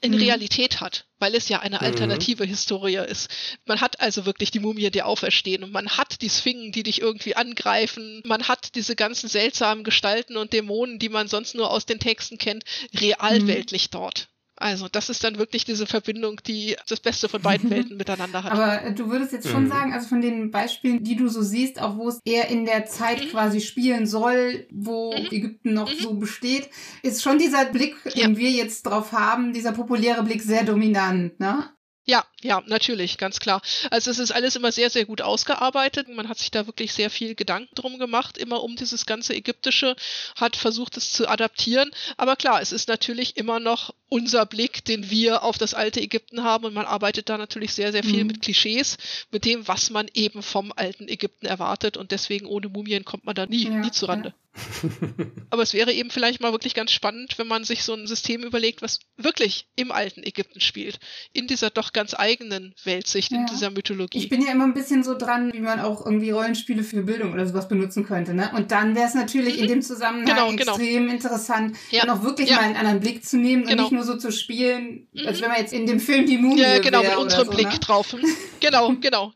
in 0.00 0.12
mhm. 0.12 0.18
Realität 0.18 0.80
hat, 0.80 1.06
weil 1.18 1.34
es 1.34 1.48
ja 1.48 1.60
eine 1.60 1.76
mhm. 1.76 1.84
alternative 1.84 2.44
mhm. 2.44 2.48
Historie 2.48 3.04
ist. 3.06 3.28
Man 3.66 3.80
hat 3.80 4.00
also 4.00 4.24
wirklich 4.24 4.50
die 4.50 4.60
Mumie, 4.60 4.90
die 4.90 5.02
auferstehen 5.02 5.64
und 5.64 5.72
man 5.72 5.88
hat 5.90 6.22
die 6.22 6.28
Sphingen, 6.28 6.72
die 6.72 6.82
dich 6.82 7.00
irgendwie 7.00 7.36
angreifen. 7.36 8.22
Man 8.24 8.48
hat 8.48 8.74
diese 8.74 8.96
ganzen 8.96 9.28
seltsamen 9.28 9.84
Gestalten 9.84 10.36
und 10.36 10.52
Dämonen, 10.52 10.98
die 10.98 11.08
man 11.08 11.28
sonst 11.28 11.54
nur 11.54 11.70
aus 11.70 11.86
den 11.86 11.98
Texten 11.98 12.38
kennt, 12.38 12.64
realweltlich 12.94 13.86
mhm. 13.86 13.92
dort. 13.92 14.28
Also 14.58 14.88
das 14.88 15.10
ist 15.10 15.22
dann 15.22 15.38
wirklich 15.38 15.64
diese 15.64 15.86
Verbindung, 15.86 16.40
die 16.46 16.76
das 16.88 17.00
Beste 17.00 17.28
von 17.28 17.42
beiden 17.42 17.70
Welten 17.70 17.96
miteinander 17.96 18.42
hat. 18.42 18.52
Aber 18.52 18.82
äh, 18.82 18.94
du 18.94 19.10
würdest 19.10 19.32
jetzt 19.32 19.48
schon 19.48 19.64
mhm. 19.64 19.68
sagen, 19.68 19.92
also 19.92 20.08
von 20.08 20.20
den 20.20 20.50
Beispielen, 20.50 21.04
die 21.04 21.16
du 21.16 21.28
so 21.28 21.42
siehst, 21.42 21.80
auch 21.80 21.96
wo 21.96 22.08
es 22.08 22.20
eher 22.24 22.48
in 22.48 22.64
der 22.64 22.86
Zeit 22.86 23.22
mhm. 23.22 23.28
quasi 23.28 23.60
spielen 23.60 24.06
soll, 24.06 24.66
wo 24.72 25.12
mhm. 25.12 25.26
Ägypten 25.30 25.74
noch 25.74 25.92
mhm. 25.92 25.98
so 26.00 26.14
besteht, 26.14 26.70
ist 27.02 27.22
schon 27.22 27.38
dieser 27.38 27.66
Blick, 27.66 27.96
ja. 28.14 28.26
den 28.26 28.36
wir 28.38 28.50
jetzt 28.50 28.84
drauf 28.84 29.12
haben, 29.12 29.52
dieser 29.52 29.72
populäre 29.72 30.22
Blick 30.22 30.42
sehr 30.42 30.64
dominant, 30.64 31.38
ne? 31.38 31.70
Ja, 32.08 32.24
ja, 32.42 32.62
natürlich, 32.66 33.16
ganz 33.16 33.40
klar. 33.40 33.62
Also 33.90 34.10
es 34.10 34.18
ist 34.18 34.30
alles 34.30 34.56
immer 34.56 34.70
sehr, 34.70 34.90
sehr 34.90 35.06
gut 35.06 35.22
ausgearbeitet. 35.22 36.08
Man 36.08 36.28
hat 36.28 36.38
sich 36.38 36.50
da 36.50 36.66
wirklich 36.66 36.92
sehr 36.92 37.08
viel 37.08 37.34
Gedanken 37.34 37.74
drum 37.74 37.98
gemacht, 37.98 38.36
immer 38.36 38.62
um 38.62 38.76
dieses 38.76 39.06
ganze 39.06 39.34
Ägyptische, 39.34 39.96
hat 40.36 40.54
versucht 40.54 40.98
es 40.98 41.12
zu 41.12 41.28
adaptieren. 41.28 41.90
Aber 42.18 42.36
klar, 42.36 42.60
es 42.60 42.72
ist 42.72 42.88
natürlich 42.88 43.38
immer 43.38 43.58
noch 43.58 43.94
unser 44.08 44.46
Blick, 44.46 44.84
den 44.84 45.10
wir 45.10 45.42
auf 45.42 45.58
das 45.58 45.74
alte 45.74 46.00
Ägypten 46.00 46.42
haben 46.42 46.64
und 46.64 46.74
man 46.74 46.86
arbeitet 46.86 47.28
da 47.28 47.38
natürlich 47.38 47.72
sehr, 47.72 47.90
sehr 47.90 48.04
viel 48.04 48.20
mhm. 48.20 48.28
mit 48.28 48.42
Klischees, 48.42 48.98
mit 49.30 49.44
dem, 49.44 49.66
was 49.66 49.90
man 49.90 50.06
eben 50.14 50.42
vom 50.42 50.72
alten 50.76 51.08
Ägypten 51.08 51.46
erwartet 51.46 51.96
und 51.96 52.12
deswegen 52.12 52.46
ohne 52.46 52.68
Mumien 52.68 53.04
kommt 53.04 53.24
man 53.24 53.34
da 53.34 53.46
nie, 53.46 53.64
ja, 53.64 53.70
nie 53.70 53.90
zurande. 53.90 54.28
Ja. 54.28 54.46
Aber 55.50 55.62
es 55.62 55.74
wäre 55.74 55.92
eben 55.92 56.10
vielleicht 56.10 56.40
mal 56.40 56.52
wirklich 56.52 56.74
ganz 56.74 56.90
spannend, 56.90 57.38
wenn 57.38 57.46
man 57.46 57.64
sich 57.64 57.82
so 57.82 57.94
ein 57.94 58.06
System 58.06 58.42
überlegt, 58.42 58.82
was 58.82 59.00
wirklich 59.16 59.66
im 59.76 59.92
alten 59.92 60.22
Ägypten 60.22 60.60
spielt, 60.60 60.98
in 61.32 61.46
dieser 61.46 61.70
doch 61.70 61.92
ganz 61.92 62.14
eigenen 62.14 62.35
Weltsicht, 62.84 63.32
ja. 63.32 63.38
in 63.38 63.46
dieser 63.46 63.70
Mythologie. 63.70 64.18
Ich 64.18 64.28
bin 64.28 64.42
ja 64.42 64.52
immer 64.52 64.64
ein 64.64 64.74
bisschen 64.74 65.02
so 65.02 65.16
dran, 65.16 65.52
wie 65.52 65.60
man 65.60 65.80
auch 65.80 66.04
irgendwie 66.04 66.30
Rollenspiele 66.30 66.82
für 66.82 67.02
Bildung 67.02 67.32
oder 67.32 67.46
sowas 67.46 67.68
benutzen 67.68 68.04
könnte, 68.04 68.34
ne? 68.34 68.50
Und 68.54 68.70
dann 68.70 68.94
wäre 68.94 69.06
es 69.06 69.14
natürlich 69.14 69.56
mhm. 69.56 69.62
in 69.62 69.68
dem 69.68 69.82
Zusammenhang 69.82 70.26
genau, 70.26 70.50
genau. 70.50 70.72
extrem 70.72 71.02
genau. 71.02 71.12
interessant, 71.12 71.76
ja. 71.90 72.04
dann 72.04 72.18
auch 72.18 72.22
wirklich 72.22 72.50
ja. 72.50 72.56
mal 72.56 72.64
einen 72.64 72.76
anderen 72.76 73.00
Blick 73.00 73.24
zu 73.24 73.36
nehmen 73.36 73.64
genau. 73.64 73.84
und 73.84 73.92
nicht 73.92 73.92
nur 73.92 74.04
so 74.04 74.16
zu 74.16 74.32
spielen, 74.32 75.08
mhm. 75.12 75.26
als 75.26 75.40
wenn 75.40 75.48
man 75.48 75.58
jetzt 75.58 75.72
in 75.72 75.86
dem 75.86 76.00
Film 76.00 76.26
die 76.26 76.38
Mumie 76.38 76.60
Ja, 76.60 76.78
genau, 76.78 77.02
mit 77.02 77.16
unserem 77.16 77.46
so, 77.46 77.52
Blick 77.52 77.68
ne? 77.68 77.78
drauf. 77.78 78.14
genau, 78.60 78.94
genau. 79.00 79.32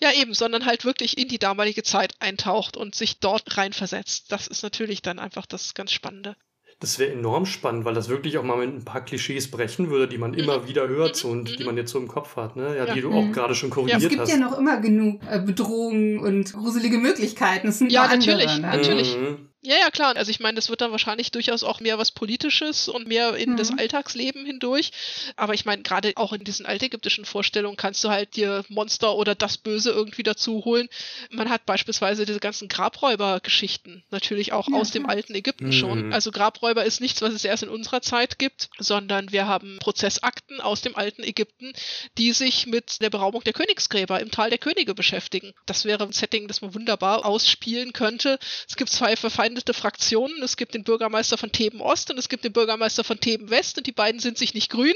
Ja, 0.00 0.12
eben, 0.12 0.34
sondern 0.34 0.66
halt 0.66 0.84
wirklich 0.84 1.18
in 1.18 1.28
die 1.28 1.38
damalige 1.38 1.82
Zeit 1.82 2.14
eintaucht 2.20 2.76
und 2.76 2.94
sich 2.94 3.18
dort 3.20 3.56
reinversetzt. 3.56 4.30
Das 4.30 4.46
ist 4.46 4.62
natürlich 4.62 5.02
dann 5.02 5.18
einfach 5.18 5.46
das 5.46 5.74
ganz 5.74 5.92
Spannende. 5.92 6.36
Das 6.82 6.98
wäre 6.98 7.12
enorm 7.12 7.46
spannend, 7.46 7.84
weil 7.84 7.94
das 7.94 8.08
wirklich 8.08 8.38
auch 8.38 8.42
mal 8.42 8.56
mit 8.56 8.74
ein 8.74 8.84
paar 8.84 9.04
Klischees 9.04 9.48
brechen 9.48 9.88
würde, 9.88 10.08
die 10.08 10.18
man 10.18 10.32
mhm. 10.32 10.38
immer 10.38 10.66
wieder 10.66 10.88
hört 10.88 11.14
so, 11.14 11.28
und 11.28 11.56
die 11.56 11.62
mhm. 11.62 11.66
man 11.66 11.76
jetzt 11.76 11.92
so 11.92 11.98
im 12.00 12.08
Kopf 12.08 12.34
hat, 12.34 12.56
ne? 12.56 12.76
Ja, 12.76 12.86
ja. 12.86 12.94
die 12.94 13.00
du 13.00 13.12
auch 13.12 13.22
mhm. 13.22 13.32
gerade 13.32 13.54
schon 13.54 13.70
korrigiert 13.70 13.98
hast. 13.98 14.02
Ja, 14.02 14.08
es 14.08 14.10
gibt 14.10 14.22
hast. 14.22 14.32
ja 14.32 14.36
noch 14.36 14.58
immer 14.58 14.80
genug 14.80 15.20
äh, 15.30 15.38
Bedrohungen 15.38 16.18
und 16.18 16.52
gruselige 16.52 16.98
Möglichkeiten. 16.98 17.68
Das 17.68 17.78
sind 17.78 17.92
ja, 17.92 18.08
natürlich, 18.08 18.48
andere, 18.48 18.72
ne? 18.72 18.76
natürlich. 18.78 19.16
Mhm. 19.16 19.51
Ja, 19.64 19.76
ja, 19.76 19.90
klar. 19.90 20.16
Also 20.16 20.32
ich 20.32 20.40
meine, 20.40 20.56
das 20.56 20.70
wird 20.70 20.80
dann 20.80 20.90
wahrscheinlich 20.90 21.30
durchaus 21.30 21.62
auch 21.62 21.78
mehr 21.78 21.96
was 21.96 22.10
Politisches 22.10 22.88
und 22.88 23.06
mehr 23.06 23.36
in 23.36 23.52
mhm. 23.52 23.56
das 23.56 23.70
Alltagsleben 23.70 24.44
hindurch. 24.44 24.90
Aber 25.36 25.54
ich 25.54 25.64
meine, 25.64 25.82
gerade 25.82 26.12
auch 26.16 26.32
in 26.32 26.42
diesen 26.42 26.66
altägyptischen 26.66 27.24
Vorstellungen 27.24 27.76
kannst 27.76 28.02
du 28.02 28.08
halt 28.08 28.34
dir 28.34 28.64
Monster 28.68 29.14
oder 29.14 29.36
das 29.36 29.58
Böse 29.58 29.92
irgendwie 29.92 30.24
dazu 30.24 30.64
holen. 30.64 30.88
Man 31.30 31.48
hat 31.48 31.64
beispielsweise 31.64 32.26
diese 32.26 32.40
ganzen 32.40 32.66
Grabräuber-Geschichten 32.66 34.02
natürlich 34.10 34.52
auch 34.52 34.68
ja. 34.68 34.76
aus 34.76 34.90
dem 34.90 35.06
alten 35.06 35.32
Ägypten 35.36 35.66
mhm. 35.66 35.72
schon. 35.72 36.12
Also 36.12 36.32
Grabräuber 36.32 36.84
ist 36.84 37.00
nichts, 37.00 37.22
was 37.22 37.32
es 37.32 37.44
erst 37.44 37.62
in 37.62 37.68
unserer 37.68 38.02
Zeit 38.02 38.40
gibt, 38.40 38.68
sondern 38.80 39.30
wir 39.30 39.46
haben 39.46 39.78
Prozessakten 39.78 40.60
aus 40.60 40.80
dem 40.80 40.96
alten 40.96 41.22
Ägypten, 41.22 41.72
die 42.18 42.32
sich 42.32 42.66
mit 42.66 43.00
der 43.00 43.10
Beraubung 43.10 43.44
der 43.44 43.52
Königsgräber 43.52 44.18
im 44.18 44.32
Tal 44.32 44.50
der 44.50 44.58
Könige 44.58 44.92
beschäftigen. 44.92 45.52
Das 45.66 45.84
wäre 45.84 46.02
ein 46.02 46.12
Setting, 46.12 46.48
das 46.48 46.62
man 46.62 46.74
wunderbar 46.74 47.24
ausspielen 47.24 47.92
könnte. 47.92 48.40
Es 48.68 48.74
gibt 48.74 48.90
zwei 48.90 49.14
verfeindete 49.14 49.51
verfeindete 49.52 49.74
Fraktionen. 49.74 50.42
Es 50.42 50.56
gibt 50.56 50.74
den 50.74 50.84
Bürgermeister 50.84 51.36
von 51.36 51.52
Theben 51.52 51.80
Ost 51.80 52.10
und 52.10 52.18
es 52.18 52.28
gibt 52.28 52.44
den 52.44 52.52
Bürgermeister 52.52 53.04
von 53.04 53.20
Theben 53.20 53.50
West 53.50 53.78
und 53.78 53.86
die 53.86 53.92
beiden 53.92 54.20
sind 54.20 54.38
sich 54.38 54.54
nicht 54.54 54.70
grün. 54.70 54.94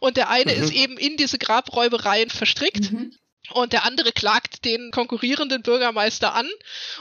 Und 0.00 0.16
der 0.16 0.30
eine 0.30 0.54
mhm. 0.54 0.62
ist 0.62 0.72
eben 0.72 0.96
in 0.96 1.16
diese 1.16 1.38
Grabräubereien 1.38 2.30
verstrickt. 2.30 2.92
Mhm. 2.92 3.12
Und 3.52 3.72
der 3.72 3.84
andere 3.84 4.12
klagt 4.12 4.64
den 4.64 4.90
konkurrierenden 4.90 5.62
Bürgermeister 5.62 6.34
an. 6.34 6.48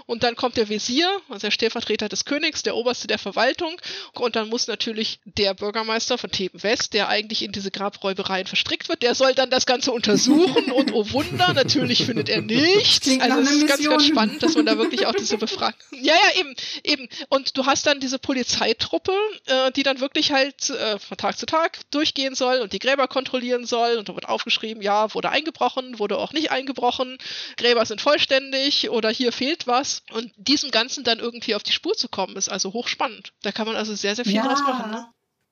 Und 0.05 0.23
dann 0.23 0.35
kommt 0.35 0.57
der 0.57 0.69
Visier, 0.69 1.09
also 1.29 1.47
der 1.47 1.51
Stellvertreter 1.51 2.09
des 2.09 2.25
Königs, 2.25 2.63
der 2.63 2.75
Oberste 2.75 3.07
der 3.07 3.19
Verwaltung. 3.19 3.79
Und 4.13 4.35
dann 4.35 4.49
muss 4.49 4.67
natürlich 4.67 5.19
der 5.25 5.53
Bürgermeister 5.53 6.17
von 6.17 6.31
Theben 6.31 6.63
West, 6.63 6.93
der 6.93 7.09
eigentlich 7.09 7.43
in 7.43 7.51
diese 7.51 7.71
Grabräubereien 7.71 8.47
verstrickt 8.47 8.89
wird, 8.89 9.01
der 9.01 9.15
soll 9.15 9.33
dann 9.33 9.49
das 9.49 9.65
Ganze 9.65 9.91
untersuchen. 9.91 10.71
und 10.71 10.93
oh 10.93 11.11
Wunder, 11.11 11.53
natürlich 11.53 12.05
findet 12.05 12.29
er 12.29 12.41
nichts. 12.41 13.07
Also 13.19 13.39
es 13.39 13.51
ist 13.51 13.67
ganz, 13.67 13.83
ganz 13.87 14.05
spannend, 14.05 14.43
dass 14.43 14.55
man 14.55 14.65
da 14.65 14.77
wirklich 14.77 15.05
auch 15.05 15.15
diese 15.15 15.37
Befragung. 15.37 15.79
Ja, 15.91 16.13
ja, 16.13 16.39
eben, 16.39 16.55
eben. 16.83 17.09
Und 17.29 17.57
du 17.57 17.65
hast 17.65 17.85
dann 17.85 17.99
diese 17.99 18.19
Polizeitruppe, 18.19 19.11
äh, 19.45 19.71
die 19.71 19.83
dann 19.83 19.99
wirklich 19.99 20.31
halt 20.31 20.69
äh, 20.69 20.99
von 20.99 21.17
Tag 21.17 21.37
zu 21.37 21.45
Tag 21.45 21.79
durchgehen 21.91 22.35
soll 22.35 22.59
und 22.59 22.73
die 22.73 22.79
Gräber 22.79 23.07
kontrollieren 23.07 23.65
soll. 23.65 23.97
Und 23.97 24.09
da 24.09 24.15
wird 24.15 24.29
aufgeschrieben, 24.29 24.81
ja, 24.81 25.13
wurde 25.13 25.29
eingebrochen, 25.29 25.99
wurde 25.99 26.17
auch 26.17 26.33
nicht 26.33 26.36
eingebrochen, 26.51 27.17
Gräber 27.57 27.85
sind 27.85 28.01
vollständig 28.01 28.89
oder 28.89 29.09
hier 29.09 29.31
fehlt 29.31 29.67
was. 29.67 30.03
Und 30.11 30.31
diesem 30.37 30.71
Ganzen 30.71 31.03
dann 31.03 31.19
irgendwie 31.19 31.55
auf 31.55 31.63
die 31.63 31.71
Spur 31.71 31.93
zu 31.93 32.07
kommen, 32.07 32.35
ist 32.35 32.49
also 32.49 32.73
hochspannend. 32.73 33.33
Da 33.41 33.51
kann 33.51 33.67
man 33.67 33.75
also 33.75 33.95
sehr, 33.95 34.15
sehr 34.15 34.25
viel 34.25 34.35
ja. 34.35 34.47
draus 34.47 34.61
machen. 34.61 34.91
Ne? 34.91 35.07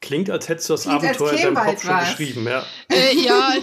Klingt, 0.06 0.30
als 0.30 0.48
hättest 0.48 0.70
du 0.70 0.74
das 0.74 0.84
Klingt 0.84 1.04
Abenteuer 1.04 1.34
in 1.34 1.56
deinem 1.56 1.56
Kopf 1.56 1.84
schon 1.84 2.00
geschrieben, 2.00 2.48
ja. 2.48 2.64
Äh, 2.92 3.16
ja, 3.18 3.54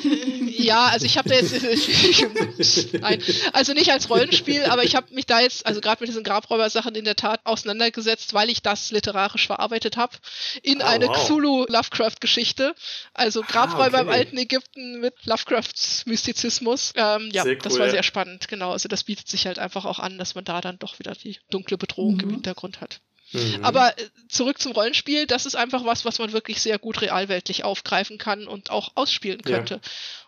ja, 0.48 0.86
also 0.86 1.06
ich 1.06 1.16
habe 1.16 1.28
da 1.28 1.36
jetzt, 1.36 2.92
nein, 3.00 3.22
also 3.52 3.72
nicht 3.74 3.92
als 3.92 4.10
Rollenspiel, 4.10 4.64
aber 4.64 4.82
ich 4.82 4.96
habe 4.96 5.14
mich 5.14 5.26
da 5.26 5.38
jetzt, 5.38 5.64
also 5.64 5.80
gerade 5.80 6.02
mit 6.02 6.08
diesen 6.08 6.24
Grabräuber-Sachen 6.24 6.96
in 6.96 7.04
der 7.04 7.14
Tat 7.14 7.40
auseinandergesetzt, 7.44 8.34
weil 8.34 8.50
ich 8.50 8.60
das 8.60 8.90
literarisch 8.90 9.46
verarbeitet 9.46 9.96
habe 9.96 10.16
in 10.64 10.82
oh, 10.82 10.84
eine 10.84 11.06
wow. 11.06 11.16
Cthulhu-Lovecraft-Geschichte. 11.16 12.74
Also 13.14 13.42
Grabräuber 13.42 13.98
ah, 13.98 14.00
okay. 14.00 14.08
im 14.08 14.08
alten 14.08 14.38
Ägypten 14.38 15.00
mit 15.00 15.14
Lovecrafts 15.24 16.06
Mystizismus. 16.06 16.92
Ähm, 16.96 17.30
ja, 17.32 17.44
cool, 17.44 17.58
das 17.62 17.78
war 17.78 17.88
sehr 17.88 18.02
spannend, 18.02 18.48
genau. 18.48 18.72
Also 18.72 18.88
das 18.88 19.04
bietet 19.04 19.28
sich 19.28 19.46
halt 19.46 19.60
einfach 19.60 19.84
auch 19.84 20.00
an, 20.00 20.18
dass 20.18 20.34
man 20.34 20.44
da 20.44 20.60
dann 20.60 20.80
doch 20.80 20.98
wieder 20.98 21.14
die 21.14 21.38
dunkle 21.50 21.78
Bedrohung 21.78 22.16
mhm. 22.16 22.20
im 22.22 22.30
Hintergrund 22.30 22.80
hat. 22.80 23.00
Mhm. 23.32 23.64
Aber 23.64 23.98
äh, 23.98 24.08
zurück 24.28 24.60
zum 24.60 24.72
Rollenspiel, 24.72 25.26
das 25.26 25.46
ist 25.46 25.54
einfach 25.54 25.84
was, 25.84 26.04
was 26.04 26.18
man 26.18 26.32
wirklich 26.32 26.60
sehr 26.60 26.78
gut 26.78 27.00
realweltlich 27.00 27.64
aufgreifen 27.64 28.18
kann 28.18 28.46
und 28.46 28.70
auch 28.70 28.92
ausspielen 28.94 29.42
könnte. 29.42 29.74
Ja. 29.74 29.80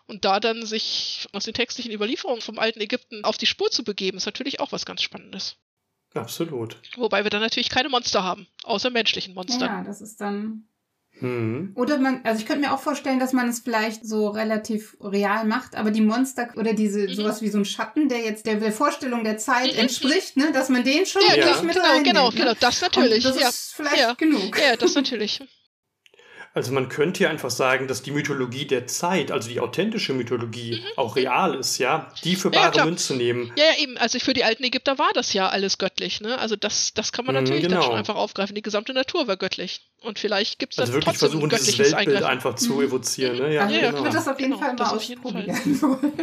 Und 0.07 0.25
da 0.25 0.39
dann 0.39 0.65
sich 0.65 1.27
aus 1.31 1.45
den 1.45 1.53
textlichen 1.53 1.91
Überlieferungen 1.91 2.41
vom 2.41 2.59
alten 2.59 2.81
Ägypten 2.81 3.23
auf 3.23 3.37
die 3.37 3.47
Spur 3.47 3.71
zu 3.71 3.83
begeben, 3.83 4.17
ist 4.17 4.25
natürlich 4.25 4.59
auch 4.59 4.71
was 4.71 4.85
ganz 4.85 5.01
Spannendes. 5.01 5.57
Absolut. 6.13 6.77
Wobei 6.95 7.23
wir 7.23 7.29
dann 7.29 7.41
natürlich 7.41 7.69
keine 7.69 7.89
Monster 7.89 8.23
haben, 8.23 8.47
außer 8.63 8.89
menschlichen 8.89 9.33
Monstern. 9.33 9.69
Ja, 9.69 9.83
das 9.83 10.01
ist 10.01 10.21
dann 10.21 10.67
hm. 11.19 11.71
Oder 11.75 11.97
man, 11.97 12.21
also 12.23 12.41
ich 12.41 12.45
könnte 12.45 12.67
mir 12.67 12.73
auch 12.73 12.79
vorstellen, 12.79 13.19
dass 13.19 13.31
man 13.31 13.47
es 13.47 13.59
vielleicht 13.59 14.05
so 14.05 14.27
relativ 14.27 14.97
real 15.01 15.45
macht, 15.45 15.75
aber 15.75 15.91
die 15.91 16.01
Monster 16.01 16.49
oder 16.57 16.73
diese 16.73 17.07
mhm. 17.07 17.13
sowas 17.13 17.41
wie 17.41 17.49
so 17.49 17.57
ein 17.57 17.65
Schatten, 17.65 18.09
der 18.09 18.19
jetzt 18.19 18.45
der, 18.45 18.55
der 18.55 18.73
Vorstellung 18.73 19.23
der 19.23 19.37
Zeit 19.37 19.73
mhm. 19.73 19.79
entspricht, 19.79 20.35
ne, 20.35 20.51
dass 20.51 20.69
man 20.69 20.83
den 20.83 21.05
schon 21.05 21.21
ja, 21.27 21.35
ja. 21.35 21.61
mit 21.61 21.73
genau, 21.73 22.03
genau, 22.03 22.29
ne? 22.29 22.35
genau, 22.35 22.53
das 22.59 22.81
natürlich. 22.81 23.25
Und 23.25 23.35
das 23.35 23.41
ja. 23.41 23.49
ist 23.49 23.73
vielleicht 23.75 23.97
ja. 23.97 24.13
genug. 24.13 24.59
Ja, 24.59 24.75
das 24.75 24.95
natürlich. 24.95 25.39
Also 26.55 26.71
man 26.71 26.87
könnte 26.87 27.23
ja 27.23 27.29
einfach 27.29 27.49
sagen, 27.49 27.89
dass 27.89 28.01
die 28.01 28.11
Mythologie 28.11 28.65
der 28.65 28.87
Zeit, 28.87 29.29
also 29.29 29.49
die 29.49 29.59
authentische 29.59 30.13
Mythologie, 30.13 30.75
mhm. 30.79 30.97
auch 30.97 31.17
real 31.17 31.53
ist, 31.53 31.79
ja, 31.79 32.09
die 32.23 32.37
für 32.37 32.49
bare 32.49 32.77
ja, 32.77 32.85
Münze 32.85 33.13
nehmen. 33.13 33.51
Ja, 33.57 33.65
ja, 33.65 33.83
eben. 33.83 33.97
Also 33.97 34.19
für 34.19 34.33
die 34.33 34.45
alten 34.45 34.63
Ägypter 34.63 34.97
war 34.97 35.09
das 35.13 35.33
ja 35.33 35.49
alles 35.49 35.77
göttlich, 35.77 36.21
ne? 36.21 36.39
Also 36.39 36.55
das, 36.55 36.93
das 36.93 37.11
kann 37.11 37.25
man 37.25 37.35
mhm, 37.35 37.41
natürlich 37.41 37.63
genau. 37.63 37.75
dann 37.75 37.83
schon 37.83 37.95
einfach 37.95 38.15
aufgreifen. 38.15 38.55
Die 38.55 38.61
gesamte 38.61 38.93
Natur 38.93 39.27
war 39.27 39.35
göttlich. 39.35 39.81
Und 40.01 40.17
vielleicht 40.17 40.57
gibt 40.57 40.73
es 40.73 40.79
also 40.79 40.93
wirklich 40.93 41.17
versuchen, 41.17 41.49
dieses 41.49 41.77
Weltbild 41.77 41.97
Eingreifen. 41.97 42.25
einfach 42.25 42.55
zu 42.55 42.75
mhm. 42.75 42.83
evozieren, 42.83 43.37
ne? 43.37 43.53
Ja, 43.53 43.69
ja, 43.69 43.79
genau. 43.81 43.97
ich 43.97 44.03
würde 44.03 44.15
das 44.15 44.27
auf 44.29 44.39
jeden 44.39 44.53
genau, 44.53 44.65
Fall 44.65 44.75
mal 44.75 44.95
ausprobieren 44.95 45.23
wollen. 45.23 46.21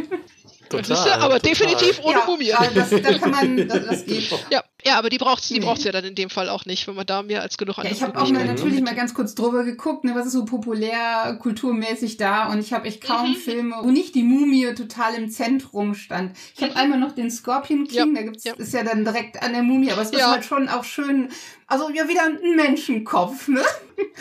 Total, 0.72 1.08
ja, 1.08 1.14
aber 1.18 1.40
total. 1.40 1.50
definitiv 1.50 2.00
ohne 2.02 2.18
ja, 2.18 2.26
Mumie. 2.26 2.52
Das, 2.74 2.90
da 2.90 3.18
kann 3.18 3.30
man, 3.30 3.56
das, 3.68 3.86
das 3.86 4.04
geht. 4.04 4.30
Ja, 4.50 4.62
ja, 4.84 4.98
aber 4.98 5.10
die 5.10 5.18
braucht 5.18 5.48
die 5.48 5.54
nee. 5.54 5.64
braucht's 5.64 5.84
ja 5.84 5.92
dann 5.92 6.04
in 6.04 6.14
dem 6.14 6.28
Fall 6.28 6.48
auch 6.48 6.64
nicht, 6.64 6.86
wenn 6.88 6.94
man 6.94 7.06
da 7.06 7.22
mehr 7.22 7.42
als 7.42 7.56
genug 7.56 7.78
ja, 7.78 7.84
Ich 7.84 8.02
habe 8.02 8.20
auch 8.20 8.28
mal 8.30 8.44
natürlich 8.44 8.80
mal 8.80 8.94
ganz 8.94 9.14
kurz 9.14 9.34
drüber 9.34 9.64
geguckt, 9.64 10.04
ne, 10.04 10.14
was 10.14 10.26
ist 10.26 10.32
so 10.32 10.44
populär 10.44 11.38
kulturmäßig 11.40 12.16
da 12.16 12.48
und 12.48 12.58
ich 12.58 12.72
habe 12.72 12.88
echt 12.88 13.02
kaum 13.02 13.30
mhm. 13.30 13.36
Filme, 13.36 13.76
wo 13.82 13.90
nicht 13.90 14.14
die 14.14 14.24
Mumie 14.24 14.74
total 14.74 15.14
im 15.14 15.30
Zentrum 15.30 15.94
stand. 15.94 16.36
Ich 16.56 16.62
habe 16.62 16.72
mhm. 16.72 16.78
einmal 16.78 16.98
noch 16.98 17.12
den 17.12 17.30
Scorpion 17.30 17.86
King, 17.86 18.14
ja, 18.14 18.20
da 18.20 18.26
gibt's 18.26 18.44
ja. 18.44 18.54
ist 18.54 18.74
ja 18.74 18.82
dann 18.82 19.04
direkt 19.04 19.42
an 19.42 19.52
der 19.52 19.62
Mumie, 19.62 19.92
aber 19.92 20.02
es 20.02 20.10
ist 20.10 20.26
halt 20.26 20.44
schon 20.44 20.68
auch 20.68 20.84
schön, 20.84 21.28
also 21.66 21.90
ja 21.90 22.08
wieder 22.08 22.24
ein 22.24 22.56
Menschenkopf, 22.56 23.48
ne? 23.48 23.62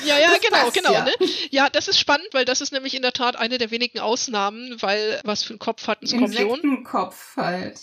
Ja, 0.05 0.19
ja, 0.19 0.29
das 0.29 0.41
genau, 0.41 0.71
genau. 0.71 0.93
Ja. 0.93 1.05
Ne? 1.05 1.11
ja, 1.49 1.69
das 1.69 1.87
ist 1.87 1.99
spannend, 1.99 2.27
weil 2.33 2.45
das 2.45 2.61
ist 2.61 2.71
nämlich 2.71 2.93
in 2.93 3.01
der 3.01 3.13
Tat 3.13 3.35
eine 3.35 3.57
der 3.57 3.71
wenigen 3.71 3.99
Ausnahmen, 3.99 4.81
weil 4.81 5.19
was 5.23 5.43
für 5.43 5.51
einen 5.51 5.59
Kopf 5.59 5.87
hat 5.87 6.01
ein 6.01 6.07
Skorpion? 6.07 6.59
Insektenkopf 6.59 7.37
halt. 7.37 7.79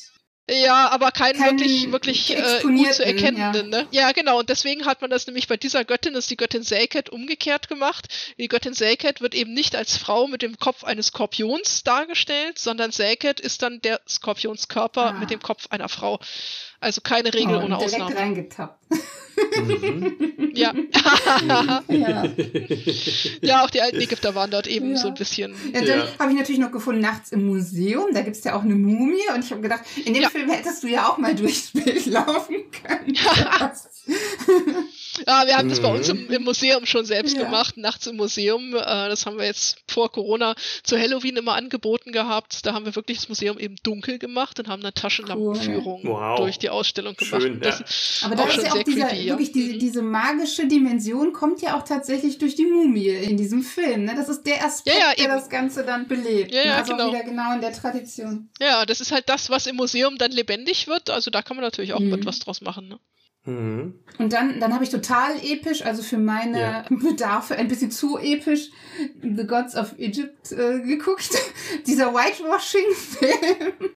Ja, 0.51 0.89
aber 0.89 1.11
keinen 1.11 1.39
Kein 1.39 1.59
wirklich, 1.59 1.93
wirklich 1.93 2.37
äh, 2.37 2.63
gut 2.63 2.95
zu 2.95 3.05
erkennenden. 3.05 3.71
Ja. 3.71 3.83
Ne? 3.83 3.89
ja, 3.91 4.13
genau. 4.13 4.39
Und 4.39 4.49
deswegen 4.49 4.87
hat 4.87 5.03
man 5.03 5.11
das 5.11 5.27
nämlich 5.27 5.47
bei 5.47 5.59
dieser 5.59 5.85
Göttin, 5.85 6.15
das 6.15 6.25
ist 6.25 6.31
die 6.31 6.39
Göttin 6.39 6.63
Selket, 6.63 7.11
umgekehrt 7.11 7.69
gemacht. 7.69 8.09
Die 8.39 8.49
Göttin 8.49 8.73
Selket 8.73 9.21
wird 9.21 9.35
eben 9.35 9.53
nicht 9.53 9.77
als 9.77 9.99
Frau 9.99 10.27
mit 10.27 10.41
dem 10.41 10.59
Kopf 10.59 10.85
eines 10.85 11.09
Skorpions 11.09 11.85
dargestellt, 11.85 12.59
sondern 12.59 12.93
Selket 12.93 13.41
ist 13.41 13.61
dann 13.61 13.83
der 13.83 14.01
Skorpionskörper 14.09 15.07
ah. 15.07 15.13
mit 15.13 15.31
dem 15.31 15.41
Kopf 15.41 15.67
einer 15.69 15.91
Frau. 15.91 16.19
Also 16.81 17.01
keine 17.01 17.35
Regel 17.35 17.57
oh, 17.57 17.65
ohne 17.65 17.77
direkt 17.79 17.95
Ausnahme. 17.95 18.17
reingetappt. 18.17 18.79
Mhm. 19.57 20.51
ja. 20.55 20.73
ja. 21.89 22.25
ja, 23.41 23.65
auch 23.65 23.71
die 23.71 23.81
alten 23.81 24.01
Ägypter 24.01 24.35
waren 24.35 24.51
dort 24.51 24.67
eben 24.67 24.93
ja. 24.93 24.97
so 24.97 25.09
ein 25.09 25.15
bisschen. 25.15 25.55
Ja, 25.73 25.81
dann 25.81 25.99
ja. 26.01 26.07
habe 26.19 26.33
ich 26.33 26.39
natürlich 26.39 26.61
noch 26.61 26.73
gefunden, 26.73 27.01
nachts 27.01 27.33
im 27.33 27.47
Museum, 27.47 28.09
da 28.13 28.23
gibt 28.23 28.37
es 28.37 28.45
ja 28.45 28.57
auch 28.57 28.63
eine 28.63 28.75
Mumie 28.75 29.29
und 29.35 29.45
ich 29.45 29.51
habe 29.51 29.61
gedacht, 29.61 29.83
in 30.05 30.15
dem 30.15 30.25
Film 30.25 30.51
hättest 30.51 30.83
du 30.83 30.89
ja 30.89 31.09
auch 31.09 31.19
mal 31.19 31.35
durchs 31.35 31.71
Bild 31.73 32.07
laufen 32.07 32.57
können. 32.71 33.17
Ja, 35.27 35.47
wir 35.47 35.57
haben 35.57 35.67
mhm. 35.67 35.71
das 35.71 35.81
bei 35.81 35.89
uns 35.89 36.09
im, 36.09 36.25
mhm. 36.25 36.33
im 36.33 36.45
Museum 36.45 36.87
schon 36.87 37.05
selbst 37.05 37.37
ja. 37.37 37.45
gemacht, 37.45 37.77
nachts 37.77 38.07
im 38.07 38.17
Museum. 38.17 38.75
Äh, 38.75 38.81
das 38.81 39.27
haben 39.27 39.39
wir 39.39 39.47
jetzt 39.47 39.79
vor 39.87 40.11
Corona 40.11 40.55
zu 40.83 40.99
Halloween 40.99 41.37
immer 41.37 41.55
angeboten 41.55 42.13
gehabt. 42.13 42.65
Da 42.67 42.75
haben 42.75 42.85
wir 42.85 42.95
wirklich 42.97 43.19
das 43.19 43.29
Museum 43.29 43.59
eben 43.59 43.77
dunkel 43.83 44.19
gemacht 44.19 44.59
und 44.59 44.69
haben 44.69 44.83
eine 44.83 44.93
Taschenlampenführung 44.93 46.03
cool. 46.05 46.11
wow. 46.11 46.39
durch 46.39 46.59
die 46.59 46.71
Ausstellung 46.71 47.15
gemacht. 47.17 47.43
Schön, 47.43 47.61
ja. 47.63 47.79
Aber 48.23 48.37
da 48.37 48.45
ist 48.47 48.63
ja 48.63 48.73
auch 48.73 48.83
dieser, 48.83 49.07
creepy, 49.07 49.29
wirklich 49.29 49.53
die, 49.53 49.75
mhm. 49.75 49.79
diese 49.79 50.03
magische 50.03 50.67
Dimension 50.67 51.33
kommt 51.33 51.63
ja 51.63 51.77
auch 51.79 51.85
tatsächlich 51.85 52.39
durch 52.39 52.55
die 52.55 52.67
Mumie 52.67 53.09
in 53.09 53.37
diesem 53.37 53.63
Film. 53.63 54.05
Ne? 54.05 54.15
Das 54.17 54.29
ist 54.29 54.45
der 54.45 54.65
Aspekt, 54.65 54.99
ja, 54.99 55.15
der 55.15 55.29
das 55.29 55.49
Ganze 55.49 55.85
dann 55.85 56.09
belebt. 56.09 56.53
Ja, 56.53 56.61
ja, 56.61 56.67
ne? 56.67 56.75
Also 56.77 56.93
genau. 56.93 57.09
wieder 57.09 57.25
genau 57.25 57.55
in 57.55 57.61
der 57.61 57.73
Tradition. 57.73 58.51
Ja, 58.61 58.87
das 58.87 59.01
ist 59.01 59.13
halt 59.13 59.29
das, 59.29 59.51
was 59.51 59.67
im 59.67 59.77
Museum 59.77 60.19
dann 60.19 60.33
lebendig 60.33 60.87
wird. 60.87 61.11
Also 61.11 61.31
da 61.31 61.43
kann 61.43 61.57
man 61.57 61.65
natürlich 61.65 61.93
auch 61.93 62.01
mhm. 62.01 62.15
etwas 62.15 62.39
draus 62.41 62.61
machen. 62.61 62.89
Ne? 62.89 62.99
Mhm. 63.49 63.95
Und 64.19 64.33
dann, 64.33 64.61
dann 64.61 64.75
habe 64.75 64.85
ich 64.85 64.91
total 64.91 65.37
episch, 65.43 65.85
also 65.85 66.03
für 66.03 66.19
meine 66.19 66.61
ja. 66.61 66.85
Bedarfe 66.91 67.57
ein 67.57 67.69
bisschen 67.69 67.91
zu 67.91 68.19
episch, 68.19 68.71
The 69.23 69.47
Gods 69.47 69.75
of 69.75 69.95
Egypt 69.99 70.53
äh, 70.53 70.81
geguckt. 70.81 71.31
Dieser 71.87 72.13
Whitewashing-Film. 72.13 73.95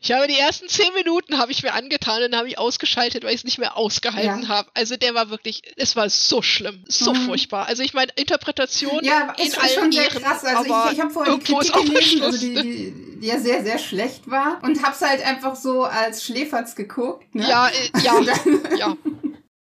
Ich 0.00 0.10
habe 0.10 0.26
die 0.26 0.36
ersten 0.36 0.68
zehn 0.68 0.92
Minuten 0.94 1.38
habe 1.38 1.52
ich 1.52 1.62
mir 1.62 1.72
angetan 1.72 2.22
und 2.22 2.32
dann 2.32 2.40
habe 2.40 2.48
ich 2.48 2.58
ausgeschaltet, 2.58 3.22
weil 3.22 3.30
ich 3.30 3.40
es 3.40 3.44
nicht 3.44 3.58
mehr 3.58 3.76
ausgehalten 3.76 4.42
ja. 4.42 4.48
habe. 4.48 4.70
Also 4.74 4.96
der 4.96 5.14
war 5.14 5.30
wirklich, 5.30 5.62
es 5.76 5.94
war 5.94 6.10
so 6.10 6.42
schlimm, 6.42 6.84
so 6.88 7.12
mhm. 7.12 7.26
furchtbar. 7.26 7.66
Also 7.66 7.82
ich 7.82 7.94
meine 7.94 8.10
Interpretation 8.16 9.04
ja, 9.04 9.32
ist 9.38 9.56
in 9.56 9.68
schon 9.68 9.92
sehr 9.92 10.04
Ehren, 10.04 10.22
krass. 10.22 10.44
Also 10.44 10.64
ich, 10.64 10.92
ich 10.92 11.00
habe 11.00 11.10
vorher 11.10 11.36
die 11.36 11.44
Kritik 11.44 11.72
gelesen, 11.72 12.22
also 12.22 12.38
die, 12.38 12.54
die, 12.54 13.18
die, 13.20 13.26
ja 13.26 13.38
sehr 13.38 13.62
sehr 13.62 13.78
schlecht 13.78 14.28
war 14.28 14.58
und 14.62 14.82
habe 14.82 14.94
es 14.94 15.00
halt 15.02 15.24
einfach 15.24 15.54
so 15.54 15.84
als 15.84 16.24
Schläferz 16.24 16.74
geguckt. 16.74 17.32
Ne? 17.34 17.48
Ja, 17.48 17.68
äh, 17.68 18.02
ja, 18.02 18.20
ja. 18.76 18.96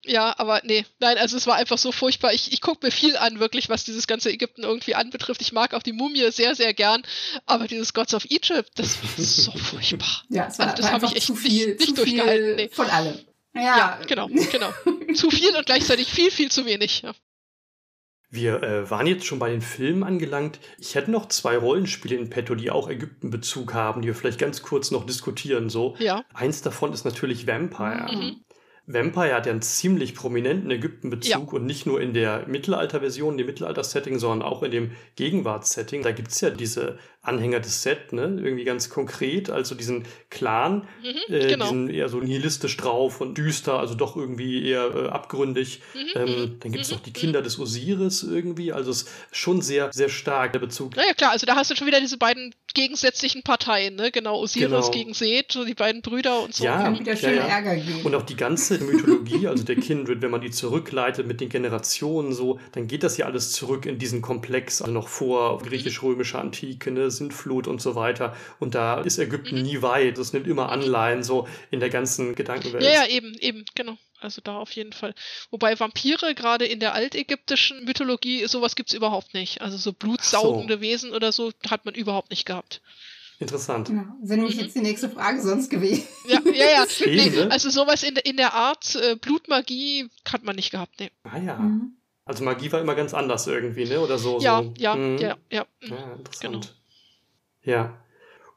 Ja, 0.07 0.33
aber 0.37 0.61
nee, 0.63 0.85
nein, 0.99 1.17
also 1.17 1.35
es 1.35 1.47
war 1.47 1.55
einfach 1.55 1.77
so 1.77 1.91
furchtbar. 1.91 2.33
Ich, 2.33 2.53
ich 2.53 2.61
gucke 2.61 2.85
mir 2.85 2.91
viel 2.91 3.17
an, 3.17 3.39
wirklich, 3.39 3.69
was 3.69 3.83
dieses 3.83 4.07
ganze 4.07 4.31
Ägypten 4.31 4.63
irgendwie 4.63 4.95
anbetrifft. 4.95 5.41
Ich 5.41 5.51
mag 5.51 5.73
auch 5.73 5.83
die 5.83 5.93
Mumie 5.93 6.31
sehr, 6.31 6.55
sehr 6.55 6.73
gern, 6.73 7.03
aber 7.45 7.67
dieses 7.67 7.93
Gods 7.93 8.13
of 8.13 8.25
Egypt, 8.25 8.71
das 8.75 8.97
war 9.01 9.25
so 9.25 9.51
furchtbar. 9.57 10.23
Ja, 10.29 10.47
es 10.47 10.59
war, 10.59 10.67
also 10.67 10.81
das 10.81 10.91
habe 10.91 11.05
ich 11.05 11.15
echt 11.15 11.27
zu 11.27 11.35
viel, 11.35 11.67
nicht, 11.69 11.79
nicht 11.81 11.97
durchgehalten. 11.97 12.55
Nee. 12.55 12.69
Von 12.71 12.89
allem. 12.89 13.19
Ja. 13.53 13.61
ja, 13.61 13.99
genau, 14.07 14.27
genau. 14.27 14.71
zu 15.15 15.29
viel 15.29 15.55
und 15.55 15.65
gleichzeitig 15.65 16.07
viel, 16.11 16.31
viel 16.31 16.51
zu 16.51 16.65
wenig. 16.65 17.01
Ja. 17.01 17.13
Wir 18.29 18.61
äh, 18.61 18.89
waren 18.89 19.07
jetzt 19.07 19.25
schon 19.25 19.39
bei 19.39 19.49
den 19.49 19.61
Filmen 19.61 20.03
angelangt. 20.03 20.59
Ich 20.77 20.95
hätte 20.95 21.11
noch 21.11 21.27
zwei 21.29 21.57
Rollenspiele 21.57 22.15
in 22.15 22.29
petto, 22.29 22.55
die 22.55 22.69
auch 22.69 22.89
Ägypten-Bezug 22.89 23.73
haben, 23.73 24.01
die 24.01 24.09
wir 24.09 24.15
vielleicht 24.15 24.39
ganz 24.39 24.61
kurz 24.61 24.91
noch 24.91 25.05
diskutieren. 25.05 25.69
So. 25.69 25.95
Ja. 25.99 26.25
Eins 26.33 26.61
davon 26.61 26.91
ist 26.91 27.05
natürlich 27.05 27.47
Vampire. 27.47 28.07
Mhm. 28.11 28.43
Vampire 28.89 29.33
hat 29.33 29.45
ja 29.45 29.51
einen 29.51 29.61
ziemlich 29.61 30.15
prominenten 30.15 30.71
Ägypten-Bezug 30.71 31.51
ja. 31.51 31.59
und 31.59 31.65
nicht 31.65 31.85
nur 31.85 31.99
in 31.99 32.13
der 32.13 32.47
Mittelalter-Version, 32.47 33.37
dem 33.37 33.45
Mittelalter-Setting, 33.45 34.17
sondern 34.17 34.47
auch 34.47 34.63
in 34.63 34.71
dem 34.71 34.91
Gegenwarts-Setting. 35.17 36.03
Da 36.03 36.13
gibt 36.13 36.31
es 36.31 36.39
ja 36.39 36.49
diese 36.49 36.97
Anhänger 37.27 37.59
des 37.59 37.83
Set, 37.83 38.13
ne? 38.13 38.23
Irgendwie 38.23 38.63
ganz 38.63 38.89
konkret, 38.89 39.49
also 39.49 39.75
diesen 39.75 40.05
Clan, 40.29 40.87
mhm, 41.03 41.33
äh, 41.33 41.47
genau. 41.47 41.65
diesen 41.65 41.89
eher 41.89 42.09
so 42.09 42.19
nihilistisch 42.19 42.77
drauf 42.77 43.21
und 43.21 43.37
düster, 43.37 43.79
also 43.79 43.95
doch 43.95 44.15
irgendwie 44.15 44.67
eher 44.67 44.95
äh, 44.95 45.07
abgründig. 45.09 45.81
Mhm, 45.93 45.99
ähm, 46.15 46.25
mhm, 46.25 46.59
dann 46.59 46.71
gibt 46.71 46.83
es 46.83 46.91
mhm, 46.91 46.97
noch 46.97 47.03
die 47.03 47.13
Kinder 47.13 47.41
des 47.41 47.59
Osiris 47.59 48.23
irgendwie, 48.23 48.71
also 48.71 48.91
es 48.91 49.03
ist 49.03 49.09
schon 49.31 49.61
sehr, 49.61 49.91
sehr 49.91 50.09
stark 50.09 50.53
der 50.53 50.59
Bezug. 50.59 50.95
Ja, 50.95 51.03
ja, 51.07 51.13
klar, 51.13 51.31
also 51.31 51.45
da 51.45 51.55
hast 51.55 51.69
du 51.71 51.75
schon 51.75 51.87
wieder 51.87 51.99
diese 51.99 52.17
beiden 52.17 52.53
gegensätzlichen 52.73 53.43
Parteien, 53.43 53.95
ne? 53.95 54.11
Genau, 54.11 54.39
Osiris 54.39 54.69
genau. 54.69 54.91
gegen 54.91 55.13
Seth, 55.13 55.51
so 55.51 55.65
die 55.65 55.73
beiden 55.73 56.01
Brüder 56.01 56.43
und 56.43 56.53
so. 56.53 56.63
Ja, 56.63 56.83
Kann 56.83 56.99
wieder 56.99 57.15
schön 57.15 57.35
ja, 57.35 57.47
ja. 57.47 57.47
Ärger 57.47 57.75
geben. 57.75 58.01
Und 58.03 58.15
auch 58.15 58.23
die 58.23 58.35
ganze 58.35 58.77
Mythologie, 58.79 59.47
also 59.47 59.63
der 59.63 59.75
Kindred, 59.75 60.21
wenn 60.21 60.31
man 60.31 60.41
die 60.41 60.51
zurückleitet 60.51 61.25
mit 61.27 61.41
den 61.41 61.49
Generationen 61.49 62.33
so, 62.33 62.59
dann 62.73 62.87
geht 62.87 63.03
das 63.03 63.17
ja 63.17 63.25
alles 63.25 63.51
zurück 63.51 63.85
in 63.85 63.97
diesen 63.97 64.21
Komplex, 64.21 64.81
also 64.81 64.93
noch 64.93 65.07
vor 65.07 65.57
griechisch-römischer 65.59 66.39
Antike, 66.39 66.91
ne? 66.91 67.09
Sintflut 67.17 67.67
und 67.67 67.81
so 67.81 67.95
weiter. 67.95 68.35
Und 68.59 68.75
da 68.75 69.01
ist 69.01 69.17
Ägypten 69.17 69.57
mhm. 69.57 69.63
nie 69.63 69.81
weit. 69.81 70.17
Das 70.17 70.33
nimmt 70.33 70.47
immer 70.47 70.69
Anleihen 70.69 71.23
so 71.23 71.47
in 71.71 71.79
der 71.79 71.89
ganzen 71.89 72.35
Gedankenwelt. 72.35 72.83
Ja, 72.83 72.91
ja, 72.91 73.07
eben, 73.07 73.33
eben, 73.39 73.65
genau. 73.75 73.97
Also 74.19 74.41
da 74.43 74.57
auf 74.57 74.71
jeden 74.71 74.93
Fall. 74.93 75.13
Wobei 75.51 75.79
Vampire 75.79 76.33
gerade 76.33 76.65
in 76.65 76.79
der 76.79 76.93
altägyptischen 76.93 77.85
Mythologie, 77.85 78.47
sowas 78.47 78.75
gibt 78.75 78.89
es 78.89 78.95
überhaupt 78.95 79.33
nicht. 79.33 79.61
Also 79.61 79.77
so 79.77 79.93
blutsaugende 79.93 80.75
so. 80.75 80.81
Wesen 80.81 81.11
oder 81.11 81.31
so 81.31 81.51
hat 81.69 81.85
man 81.85 81.93
überhaupt 81.93 82.31
nicht 82.31 82.45
gehabt. 82.45 82.81
Interessant. 83.39 83.89
Ja, 83.89 84.15
sind 84.23 84.39
nämlich 84.39 84.55
mhm. 84.55 84.63
jetzt 84.63 84.75
die 84.75 84.81
nächste 84.81 85.09
Frage 85.09 85.41
sonst 85.41 85.69
gewesen. 85.69 86.03
Ja, 86.27 86.39
ja, 86.45 86.65
ja. 86.71 86.85
nee, 87.05 87.29
ne? 87.29 87.51
also 87.51 87.69
sowas 87.69 88.01
in, 88.01 88.15
in 88.15 88.37
der 88.37 88.55
Art 88.55 88.95
äh, 88.95 89.15
Blutmagie 89.15 90.09
hat 90.27 90.43
man 90.43 90.55
nicht 90.55 90.71
gehabt. 90.71 90.99
Nee. 90.99 91.11
Ah 91.23 91.37
ja. 91.37 91.55
Mhm. 91.57 91.97
Also 92.27 92.43
Magie 92.43 92.71
war 92.71 92.81
immer 92.81 92.95
ganz 92.95 93.13
anders 93.13 93.47
irgendwie, 93.47 93.85
ne? 93.85 94.01
Oder 94.01 94.17
so. 94.17 94.39
Ja, 94.39 94.61
so. 94.61 94.73
ja, 94.77 94.95
mhm. 94.95 95.17
ja, 95.17 95.37
ja. 95.49 95.65
Ja, 95.81 96.13
interessant. 96.13 96.41
Genau. 96.41 96.61
Ja. 97.67 98.01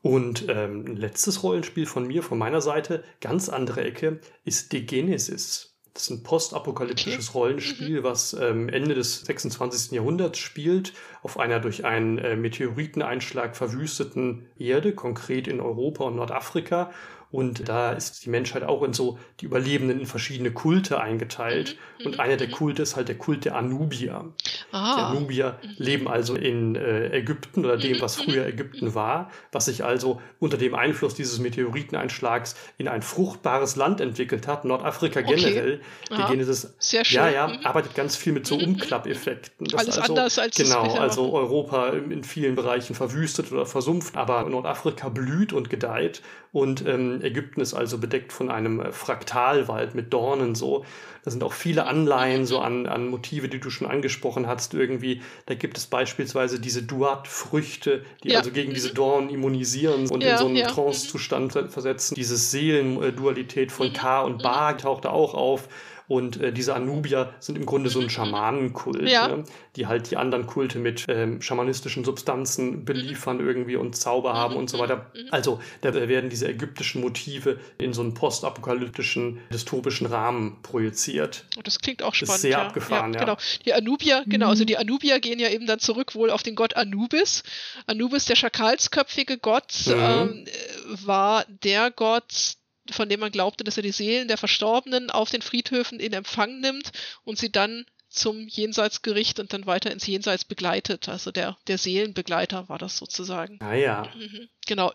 Und 0.02 0.46
ähm, 0.48 0.84
ein 0.86 0.96
letztes 0.96 1.42
Rollenspiel 1.42 1.84
von 1.84 2.06
mir, 2.06 2.22
von 2.22 2.38
meiner 2.38 2.62
Seite, 2.62 3.04
ganz 3.20 3.50
andere 3.50 3.82
Ecke, 3.84 4.20
ist 4.44 4.70
The 4.70 4.86
Genesis. 4.86 5.76
Das 5.92 6.04
ist 6.04 6.10
ein 6.10 6.22
postapokalyptisches. 6.22 7.34
Rollenspiel, 7.34 8.00
mhm. 8.00 8.04
was 8.04 8.32
ähm, 8.32 8.68
Ende 8.68 8.94
des 8.94 9.22
26. 9.22 9.90
Jahrhunderts 9.90 10.38
spielt, 10.38 10.94
auf 11.22 11.38
einer 11.38 11.58
durch 11.58 11.84
einen 11.84 12.18
äh, 12.18 12.36
Meteoriteneinschlag 12.36 13.56
verwüsteten 13.56 14.46
Erde, 14.56 14.94
konkret 14.94 15.48
in 15.48 15.60
Europa 15.60 16.04
und 16.04 16.16
Nordafrika. 16.16 16.92
Und 17.30 17.68
da 17.68 17.92
ist 17.92 18.24
die 18.24 18.30
Menschheit 18.30 18.64
auch 18.64 18.82
in 18.82 18.92
so 18.92 19.18
die 19.40 19.46
Überlebenden 19.46 20.00
in 20.00 20.06
verschiedene 20.06 20.50
Kulte 20.50 21.00
eingeteilt. 21.00 21.76
Mhm. 21.98 22.06
Und 22.06 22.20
einer 22.20 22.36
der 22.36 22.48
mhm. 22.48 22.52
Kulte 22.52 22.82
ist 22.82 22.96
halt 22.96 23.08
der 23.08 23.18
Kult 23.18 23.44
der 23.44 23.56
Anubier. 23.56 24.24
Ah. 24.72 24.96
Die 24.96 25.18
Anubier 25.18 25.58
mhm. 25.62 25.68
leben 25.76 26.08
also 26.08 26.34
in 26.34 26.74
äh, 26.74 27.16
Ägypten 27.16 27.64
oder 27.64 27.76
dem, 27.76 27.98
mhm. 27.98 28.00
was 28.00 28.16
früher 28.16 28.46
Ägypten 28.46 28.94
war, 28.94 29.30
was 29.52 29.66
sich 29.66 29.84
also 29.84 30.20
unter 30.40 30.56
dem 30.56 30.74
Einfluss 30.74 31.14
dieses 31.14 31.38
Meteoriteneinschlags 31.38 32.56
in 32.78 32.88
ein 32.88 33.02
fruchtbares 33.02 33.76
Land 33.76 34.00
entwickelt 34.00 34.48
hat. 34.48 34.64
Nordafrika 34.64 35.20
generell. 35.20 35.80
Okay. 36.10 36.22
Die 36.22 36.32
Genesis, 36.32 36.74
Sehr 36.80 37.04
schön. 37.04 37.16
Ja, 37.16 37.28
ja, 37.28 37.60
arbeitet 37.62 37.94
ganz 37.94 38.16
viel 38.16 38.32
mit 38.32 38.46
so 38.46 38.56
Umklappeffekten. 38.56 39.68
Das 39.68 39.80
Alles 39.80 39.98
also, 39.98 40.14
anders 40.14 40.38
als 40.38 40.56
Genau, 40.56 40.94
also 40.94 41.32
Europa 41.32 41.90
in 41.90 42.24
vielen 42.24 42.56
Bereichen 42.56 42.94
verwüstet 42.94 43.52
oder 43.52 43.66
versumpft, 43.66 44.16
aber 44.16 44.48
Nordafrika 44.48 45.08
blüht 45.08 45.52
und 45.52 45.70
gedeiht. 45.70 46.22
Und 46.52 46.84
ähm, 46.86 47.19
Ägypten 47.22 47.60
ist 47.60 47.74
also 47.74 47.98
bedeckt 47.98 48.32
von 48.32 48.50
einem 48.50 48.80
äh, 48.80 48.92
Fraktalwald 48.92 49.94
mit 49.94 50.12
Dornen 50.12 50.54
so. 50.54 50.84
Da 51.22 51.30
sind 51.30 51.42
auch 51.44 51.52
viele 51.52 51.86
Anleihen 51.86 52.46
so 52.46 52.60
an, 52.60 52.86
an 52.86 53.08
Motive, 53.08 53.48
die 53.48 53.60
du 53.60 53.68
schon 53.68 53.86
angesprochen 53.86 54.46
hast 54.46 54.72
irgendwie. 54.72 55.20
Da 55.46 55.54
gibt 55.54 55.76
es 55.76 55.86
beispielsweise 55.86 56.58
diese 56.60 56.82
Duat-Früchte, 56.82 58.04
die 58.24 58.30
Ja. 58.30 58.38
also 58.38 58.50
gegen 58.50 58.72
diese 58.72 58.94
Dornen 58.94 59.28
immunisieren 59.28 60.08
und 60.08 60.22
Ja, 60.22 60.32
in 60.32 60.38
so 60.38 60.46
einen 60.46 60.56
ja. 60.56 60.66
Trance-Zustand 60.68 61.52
ver- 61.52 61.68
versetzen. 61.68 62.14
Diese 62.14 62.36
Seelendualität 62.36 63.70
von 63.72 63.88
Mhm. 63.88 63.92
Ka 63.92 64.22
und 64.22 64.42
Ba 64.42 64.72
taucht 64.74 65.04
da 65.04 65.10
auch 65.10 65.34
auf. 65.34 65.68
Und 66.10 66.40
äh, 66.40 66.52
diese 66.52 66.74
Anubier 66.74 67.32
sind 67.38 67.56
im 67.56 67.66
Grunde 67.66 67.88
so 67.88 68.00
ein 68.00 68.10
Schamanenkult, 68.10 69.02
Mhm. 69.02 69.06
Ja. 69.06 69.28
ne? 69.28 69.44
die 69.76 69.86
halt 69.86 70.10
die 70.10 70.16
anderen 70.16 70.48
Kulte 70.48 70.80
mit 70.80 71.04
ähm, 71.08 71.40
schamanistischen 71.40 72.04
Substanzen 72.04 72.84
beliefern 72.84 73.38
irgendwie 73.38 73.76
und 73.76 73.94
Zauber 73.94 74.34
haben 74.34 74.56
und 74.56 74.68
so 74.68 74.76
Mhm. 74.76 74.80
weiter. 74.82 75.06
Also 75.30 75.60
da 75.82 75.94
werden 75.94 76.28
diese 76.28 76.48
ägyptischen 76.48 77.00
Motive 77.00 77.60
in 77.78 77.92
so 77.92 78.02
einen 78.02 78.14
postapokalyptischen, 78.14 79.38
dystopischen 79.52 80.08
Rahmen 80.08 80.60
projiziert. 80.62 81.44
Und 81.56 81.68
das 81.68 81.78
klingt 81.78 82.02
auch 82.02 82.14
spannend. 82.14 82.40
sehr 82.40 82.50
ja. 82.50 82.66
abgefahren, 82.66 83.14
ja. 83.14 83.20
Genau. 83.20 83.36
Die 83.64 83.72
Anubier, 83.72 84.24
genau, 84.26 84.48
also 84.48 84.64
die 84.64 84.76
Anubier 84.78 85.20
gehen 85.20 85.38
ja 85.38 85.48
eben 85.50 85.66
dann 85.68 85.78
zurück 85.78 86.16
wohl 86.16 86.30
auf 86.30 86.42
den 86.42 86.56
Gott 86.56 86.74
Anubis. 86.74 87.44
Anubis, 87.86 88.24
der 88.24 88.34
schakalsköpfige 88.34 89.38
Gott, 89.38 89.72
Mhm. 89.86 89.92
ähm, 89.96 90.44
äh, 90.46 91.06
war 91.06 91.44
der 91.62 91.92
Gott, 91.92 92.54
von 92.90 93.08
dem 93.08 93.20
man 93.20 93.32
glaubte, 93.32 93.64
dass 93.64 93.76
er 93.76 93.82
die 93.82 93.92
Seelen 93.92 94.28
der 94.28 94.38
Verstorbenen 94.38 95.10
auf 95.10 95.30
den 95.30 95.42
Friedhöfen 95.42 96.00
in 96.00 96.12
Empfang 96.12 96.60
nimmt 96.60 96.90
und 97.24 97.38
sie 97.38 97.52
dann 97.52 97.84
zum 98.08 98.48
Jenseitsgericht 98.48 99.38
und 99.38 99.52
dann 99.52 99.66
weiter 99.66 99.90
ins 99.92 100.06
Jenseits 100.06 100.44
begleitet. 100.44 101.08
Also 101.08 101.30
der, 101.30 101.56
der 101.68 101.78
Seelenbegleiter 101.78 102.68
war 102.68 102.78
das 102.78 102.96
sozusagen. 102.96 103.58
Naja, 103.60 104.10
Mhm, 104.16 104.48
Genau, 104.70 104.92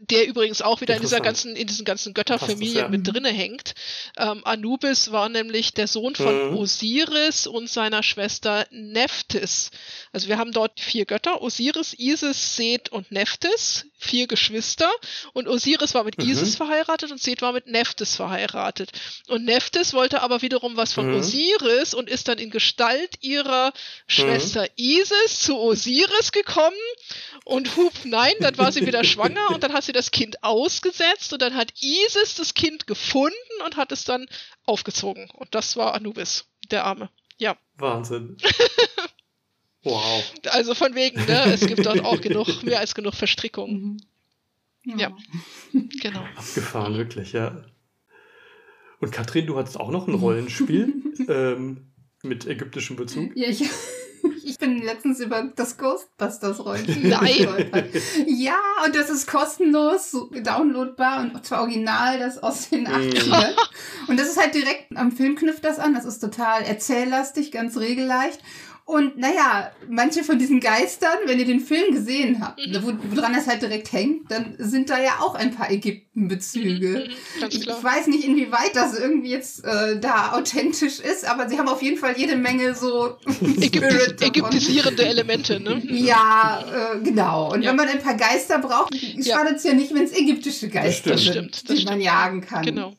der 0.00 0.26
übrigens 0.26 0.62
auch 0.62 0.80
wieder 0.80 0.96
in 0.96 1.00
dieser 1.00 1.20
ganzen, 1.20 1.54
in 1.54 1.68
diesen 1.68 1.84
ganzen 1.84 2.12
Götterfamilien 2.12 2.90
mit 2.90 3.06
drinne 3.06 3.28
hängt. 3.30 3.74
Ähm, 4.16 4.40
Anubis 4.44 5.12
war 5.12 5.28
nämlich 5.28 5.74
der 5.74 5.86
Sohn 5.86 6.16
von 6.16 6.50
Mhm. 6.50 6.56
Osiris 6.56 7.46
und 7.46 7.70
seiner 7.70 8.02
Schwester 8.02 8.66
Nephthys. 8.72 9.70
Also 10.12 10.26
wir 10.26 10.38
haben 10.38 10.50
dort 10.50 10.80
vier 10.80 11.04
Götter, 11.04 11.40
Osiris, 11.40 11.94
Isis, 11.96 12.56
Seth 12.56 12.88
und 12.90 13.12
Nephthys, 13.12 13.86
vier 13.96 14.26
Geschwister. 14.26 14.90
Und 15.34 15.46
Osiris 15.46 15.94
war 15.94 16.02
mit 16.02 16.18
Mhm. 16.18 16.28
Isis 16.30 16.56
verheiratet 16.56 17.12
und 17.12 17.20
Seth 17.20 17.42
war 17.42 17.52
mit 17.52 17.68
Nephthys 17.68 18.16
verheiratet. 18.16 18.90
Und 19.28 19.44
Nephthys 19.44 19.94
wollte 19.94 20.22
aber 20.22 20.42
wiederum 20.42 20.76
was 20.76 20.92
von 20.92 21.08
Mhm. 21.10 21.18
Osiris 21.20 21.94
und 21.94 22.10
ist 22.10 22.26
dann 22.26 22.38
in 22.38 22.50
Gestalt 22.50 23.14
ihrer 23.20 23.72
Schwester 24.08 24.66
Isis 24.76 25.38
zu 25.40 25.58
Osiris 25.58 26.32
gekommen 26.32 26.76
und 27.44 27.76
hup, 27.76 27.92
nein, 28.04 28.34
dann 28.40 28.58
war 28.58 28.72
sie 28.72 28.84
wieder 28.86 29.04
schwanger 29.12 29.50
und 29.50 29.62
dann 29.62 29.72
hat 29.72 29.84
sie 29.84 29.92
das 29.92 30.10
Kind 30.10 30.42
ausgesetzt 30.42 31.32
und 31.32 31.42
dann 31.42 31.54
hat 31.54 31.72
Isis 31.80 32.34
das 32.36 32.54
Kind 32.54 32.86
gefunden 32.86 33.34
und 33.64 33.76
hat 33.76 33.92
es 33.92 34.04
dann 34.04 34.26
aufgezogen. 34.64 35.30
Und 35.30 35.54
das 35.54 35.76
war 35.76 35.94
Anubis, 35.94 36.46
der 36.70 36.84
Arme. 36.84 37.10
Ja, 37.38 37.56
Wahnsinn. 37.76 38.36
wow. 39.82 40.32
also 40.50 40.74
von 40.74 40.94
wegen, 40.94 41.24
ne? 41.26 41.52
Es 41.52 41.66
gibt 41.66 41.84
dort 41.84 42.04
auch 42.04 42.20
genug, 42.20 42.62
mehr 42.62 42.78
als 42.78 42.94
genug 42.94 43.14
Verstrickungen. 43.14 44.00
Mhm. 44.84 44.98
Ja. 44.98 45.16
Genau. 45.72 46.24
Abgefahren, 46.36 46.96
wirklich, 46.96 47.32
ja. 47.32 47.64
Und 49.00 49.10
Katrin, 49.10 49.46
du 49.46 49.58
hattest 49.58 49.78
auch 49.78 49.90
noch 49.90 50.06
ein 50.06 50.14
Rollenspiel 50.14 50.94
ähm, 51.28 51.92
mit 52.22 52.46
ägyptischem 52.46 52.96
Bezug. 52.96 53.36
Ja, 53.36 53.48
ich, 53.48 53.68
ich 54.44 54.58
bin 54.58 54.82
letztens 54.82 55.20
über 55.20 55.42
das 55.56 55.76
Ghostbusters-Rollenspiel 55.78 57.08
Nein. 57.08 57.26
gestolpert. 57.36 57.86
Ja, 58.26 58.58
und 58.84 58.94
das 58.94 59.10
ist 59.10 59.26
kostenlos, 59.26 60.10
so 60.10 60.30
downloadbar 60.30 61.20
und 61.22 61.44
zwar 61.44 61.60
original, 61.60 62.18
das 62.18 62.42
aus 62.42 62.68
den 62.70 62.82
Mhm. 62.82 62.88
80ern. 62.88 63.54
Und 64.08 64.18
das 64.18 64.28
ist 64.28 64.38
halt 64.40 64.54
direkt 64.54 64.96
am 64.96 65.12
Film 65.12 65.36
knüpft 65.36 65.64
das 65.64 65.78
an. 65.78 65.94
Das 65.94 66.04
ist 66.04 66.18
total 66.20 66.62
erzähllastig, 66.62 67.52
ganz 67.52 67.76
regelleicht. 67.76 68.40
Und 68.92 69.16
naja, 69.16 69.70
manche 69.88 70.22
von 70.22 70.38
diesen 70.38 70.60
Geistern, 70.60 71.16
wenn 71.24 71.38
ihr 71.38 71.46
den 71.46 71.60
Film 71.60 71.94
gesehen 71.94 72.40
habt, 72.44 72.60
Mhm. 72.66 72.76
wo, 72.82 73.16
woran 73.16 73.32
das 73.32 73.46
halt 73.46 73.62
direkt 73.62 73.90
hängt, 73.92 74.30
dann 74.30 74.54
sind 74.58 74.90
da 74.90 75.00
ja 75.02 75.20
auch 75.20 75.34
ein 75.34 75.54
paar 75.54 75.70
Ägypten-Bezüge. 75.70 77.08
Mhm, 77.08 77.40
ganz 77.40 77.54
Ich, 77.54 77.66
weiß 77.66 78.06
nicht, 78.08 78.24
inwieweit 78.24 78.74
das 78.76 78.98
irgendwie 78.98 79.30
jetzt 79.30 79.64
äh, 79.64 79.98
da 79.98 80.32
authentisch 80.32 81.00
ist, 81.00 81.24
aber 81.28 81.48
sie 81.48 81.58
haben 81.58 81.68
auf 81.68 81.82
jeden 81.82 81.96
Fall 81.96 82.14
jede 82.18 82.36
Menge 82.36 82.74
so 82.74 83.16
Ägyptis 83.60 84.14
ägyptisierende 84.20 85.04
Elemente, 85.06 85.58
ne? 85.60 85.80
Ja, 85.90 86.62
äh, 86.94 87.00
genau. 87.02 87.52
Und 87.52 87.62
Ja. 87.62 87.70
wenn 87.70 87.76
man 87.76 87.88
ein 87.88 88.00
paar 88.02 88.16
Geister 88.16 88.58
braucht, 88.58 88.94
Ja. 88.94 89.38
schadet 89.38 89.56
es 89.56 89.64
ja 89.64 89.72
nicht, 89.72 89.94
wenn 89.94 90.04
es 90.04 90.12
ägyptische 90.12 90.68
Geister 90.68 91.16
stimmt. 91.16 91.20
sind, 91.20 91.50
Das 91.52 91.60
stimmt, 91.60 91.70
das 91.70 91.76
die 91.78 91.84
man 91.84 91.92
stimmt. 91.94 92.04
jagen 92.04 92.40
kann. 92.42 92.64
Genau. 92.64 92.92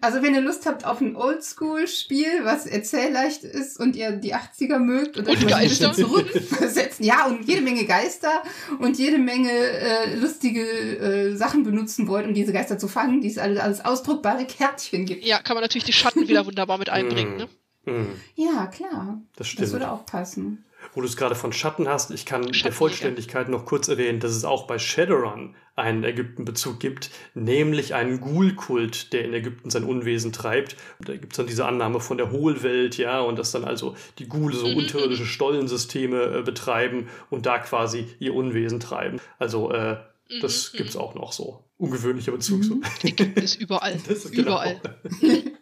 Also 0.00 0.22
wenn 0.22 0.34
ihr 0.34 0.40
Lust 0.40 0.66
habt 0.66 0.84
auf 0.84 1.00
ein 1.00 1.16
Oldschool-Spiel, 1.16 2.44
was 2.44 2.66
erzählleicht 2.66 3.44
ist 3.44 3.78
und 3.78 3.96
ihr 3.96 4.12
die 4.12 4.34
80er 4.34 4.78
mögt 4.78 5.16
und, 5.16 5.28
Und 5.28 5.36
euch 5.36 5.54
ein 5.54 5.68
bisschen 5.68 5.86
Geister. 5.88 5.92
zurückversetzen. 5.94 7.04
Ja, 7.04 7.26
und 7.26 7.46
jede 7.46 7.62
Menge 7.62 7.84
Geister 7.84 8.42
und 8.78 8.98
jede 8.98 9.18
Menge 9.18 9.50
äh, 9.50 10.14
lustige 10.16 10.62
äh, 10.62 11.36
Sachen 11.36 11.62
benutzen 11.64 12.08
wollt, 12.08 12.26
um 12.26 12.34
diese 12.34 12.52
Geister 12.52 12.78
zu 12.78 12.88
fangen, 12.88 13.20
die 13.20 13.28
es 13.28 13.38
alles, 13.38 13.58
alles 13.60 13.84
ausdruckbare 13.84 14.44
Kärtchen 14.44 15.04
gibt. 15.06 15.24
Ja, 15.24 15.40
kann 15.40 15.54
man 15.54 15.62
natürlich 15.62 15.84
die 15.84 15.92
Schatten 15.92 16.28
wieder 16.28 16.46
wunderbar 16.46 16.78
mit 16.78 16.90
einbringen, 16.90 17.36
ne? 17.36 17.48
Mhm, 17.86 18.06
Ja, 18.34 18.66
klar. 18.66 19.20
das 19.36 19.38
Das 19.38 19.48
stimmt. 19.48 19.72
würde 19.72 19.90
auch 19.90 20.06
passen. 20.06 20.63
Wo 20.94 21.00
du 21.00 21.06
es 21.06 21.16
gerade 21.16 21.34
von 21.34 21.52
Schatten 21.52 21.88
hast, 21.88 22.10
ich 22.12 22.24
kann 22.24 22.42
der 22.42 22.54
Schattenjäger. 22.54 22.76
Vollständigkeit 22.76 23.48
noch 23.48 23.64
kurz 23.66 23.88
erwähnen, 23.88 24.20
dass 24.20 24.32
es 24.32 24.44
auch 24.44 24.66
bei 24.66 24.78
Shadowrun 24.78 25.54
einen 25.76 26.04
Ägyptenbezug 26.04 26.78
gibt, 26.78 27.10
nämlich 27.34 27.94
einen 27.94 28.20
Ghoul-Kult, 28.20 29.12
der 29.12 29.24
in 29.24 29.34
Ägypten 29.34 29.70
sein 29.70 29.82
Unwesen 29.84 30.32
treibt. 30.32 30.76
Da 31.00 31.14
gibt 31.16 31.32
es 31.32 31.36
dann 31.36 31.48
diese 31.48 31.66
Annahme 31.66 31.98
von 31.98 32.16
der 32.16 32.30
Hohlwelt, 32.30 32.96
ja, 32.96 33.20
und 33.20 33.38
dass 33.38 33.50
dann 33.50 33.64
also 33.64 33.96
die 34.20 34.28
Ghule 34.28 34.54
so 34.54 34.68
Mhm, 34.68 34.76
unterirdische 34.76 35.26
Stollensysteme 35.26 36.22
äh, 36.38 36.42
betreiben 36.42 37.08
und 37.28 37.46
da 37.46 37.58
quasi 37.58 38.06
ihr 38.20 38.34
Unwesen 38.34 38.78
treiben. 38.78 39.20
Also 39.40 39.72
äh, 39.72 39.96
das 40.40 40.72
Mhm, 40.72 40.76
gibt 40.78 40.90
es 40.90 40.96
auch 40.96 41.14
noch 41.16 41.32
so. 41.32 41.64
Ungewöhnlicher 41.76 42.30
Bezug. 42.32 42.62
So. 42.64 42.80
Ägypten 43.02 43.40
ist 43.42 43.60
überall. 43.60 43.98
Das 44.06 44.24
ist 44.24 44.32
genau. 44.32 44.52
Überall. 44.62 44.80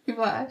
Überall. 0.04 0.48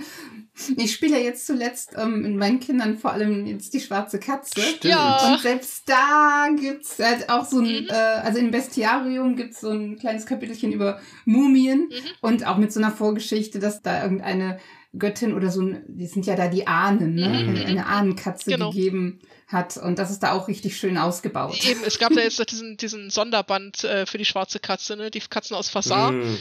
Ich 0.78 0.92
spiele 0.94 1.18
ja 1.18 1.24
jetzt 1.24 1.48
zuletzt 1.48 1.94
ähm, 1.98 2.22
mit 2.24 2.36
meinen 2.36 2.60
Kindern 2.60 2.98
vor 2.98 3.14
allem 3.14 3.46
jetzt 3.46 3.74
die 3.74 3.80
schwarze 3.80 4.20
Katze. 4.20 4.60
Stimmt. 4.62 4.84
Ja. 4.84 5.34
Und 5.34 5.40
selbst 5.42 5.88
da 5.88 6.48
gibt's 6.60 7.00
halt 7.00 7.30
auch 7.30 7.46
so 7.46 7.60
ein, 7.60 7.84
Mhm. 7.84 7.88
äh, 7.90 7.94
also 7.94 8.40
im 8.40 8.52
Bestiarium 8.52 9.36
gibt's 9.38 9.62
so 9.62 9.70
ein 9.70 9.98
kleines 9.98 10.26
Kapitelchen 10.26 10.72
über 10.74 11.00
Mumien 11.26 11.88
Mhm. 11.90 11.94
und 12.22 12.46
auch 12.46 12.58
mit 12.58 12.72
so 12.74 12.80
einer 12.80 12.92
Vorgeschichte, 12.92 13.60
dass 13.60 13.82
da 13.82 14.04
irgendeine 14.04 14.60
Göttin 14.98 15.34
oder 15.34 15.50
so 15.52 15.62
ein, 15.62 15.84
die 15.88 16.06
sind 16.08 16.26
ja 16.26 16.36
da 16.36 16.50
die 16.50 16.68
Ahnen, 16.68 17.16
ne? 17.16 17.30
Mhm. 17.30 17.50
Eine, 17.50 17.66
eine 17.66 17.86
Ahnenkatze 17.86 18.52
Genau. 18.52 18.72
gegeben 18.72 19.20
hat. 19.48 19.78
Und 19.78 19.98
das 20.00 20.12
ist 20.12 20.20
da 20.20 20.34
auch 20.34 20.50
richtig 20.50 20.76
schön 20.78 20.98
ausgebaut. 20.98 21.66
Eben, 21.66 21.80
es 21.86 21.98
gab 21.98 22.14
da 22.14 22.20
jetzt 22.22 22.52
diesen, 22.52 22.76
diesen 22.76 23.10
Sonderband 23.10 23.86
äh, 23.86 24.06
für 24.06 24.18
die 24.18 24.26
schwarze 24.26 24.60
Katze, 24.60 24.98
ne? 24.98 25.10
Die 25.10 25.22
Katzen 25.22 25.56
aus 25.56 25.70
Fasar, 25.70 26.12
Mm. 26.12 26.38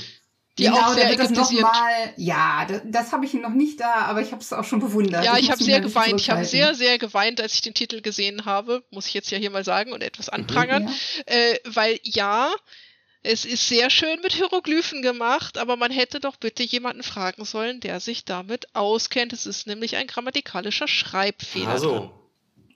Die 0.58 0.68
auch 0.68 0.94
sehr 0.94 1.04
da 1.04 1.10
wird 1.10 1.20
das 1.20 1.30
ägyptisierend. 1.30 1.72
nochmal, 1.72 2.14
ja, 2.16 2.66
das, 2.66 2.82
das 2.84 3.12
habe 3.12 3.24
ich 3.24 3.34
noch 3.34 3.50
nicht 3.50 3.80
da, 3.80 3.94
aber 4.06 4.20
ich 4.20 4.32
habe 4.32 4.42
es 4.42 4.52
auch 4.52 4.64
schon 4.64 4.80
bewundert. 4.80 5.24
Ja, 5.24 5.36
ich 5.36 5.42
muss 5.42 5.52
habe 5.52 5.64
sehr 5.64 5.80
mal 5.80 5.88
geweint. 5.88 6.20
Ich 6.20 6.30
habe 6.30 6.44
sehr, 6.44 6.74
sehr 6.74 6.98
geweint, 6.98 7.40
als 7.40 7.54
ich 7.54 7.62
den 7.62 7.74
Titel 7.74 8.00
gesehen 8.00 8.44
habe. 8.44 8.82
Muss 8.90 9.06
ich 9.06 9.14
jetzt 9.14 9.30
ja 9.30 9.38
hier 9.38 9.50
mal 9.50 9.64
sagen 9.64 9.92
und 9.92 10.02
etwas 10.02 10.28
anprangern. 10.28 10.88
Ja. 10.88 11.34
Äh, 11.34 11.58
weil 11.64 11.98
ja, 12.02 12.52
es 13.22 13.44
ist 13.44 13.68
sehr 13.68 13.90
schön 13.90 14.20
mit 14.22 14.32
Hieroglyphen 14.32 15.02
gemacht, 15.02 15.58
aber 15.58 15.76
man 15.76 15.90
hätte 15.90 16.20
doch 16.20 16.36
bitte 16.36 16.62
jemanden 16.62 17.02
fragen 17.02 17.44
sollen, 17.44 17.80
der 17.80 18.00
sich 18.00 18.24
damit 18.24 18.74
auskennt. 18.74 19.32
Es 19.32 19.46
ist 19.46 19.66
nämlich 19.66 19.96
ein 19.96 20.06
grammatikalischer 20.06 20.88
Schreibfehler. 20.88 21.68
Also, 21.68 22.19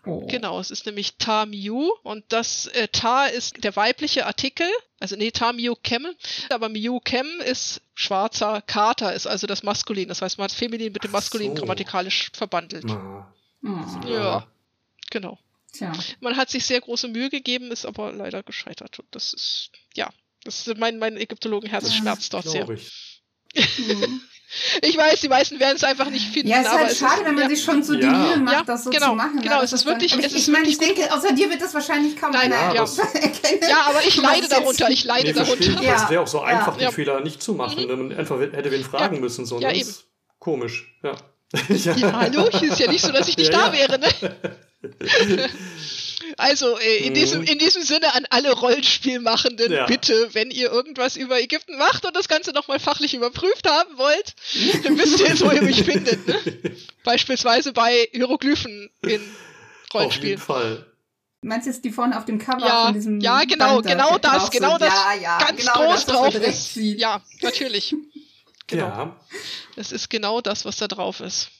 Oh. 0.06 0.26
Genau, 0.26 0.60
es 0.60 0.70
ist 0.70 0.86
nämlich 0.86 1.16
Ta 1.16 1.46
Miu 1.46 1.90
und 2.02 2.24
das 2.28 2.66
äh, 2.66 2.88
Ta 2.88 3.26
ist 3.26 3.64
der 3.64 3.74
weibliche 3.76 4.26
Artikel, 4.26 4.66
also 5.00 5.16
nee, 5.16 5.30
Ta 5.30 5.52
Miu 5.52 5.74
Kem, 5.82 6.06
aber 6.50 6.68
Miu 6.68 7.00
Kem 7.00 7.26
ist 7.44 7.80
schwarzer 7.94 8.60
Kater, 8.62 9.14
ist 9.14 9.26
also 9.26 9.46
das 9.46 9.62
Maskulin, 9.62 10.08
das 10.08 10.20
heißt 10.20 10.36
man 10.38 10.44
hat 10.44 10.52
Feminin 10.52 10.92
mit 10.92 11.04
dem 11.04 11.10
Maskulin 11.10 11.54
so. 11.54 11.60
grammatikalisch 11.60 12.30
verbandelt. 12.34 12.84
na, 12.86 13.32
Oh. 13.66 14.08
Ja, 14.08 14.46
genau. 15.10 15.38
Tja. 15.72 15.92
Man 16.20 16.36
hat 16.36 16.50
sich 16.50 16.66
sehr 16.66 16.80
große 16.80 17.08
Mühe 17.08 17.30
gegeben, 17.30 17.72
ist 17.72 17.86
aber 17.86 18.12
leider 18.12 18.42
gescheitert. 18.42 18.98
Und 18.98 19.08
das 19.12 19.32
ist, 19.32 19.70
ja, 19.94 20.10
das 20.44 20.66
ist 20.66 20.78
mein, 20.78 20.98
mein 20.98 21.16
Ägyptologenherz 21.16 21.92
schmerzt 21.92 22.32
dort 22.32 22.46
sehr. 22.48 22.68
ich. 22.68 23.22
Mhm. 23.56 24.20
Ich 24.82 24.96
weiß, 24.96 25.20
die 25.20 25.28
meisten 25.28 25.58
werden 25.60 25.76
es 25.76 25.84
einfach 25.84 26.10
nicht 26.10 26.32
finden. 26.32 26.48
Ja, 26.48 26.58
es 26.58 26.62
ist 26.66 26.68
aber 26.70 26.80
halt 26.80 26.90
es 26.92 26.98
schade, 26.98 27.20
ist, 27.20 27.26
wenn 27.26 27.34
man 27.34 27.42
ja, 27.44 27.48
sich 27.50 27.64
schon 27.64 27.82
so 27.82 27.94
die 27.94 28.02
Ja. 28.02 28.10
Mühe 28.12 28.36
macht, 28.38 28.54
Ja, 28.54 28.62
das 28.64 28.84
so 28.84 28.90
genau, 28.90 29.10
zu 29.10 29.14
machen. 29.16 29.40
genau, 29.42 29.62
es 29.62 29.70
Das 29.70 29.80
ist 29.80 29.86
wirklich- 29.86 30.12
aber 30.12 30.22
es 30.24 30.32
ich, 30.32 30.36
ist 30.38 30.48
ich 30.48 30.52
meine, 30.52 30.68
ich 30.68 30.78
denke, 30.78 31.12
außer 31.12 31.32
dir 31.32 31.50
wird 31.50 31.60
das 31.62 31.74
wahrscheinlich 31.74 32.16
kaum 32.16 32.30
Nein, 32.32 32.52
einer 32.52 32.74
ja. 32.74 32.84
erkennen. 32.84 33.60
ja, 33.68 33.86
aber 33.88 34.00
ich 34.06 34.16
leide 34.22 34.48
darunter, 34.48 34.88
ich 34.90 35.04
leide 35.04 35.28
Nee, 35.28 35.32
darunter. 35.32 35.82
Ja. 35.82 35.96
Es 35.96 36.10
wäre 36.10 36.22
auch 36.22 36.26
so 36.26 36.40
einfach, 36.40 36.80
Ja. 36.80 36.88
die 36.88 36.94
Fehler 36.94 37.20
nicht 37.20 37.42
zu 37.42 37.54
machen. 37.54 37.86
ne? 37.86 37.96
Man 37.96 38.16
einfach 38.16 38.38
hätte 38.38 38.70
wen 38.70 38.84
fragen 38.84 39.20
müssen. 39.20 39.44
So, 39.46 39.58
Ja, 39.60 39.68
ne? 39.68 39.78
eben. 39.78 39.88
Ist 39.88 40.04
Komisch, 40.38 40.94
ja. 41.02 41.14
Ja, 41.68 42.12
hallo, 42.20 42.46
ist 42.48 42.78
ja 42.80 42.90
nicht 42.90 43.04
so, 43.04 43.12
dass 43.12 43.28
ich 43.28 43.36
nicht 43.38 43.52
Ja, 43.52 43.70
da 43.70 43.74
ja. 43.74 43.88
wäre, 43.88 43.98
ne? 43.98 44.08
Also 46.36 46.78
äh, 46.78 46.98
in, 46.98 47.10
mhm. 47.10 47.14
diesem, 47.14 47.42
in 47.42 47.58
diesem 47.58 47.82
Sinne 47.82 48.14
an 48.14 48.26
alle 48.30 48.52
Rollenspielmachenden, 48.52 49.72
ja. 49.72 49.86
bitte, 49.86 50.30
wenn 50.32 50.50
ihr 50.50 50.70
irgendwas 50.70 51.16
über 51.16 51.40
Ägypten 51.40 51.76
macht 51.78 52.04
und 52.04 52.14
das 52.16 52.28
Ganze 52.28 52.52
nochmal 52.52 52.80
fachlich 52.80 53.14
überprüft 53.14 53.68
haben 53.68 53.96
wollt, 53.96 54.34
dann 54.84 54.98
wisst 54.98 55.20
ihr 55.20 55.28
jetzt, 55.28 55.44
wo 55.44 55.50
ihr 55.50 55.62
mich 55.62 55.82
findet. 55.84 56.26
Ne? 56.26 56.76
Beispielsweise 57.04 57.72
bei 57.72 58.08
Hieroglyphen 58.12 58.90
in 59.02 59.20
Rollenspielen. 59.92 60.04
Auf 60.04 60.22
jeden 60.22 60.40
Fall. 60.40 60.86
Meinst 61.42 61.66
du 61.66 61.70
jetzt 61.70 61.84
die 61.84 61.90
vorne 61.90 62.16
auf 62.16 62.24
dem 62.24 62.38
Cover 62.38 62.66
ja, 62.66 62.84
von 62.86 62.94
diesem 62.94 63.20
Ja, 63.20 63.44
genau, 63.44 63.74
Band 63.82 63.86
genau 63.86 64.18
das, 64.18 64.50
genau 64.50 64.78
das, 64.78 64.94
ja, 64.94 65.14
ja, 65.20 65.38
ganz 65.38 65.60
genau 65.60 65.72
groß 65.74 66.06
das, 66.06 66.06
drauf 66.06 66.34
ist. 66.34 66.76
Ja, 66.76 67.20
natürlich. 67.42 67.90
Genau. 67.90 68.04
Ja. 68.66 69.16
Das 69.76 69.92
ist 69.92 70.08
genau 70.08 70.40
das, 70.40 70.64
was 70.64 70.76
da 70.76 70.88
drauf 70.88 71.20
ist. 71.20 71.50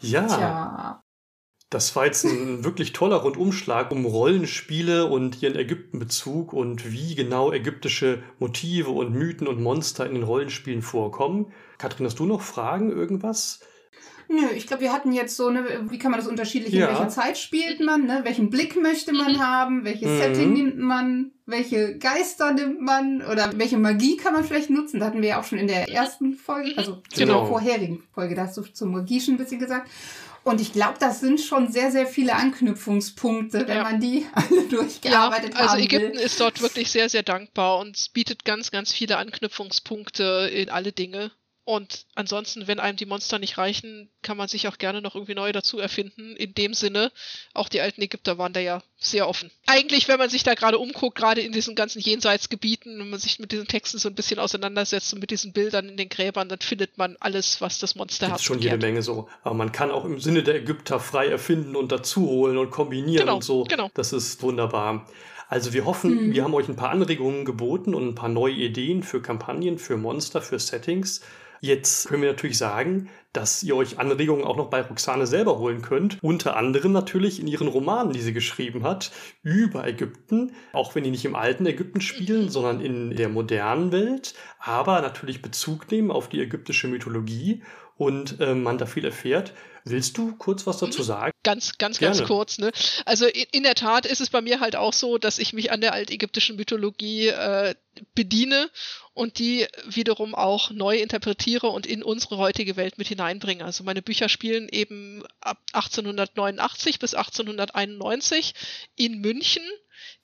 Ja. 0.00 0.26
Tja. 0.26 1.02
Das 1.70 1.94
war 1.96 2.04
jetzt 2.04 2.24
ein 2.24 2.64
wirklich 2.64 2.92
toller 2.92 3.16
Rundumschlag 3.16 3.90
um 3.92 4.04
Rollenspiele 4.04 5.06
und 5.06 5.40
ihren 5.42 5.56
Ägyptenbezug 5.56 6.52
und 6.52 6.92
wie 6.92 7.14
genau 7.14 7.52
ägyptische 7.52 8.22
Motive 8.38 8.90
und 8.90 9.12
Mythen 9.12 9.46
und 9.46 9.62
Monster 9.62 10.04
in 10.06 10.14
den 10.14 10.24
Rollenspielen 10.24 10.82
vorkommen. 10.82 11.52
Katrin, 11.78 12.06
hast 12.06 12.18
du 12.18 12.26
noch 12.26 12.42
Fragen, 12.42 12.90
irgendwas? 12.90 13.60
Nö, 14.28 14.46
ich 14.54 14.68
glaube, 14.68 14.82
wir 14.84 14.92
hatten 14.92 15.10
jetzt 15.12 15.36
so 15.36 15.48
eine, 15.48 15.64
wie 15.90 15.98
kann 15.98 16.12
man 16.12 16.20
das 16.20 16.28
unterschiedlich, 16.28 16.72
Ja. 16.72 16.86
in 16.86 16.92
welcher 16.94 17.08
Zeit 17.08 17.36
spielt 17.36 17.80
man, 17.80 18.06
ne? 18.06 18.20
Welchen 18.22 18.48
Blick 18.48 18.80
möchte 18.80 19.12
man 19.12 19.40
haben, 19.44 19.84
welches 19.84 20.08
Mhm. 20.08 20.18
Setting 20.18 20.52
nimmt 20.52 20.78
man, 20.78 21.32
welche 21.46 21.98
Geister 21.98 22.52
nimmt 22.52 22.80
man 22.80 23.22
oder 23.22 23.50
welche 23.56 23.76
Magie 23.76 24.16
kann 24.16 24.32
man 24.34 24.44
vielleicht 24.44 24.70
nutzen. 24.70 25.00
Da 25.00 25.06
hatten 25.06 25.20
wir 25.20 25.30
ja 25.30 25.40
auch 25.40 25.44
schon 25.44 25.58
in 25.58 25.66
der 25.66 25.88
ersten 25.90 26.34
Folge, 26.34 26.74
also 26.78 26.92
in 27.12 27.18
Genau. 27.18 27.40
der 27.40 27.48
vorherigen 27.48 28.04
Folge, 28.14 28.36
da 28.36 28.42
hast 28.42 28.56
du 28.56 28.62
zur 28.62 28.86
Magie 28.86 29.20
schon 29.20 29.34
ein 29.34 29.38
bisschen 29.38 29.58
gesagt. 29.58 29.90
Und 30.42 30.60
ich 30.60 30.72
glaube, 30.72 30.94
das 30.98 31.20
sind 31.20 31.40
schon 31.40 31.70
sehr, 31.70 31.90
sehr 31.90 32.06
viele 32.06 32.34
Anknüpfungspunkte, 32.34 33.66
wenn 33.68 33.76
Ja. 33.76 33.82
man 33.82 34.00
die 34.00 34.26
alle 34.34 34.62
durchgearbeitet 34.68 35.54
also 35.56 35.72
haben 35.72 35.80
Ägypten 35.80 36.14
will. 36.14 36.20
ist 36.20 36.40
dort 36.40 36.62
wirklich 36.62 36.90
sehr, 36.90 37.08
sehr 37.08 37.22
dankbar 37.22 37.78
und 37.78 38.12
bietet 38.14 38.44
ganz, 38.44 38.70
ganz 38.70 38.92
viele 38.92 39.18
Anknüpfungspunkte 39.18 40.50
in 40.52 40.70
alle 40.70 40.92
Dinge. 40.92 41.32
Und 41.70 42.06
ansonsten, 42.16 42.66
wenn 42.66 42.80
einem 42.80 42.96
die 42.96 43.06
Monster 43.06 43.38
nicht 43.38 43.56
reichen, 43.56 44.10
kann 44.22 44.36
man 44.36 44.48
sich 44.48 44.66
auch 44.66 44.76
gerne 44.76 45.00
noch 45.00 45.14
irgendwie 45.14 45.36
neu 45.36 45.52
dazu 45.52 45.78
erfinden. 45.78 46.34
In 46.34 46.52
dem 46.52 46.74
Sinne, 46.74 47.12
auch 47.54 47.68
die 47.68 47.80
alten 47.80 48.02
Ägypter 48.02 48.38
waren 48.38 48.52
da 48.52 48.58
ja 48.58 48.82
sehr 48.98 49.28
offen. 49.28 49.52
Eigentlich, 49.68 50.08
wenn 50.08 50.18
man 50.18 50.28
sich 50.28 50.42
da 50.42 50.54
gerade 50.54 50.78
umguckt, 50.78 51.16
gerade 51.16 51.42
in 51.42 51.52
diesen 51.52 51.76
ganzen 51.76 52.00
Jenseitsgebieten, 52.00 52.98
wenn 52.98 53.10
man 53.10 53.20
sich 53.20 53.38
mit 53.38 53.52
diesen 53.52 53.68
Texten 53.68 53.98
so 53.98 54.08
ein 54.08 54.16
bisschen 54.16 54.40
auseinandersetzt 54.40 55.14
und 55.14 55.20
mit 55.20 55.30
diesen 55.30 55.52
Bildern 55.52 55.88
in 55.88 55.96
den 55.96 56.08
Gräbern, 56.08 56.48
dann 56.48 56.58
findet 56.58 56.98
man 56.98 57.16
alles, 57.20 57.60
was 57.60 57.78
das 57.78 57.90
Das 57.90 57.94
Monsterherz 57.94 58.40
ist 58.40 58.46
schon 58.46 58.58
jede. 58.58 58.76
Menge 58.76 59.02
so. 59.02 59.28
Aber 59.44 59.54
man 59.54 59.70
kann 59.70 59.92
auch 59.92 60.04
im 60.04 60.18
Sinne 60.18 60.42
der 60.42 60.56
Ägypter 60.56 60.98
frei 60.98 61.28
erfinden 61.28 61.76
und 61.76 61.92
dazuholen 61.92 62.58
und 62.58 62.72
kombinieren 62.72 63.26
Genau, 63.26 63.36
und 63.36 63.44
so. 63.44 63.62
genau. 63.62 63.92
Das 63.94 64.12
ist 64.12 64.42
wunderbar. 64.42 65.06
Also 65.48 65.72
wir 65.72 65.84
hoffen, 65.84 66.28
Mhm. 66.28 66.32
wir 66.34 66.42
haben 66.42 66.54
euch 66.54 66.68
ein 66.68 66.74
paar 66.76 66.90
Anregungen 66.90 67.44
geboten 67.44 67.94
und 67.94 68.08
ein 68.08 68.14
paar 68.16 68.28
neue 68.28 68.54
Ideen 68.54 69.04
für 69.04 69.22
Kampagnen, 69.22 69.78
für 69.78 69.96
Monster, 69.96 70.42
für 70.42 70.58
Settings. 70.58 71.20
Jetzt 71.60 72.08
können 72.08 72.22
wir 72.22 72.30
natürlich 72.30 72.58
sagen, 72.58 73.10
dass 73.32 73.62
ihr 73.62 73.76
euch 73.76 73.98
Anregungen 73.98 74.44
auch 74.44 74.56
noch 74.56 74.70
bei 74.70 74.80
Roxane 74.80 75.26
selber 75.26 75.58
holen 75.58 75.82
könnt. 75.82 76.18
Unter 76.22 76.56
anderem 76.56 76.92
natürlich 76.92 77.38
in 77.38 77.46
ihren 77.46 77.68
Romanen, 77.68 78.12
die 78.12 78.20
sie 78.20 78.32
geschrieben 78.32 78.82
hat, 78.82 79.12
über 79.42 79.86
Ägypten. 79.86 80.52
Auch 80.72 80.94
wenn 80.94 81.04
die 81.04 81.10
nicht 81.10 81.24
im 81.24 81.36
alten 81.36 81.66
Ägypten 81.66 82.00
spielen, 82.00 82.48
sondern 82.48 82.80
in 82.80 83.14
der 83.14 83.28
modernen 83.28 83.92
Welt. 83.92 84.34
Aber 84.58 85.00
natürlich 85.00 85.42
Bezug 85.42 85.90
nehmen 85.90 86.10
auf 86.10 86.28
die 86.28 86.40
ägyptische 86.40 86.88
Mythologie 86.88 87.62
und 88.00 88.36
ähm, 88.40 88.62
man 88.62 88.78
da 88.78 88.86
viel 88.86 89.04
erfährt. 89.04 89.52
Willst 89.84 90.16
du 90.16 90.34
kurz 90.36 90.66
was 90.66 90.78
dazu 90.78 91.02
sagen? 91.02 91.32
Ganz, 91.42 91.76
ganz, 91.76 91.98
Gerne. 91.98 92.16
ganz 92.16 92.26
kurz. 92.26 92.56
Ne? 92.56 92.72
Also 93.04 93.26
in, 93.26 93.44
in 93.52 93.62
der 93.62 93.74
Tat 93.74 94.06
ist 94.06 94.22
es 94.22 94.30
bei 94.30 94.40
mir 94.40 94.60
halt 94.60 94.74
auch 94.74 94.94
so, 94.94 95.18
dass 95.18 95.38
ich 95.38 95.52
mich 95.52 95.70
an 95.70 95.82
der 95.82 95.92
altägyptischen 95.92 96.56
Mythologie 96.56 97.26
äh, 97.26 97.74
bediene 98.14 98.70
und 99.12 99.38
die 99.38 99.66
wiederum 99.86 100.34
auch 100.34 100.70
neu 100.70 100.96
interpretiere 100.96 101.66
und 101.66 101.84
in 101.84 102.02
unsere 102.02 102.38
heutige 102.38 102.76
Welt 102.76 102.96
mit 102.96 103.08
hineinbringe. 103.08 103.66
Also 103.66 103.84
meine 103.84 104.00
Bücher 104.00 104.30
spielen 104.30 104.70
eben 104.70 105.22
ab 105.42 105.58
1889 105.74 107.00
bis 107.00 107.12
1891 107.12 108.54
in 108.96 109.20
München 109.20 109.62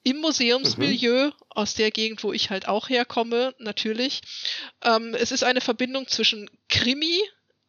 im 0.03 0.16
Museumsmilieu 0.22 1.31
aus 1.51 1.74
der 1.74 1.91
Gegend, 1.91 2.24
wo 2.24 2.33
ich 2.33 2.49
halt 2.49 2.68
auch 2.68 2.89
herkomme, 2.89 3.55
natürlich. 3.59 4.22
Ähm, 4.83 5.12
es 5.12 5.31
ist 5.31 5.45
eine 5.45 5.61
Verbindung 5.61 6.09
zwischen 6.09 6.49
Krimi, 6.70 7.20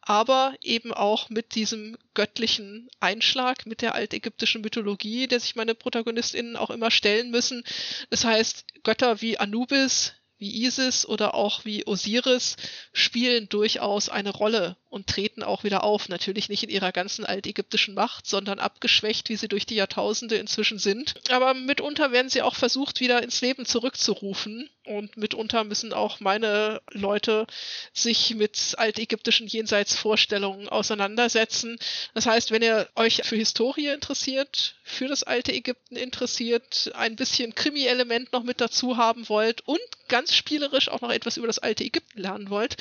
aber 0.08 0.54
eben 0.62 0.94
auch 0.94 1.28
mit 1.28 1.54
diesem 1.54 1.98
göttlichen 2.14 2.88
Einschlag, 2.98 3.66
mit 3.66 3.82
der 3.82 3.94
altägyptischen 3.94 4.62
Mythologie, 4.62 5.26
der 5.26 5.38
sich 5.38 5.54
meine 5.54 5.74
ProtagonistInnen 5.74 6.56
auch 6.56 6.70
immer 6.70 6.90
stellen 6.90 7.30
müssen. 7.30 7.62
Das 8.08 8.24
heißt, 8.24 8.64
Götter 8.84 9.20
wie 9.20 9.38
Anubis, 9.38 10.14
wie 10.38 10.64
Isis 10.64 11.04
oder 11.04 11.34
auch 11.34 11.64
wie 11.64 11.86
Osiris 11.86 12.56
spielen 12.92 13.48
durchaus 13.48 14.08
eine 14.08 14.30
Rolle 14.30 14.76
und 14.90 15.06
treten 15.06 15.42
auch 15.42 15.64
wieder 15.64 15.84
auf. 15.84 16.08
Natürlich 16.08 16.48
nicht 16.48 16.62
in 16.62 16.70
ihrer 16.70 16.92
ganzen 16.92 17.26
altägyptischen 17.26 17.94
Macht, 17.94 18.26
sondern 18.26 18.58
abgeschwächt, 18.58 19.28
wie 19.28 19.36
sie 19.36 19.48
durch 19.48 19.66
die 19.66 19.74
Jahrtausende 19.74 20.36
inzwischen 20.36 20.78
sind. 20.78 21.14
Aber 21.30 21.54
mitunter 21.54 22.12
werden 22.12 22.30
sie 22.30 22.42
auch 22.42 22.54
versucht, 22.54 23.00
wieder 23.00 23.22
ins 23.22 23.40
Leben 23.40 23.66
zurückzurufen. 23.66 24.70
Und 24.86 25.16
mitunter 25.18 25.64
müssen 25.64 25.92
auch 25.92 26.20
meine 26.20 26.80
Leute 26.92 27.46
sich 27.92 28.34
mit 28.34 28.74
altägyptischen 28.78 29.46
Jenseitsvorstellungen 29.46 30.68
auseinandersetzen. 30.68 31.78
Das 32.14 32.24
heißt, 32.24 32.50
wenn 32.50 32.62
ihr 32.62 32.88
euch 32.94 33.22
für 33.24 33.36
Historie 33.36 33.88
interessiert, 33.88 34.76
für 34.84 35.08
das 35.08 35.24
alte 35.24 35.52
Ägypten 35.52 35.96
interessiert, 35.96 36.90
ein 36.94 37.16
bisschen 37.16 37.54
Krimi-Element 37.54 38.32
noch 38.32 38.44
mit 38.44 38.62
dazu 38.62 38.96
haben 38.96 39.28
wollt 39.28 39.60
und 39.68 39.78
ganz 40.08 40.34
spielerisch 40.34 40.88
auch 40.88 41.00
noch 41.00 41.10
etwas 41.10 41.36
über 41.36 41.46
das 41.46 41.58
alte 41.58 41.84
Ägypten 41.84 42.20
lernen 42.20 42.50
wollt, 42.50 42.76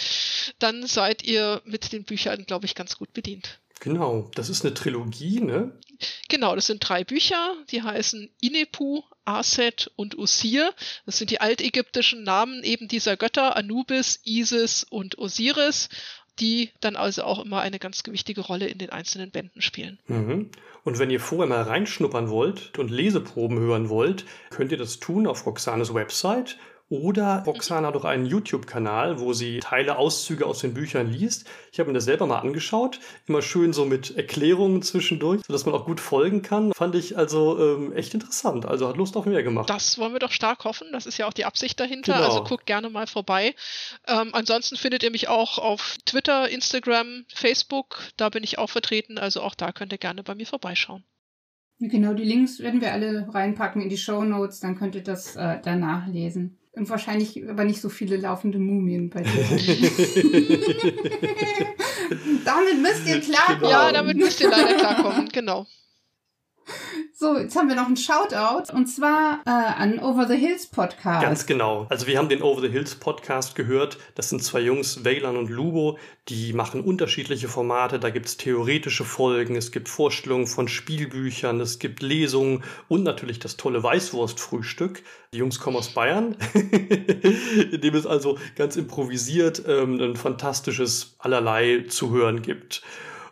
dann 0.59 0.88
seid 0.88 1.23
ihr 1.23 1.61
mit 1.65 1.91
den 1.91 2.03
Büchern, 2.03 2.45
glaube 2.45 2.65
ich, 2.65 2.75
ganz 2.75 2.97
gut 2.97 3.13
bedient. 3.13 3.59
Genau, 3.80 4.32
das 4.34 4.49
ist 4.49 4.65
eine 4.65 4.73
Trilogie, 4.73 5.39
ne? 5.39 5.71
Genau, 6.30 6.55
das 6.55 6.67
sind 6.67 6.88
drei 6.88 7.03
Bücher, 7.03 7.55
die 7.71 7.82
heißen 7.82 8.30
Inepu, 8.41 9.01
Aset 9.25 9.91
und 9.95 10.17
Usir. 10.17 10.73
Das 11.05 11.17
sind 11.17 11.32
die 11.32 11.41
altägyptischen 11.41 12.23
Namen 12.23 12.63
eben 12.63 12.88
dieser 12.88 13.17
Götter, 13.17 13.55
Anubis, 13.55 14.19
Isis 14.23 14.84
und 14.84 15.17
Osiris, 15.17 15.89
die 16.39 16.71
dann 16.82 16.95
also 16.95 17.23
auch 17.23 17.43
immer 17.43 17.61
eine 17.61 17.80
ganz 17.80 18.03
wichtige 18.05 18.41
Rolle 18.41 18.67
in 18.67 18.78
den 18.78 18.91
einzelnen 18.91 19.32
Bänden 19.32 19.61
spielen. 19.61 19.99
Mhm. 20.07 20.51
Und 20.84 20.99
wenn 20.99 21.09
ihr 21.09 21.19
vorher 21.19 21.47
mal 21.47 21.63
reinschnuppern 21.63 22.30
wollt 22.30 22.78
und 22.78 22.89
Leseproben 22.89 23.59
hören 23.59 23.89
wollt, 23.89 24.25
könnt 24.51 24.71
ihr 24.71 24.78
das 24.78 24.99
tun 24.99 25.28
auf 25.28 25.45
Roxanes 25.45 25.93
Website. 25.93 26.57
Oder 26.89 27.43
Roxana 27.45 27.89
hat 27.89 27.95
auch 27.97 28.05
einen 28.05 28.25
YouTube-Kanal, 28.25 29.19
wo 29.19 29.33
sie 29.33 29.59
Teile, 29.59 29.97
Auszüge 29.97 30.45
aus 30.45 30.59
den 30.59 30.73
Büchern 30.73 31.11
liest. 31.11 31.45
Ich 31.73 31.79
habe 31.79 31.89
mir 31.89 31.93
das 31.93 32.05
selber 32.05 32.27
mal 32.27 32.39
angeschaut. 32.39 33.01
Immer 33.25 33.41
schön 33.41 33.73
so 33.73 33.85
mit 33.85 34.15
Erklärungen 34.15 34.81
zwischendurch, 34.81 35.41
sodass 35.45 35.65
man 35.65 35.75
auch 35.75 35.85
gut 35.85 35.99
folgen 35.99 36.43
kann. 36.43 36.71
Fand 36.71 36.95
ich 36.95 37.17
also 37.17 37.59
ähm, 37.59 37.91
echt 37.91 38.13
interessant. 38.13 38.65
Also 38.65 38.88
hat 38.88 38.95
Lust 38.95 39.17
auf 39.17 39.25
mehr 39.25 39.43
gemacht. 39.43 39.69
Das 39.69 39.97
wollen 39.99 40.13
wir 40.13 40.19
doch 40.19 40.31
stark 40.31 40.63
hoffen. 40.63 40.88
Das 40.93 41.05
ist 41.05 41.17
ja 41.17 41.27
auch 41.27 41.33
die 41.33 41.43
Absicht 41.43 41.77
dahinter. 41.77 42.13
Genau. 42.13 42.25
Also 42.25 42.43
guckt 42.45 42.65
gerne 42.65 42.89
mal 42.89 43.05
vorbei. 43.05 43.53
Ähm, 44.07 44.29
ansonsten 44.31 44.77
findet 44.77 45.03
ihr 45.03 45.11
mich 45.11 45.27
auch 45.27 45.57
auf 45.57 45.97
Twitter, 46.05 46.47
Instagram, 46.47 47.25
Facebook. 47.27 47.99
Da 48.15 48.29
bin 48.29 48.45
ich 48.45 48.59
auch 48.59 48.69
vertreten. 48.69 49.17
Also 49.17 49.41
auch 49.41 49.55
da 49.55 49.73
könnt 49.73 49.91
ihr 49.91 49.97
gerne 49.97 50.23
bei 50.23 50.35
mir 50.35 50.45
vorbeischauen. 50.45 51.03
Genau, 51.79 52.13
die 52.13 52.23
Links 52.23 52.59
werden 52.59 52.81
wir 52.81 52.91
alle 52.91 53.27
reinpacken 53.31 53.81
in 53.81 53.89
die 53.89 53.97
Show 53.97 54.23
Notes, 54.23 54.59
dann 54.59 54.75
könnt 54.75 54.95
ihr 54.95 55.03
das 55.03 55.35
äh, 55.35 55.59
danach 55.63 56.07
lesen. 56.07 56.57
Und 56.78 56.89
wahrscheinlich 56.89 57.49
aber 57.49 57.63
nicht 57.63 57.82
so 57.82 57.89
viele 57.89 58.17
laufende 58.17 58.59
Mumien 58.59 59.09
bei 59.09 59.23
dir. 59.23 59.32
damit 62.45 62.80
müsst 62.82 63.07
ihr 63.07 63.19
klarkommen. 63.19 63.59
Genau. 63.59 63.71
Ja, 63.71 63.91
damit 63.91 64.17
müsst 64.17 64.39
ihr 64.41 64.49
leider 64.49 64.75
klarkommen. 64.75 65.30
Genau. 65.30 65.65
So, 67.13 67.38
jetzt 67.38 67.55
haben 67.55 67.68
wir 67.68 67.76
noch 67.76 67.88
einen 67.88 67.97
Shoutout 67.97 68.72
und 68.74 68.86
zwar 68.86 69.41
äh, 69.45 69.49
an 69.49 69.99
Over 69.99 70.28
the 70.28 70.36
Hills 70.36 70.68
Podcast. 70.68 71.24
Ganz 71.24 71.45
genau. 71.45 71.88
Also 71.89 72.05
wir 72.05 72.18
haben 72.18 72.30
den 72.30 72.43
Over 72.43 72.61
the 72.61 72.70
Hills 72.70 72.95
Podcast 72.95 73.55
gehört. 73.55 73.97
Das 74.13 74.30
sind 74.30 74.43
zwei 74.43 74.59
Jungs, 74.59 75.03
Waylan 75.03 75.36
und 75.36 75.49
Lubo, 75.49 75.97
die 76.30 76.53
machen 76.53 76.82
unterschiedliche 76.82 77.47
Formate. 77.47 77.99
Da 77.99 78.11
gibt's 78.11 78.38
theoretische 78.38 79.03
Folgen, 79.03 79.55
es 79.55 79.72
gibt 79.72 79.89
Vorstellungen 79.89 80.45
von 80.45 80.68
Spielbüchern, 80.68 81.59
es 81.59 81.80
gibt 81.80 82.03
Lesungen 82.03 82.63
und 82.88 83.03
natürlich 83.03 83.39
das 83.39 83.57
tolle 83.57 83.82
Weißwurstfrühstück. 83.82 85.01
Die 85.34 85.39
Jungs 85.39 85.59
kommen 85.59 85.78
aus 85.78 85.89
Bayern, 85.89 86.36
in 86.53 87.82
dem 87.82 87.95
es 87.95 88.05
also 88.05 88.38
ganz 88.55 88.76
improvisiert 88.76 89.63
ähm, 89.68 89.99
ein 89.99 90.15
fantastisches 90.15 91.15
allerlei 91.18 91.86
zu 91.88 92.11
hören 92.11 92.41
gibt. 92.41 92.84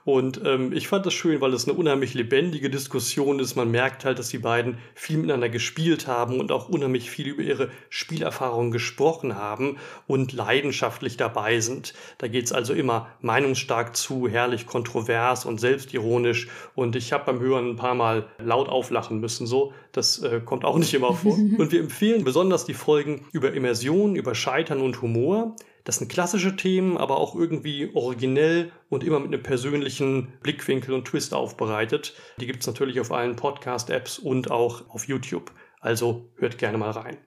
Und 0.06 0.40
ähm, 0.46 0.72
ich 0.72 0.88
fand 0.88 1.08
das 1.08 1.16
schön, 1.16 1.42
weil 1.42 1.52
es 1.56 1.68
eine 1.68 1.76
unheimlich 1.76 2.14
lebendige 2.14 2.70
Diskussion 2.70 3.40
ist. 3.40 3.56
Man 3.56 3.72
merkt 3.72 4.06
halt, 4.06 4.20
dass 4.20 4.30
die 4.30 4.38
beiden 4.38 4.78
viel 4.94 5.18
miteinander 5.18 5.50
gespielt 5.50 6.06
haben 6.06 6.40
und 6.40 6.52
auch 6.52 6.70
unheimlich 6.70 7.10
viel 7.10 7.28
über 7.28 7.42
ihre 7.42 7.72
Spielerfahrungen 7.90 8.72
gesprochen 8.72 9.36
haben 9.36 9.78
und 10.06 10.32
leidenschaftlich 10.32 11.18
dabei 11.18 11.60
sind. 11.60 11.96
Da 12.20 12.28
geht's 12.28 12.52
also 12.52 12.76
immer 12.76 13.08
meinungsstark 13.22 13.96
zu, 13.96 14.28
herrlich 14.28 14.68
kontrovers 14.68 15.44
und 15.44 15.60
selbstironisch. 15.60 16.50
Und 16.76 16.96
ich 16.96 17.12
habe 17.12 17.26
beim 17.26 17.40
Hören 17.40 17.72
ein 17.72 17.76
paar 17.76 17.96
Mal 17.96 18.28
laut 18.38 18.70
auflachen 18.70 19.20
müssen. 19.20 19.48
So, 19.48 19.74
das 19.92 20.22
äh, 20.22 20.40
kommt 20.40 20.66
auch 20.66 20.78
nicht 20.78 20.94
immer 20.94 21.16
vor. 21.16 21.34
und 21.58 21.72
wir 21.72 21.80
empfehlen 21.80 22.24
besonders 22.24 22.66
die 22.66 22.76
Folgen 22.76 23.26
über 23.32 23.54
Immersion, 23.54 24.16
über 24.16 24.36
Scheitern 24.36 24.82
und 24.82 25.02
Humor. 25.02 25.56
Das 25.86 25.98
sind 25.98 26.12
klassische 26.12 26.56
Themen, 26.56 26.98
aber 26.98 27.18
auch 27.18 27.36
irgendwie 27.36 27.92
originell 27.94 28.72
und 28.90 29.04
immer 29.04 29.20
mit 29.20 29.32
einem 29.32 29.44
persönlichen 29.44 30.34
Blickwinkel 30.42 30.94
und 30.94 31.06
Twist 31.06 31.34
aufbereitet. 31.34 32.16
Die 32.42 32.48
gibt's 32.48 32.68
natürlich 32.68 33.00
auf 33.00 33.12
allen 33.12 33.36
Podcast-Apps 33.36 34.20
und 34.20 34.52
auch 34.52 34.90
auf 34.90 35.08
YouTube. 35.08 35.52
Also 35.80 36.32
hört 36.38 36.58
gerne 36.58 36.80
mal 36.80 36.90
rein. 36.90 37.18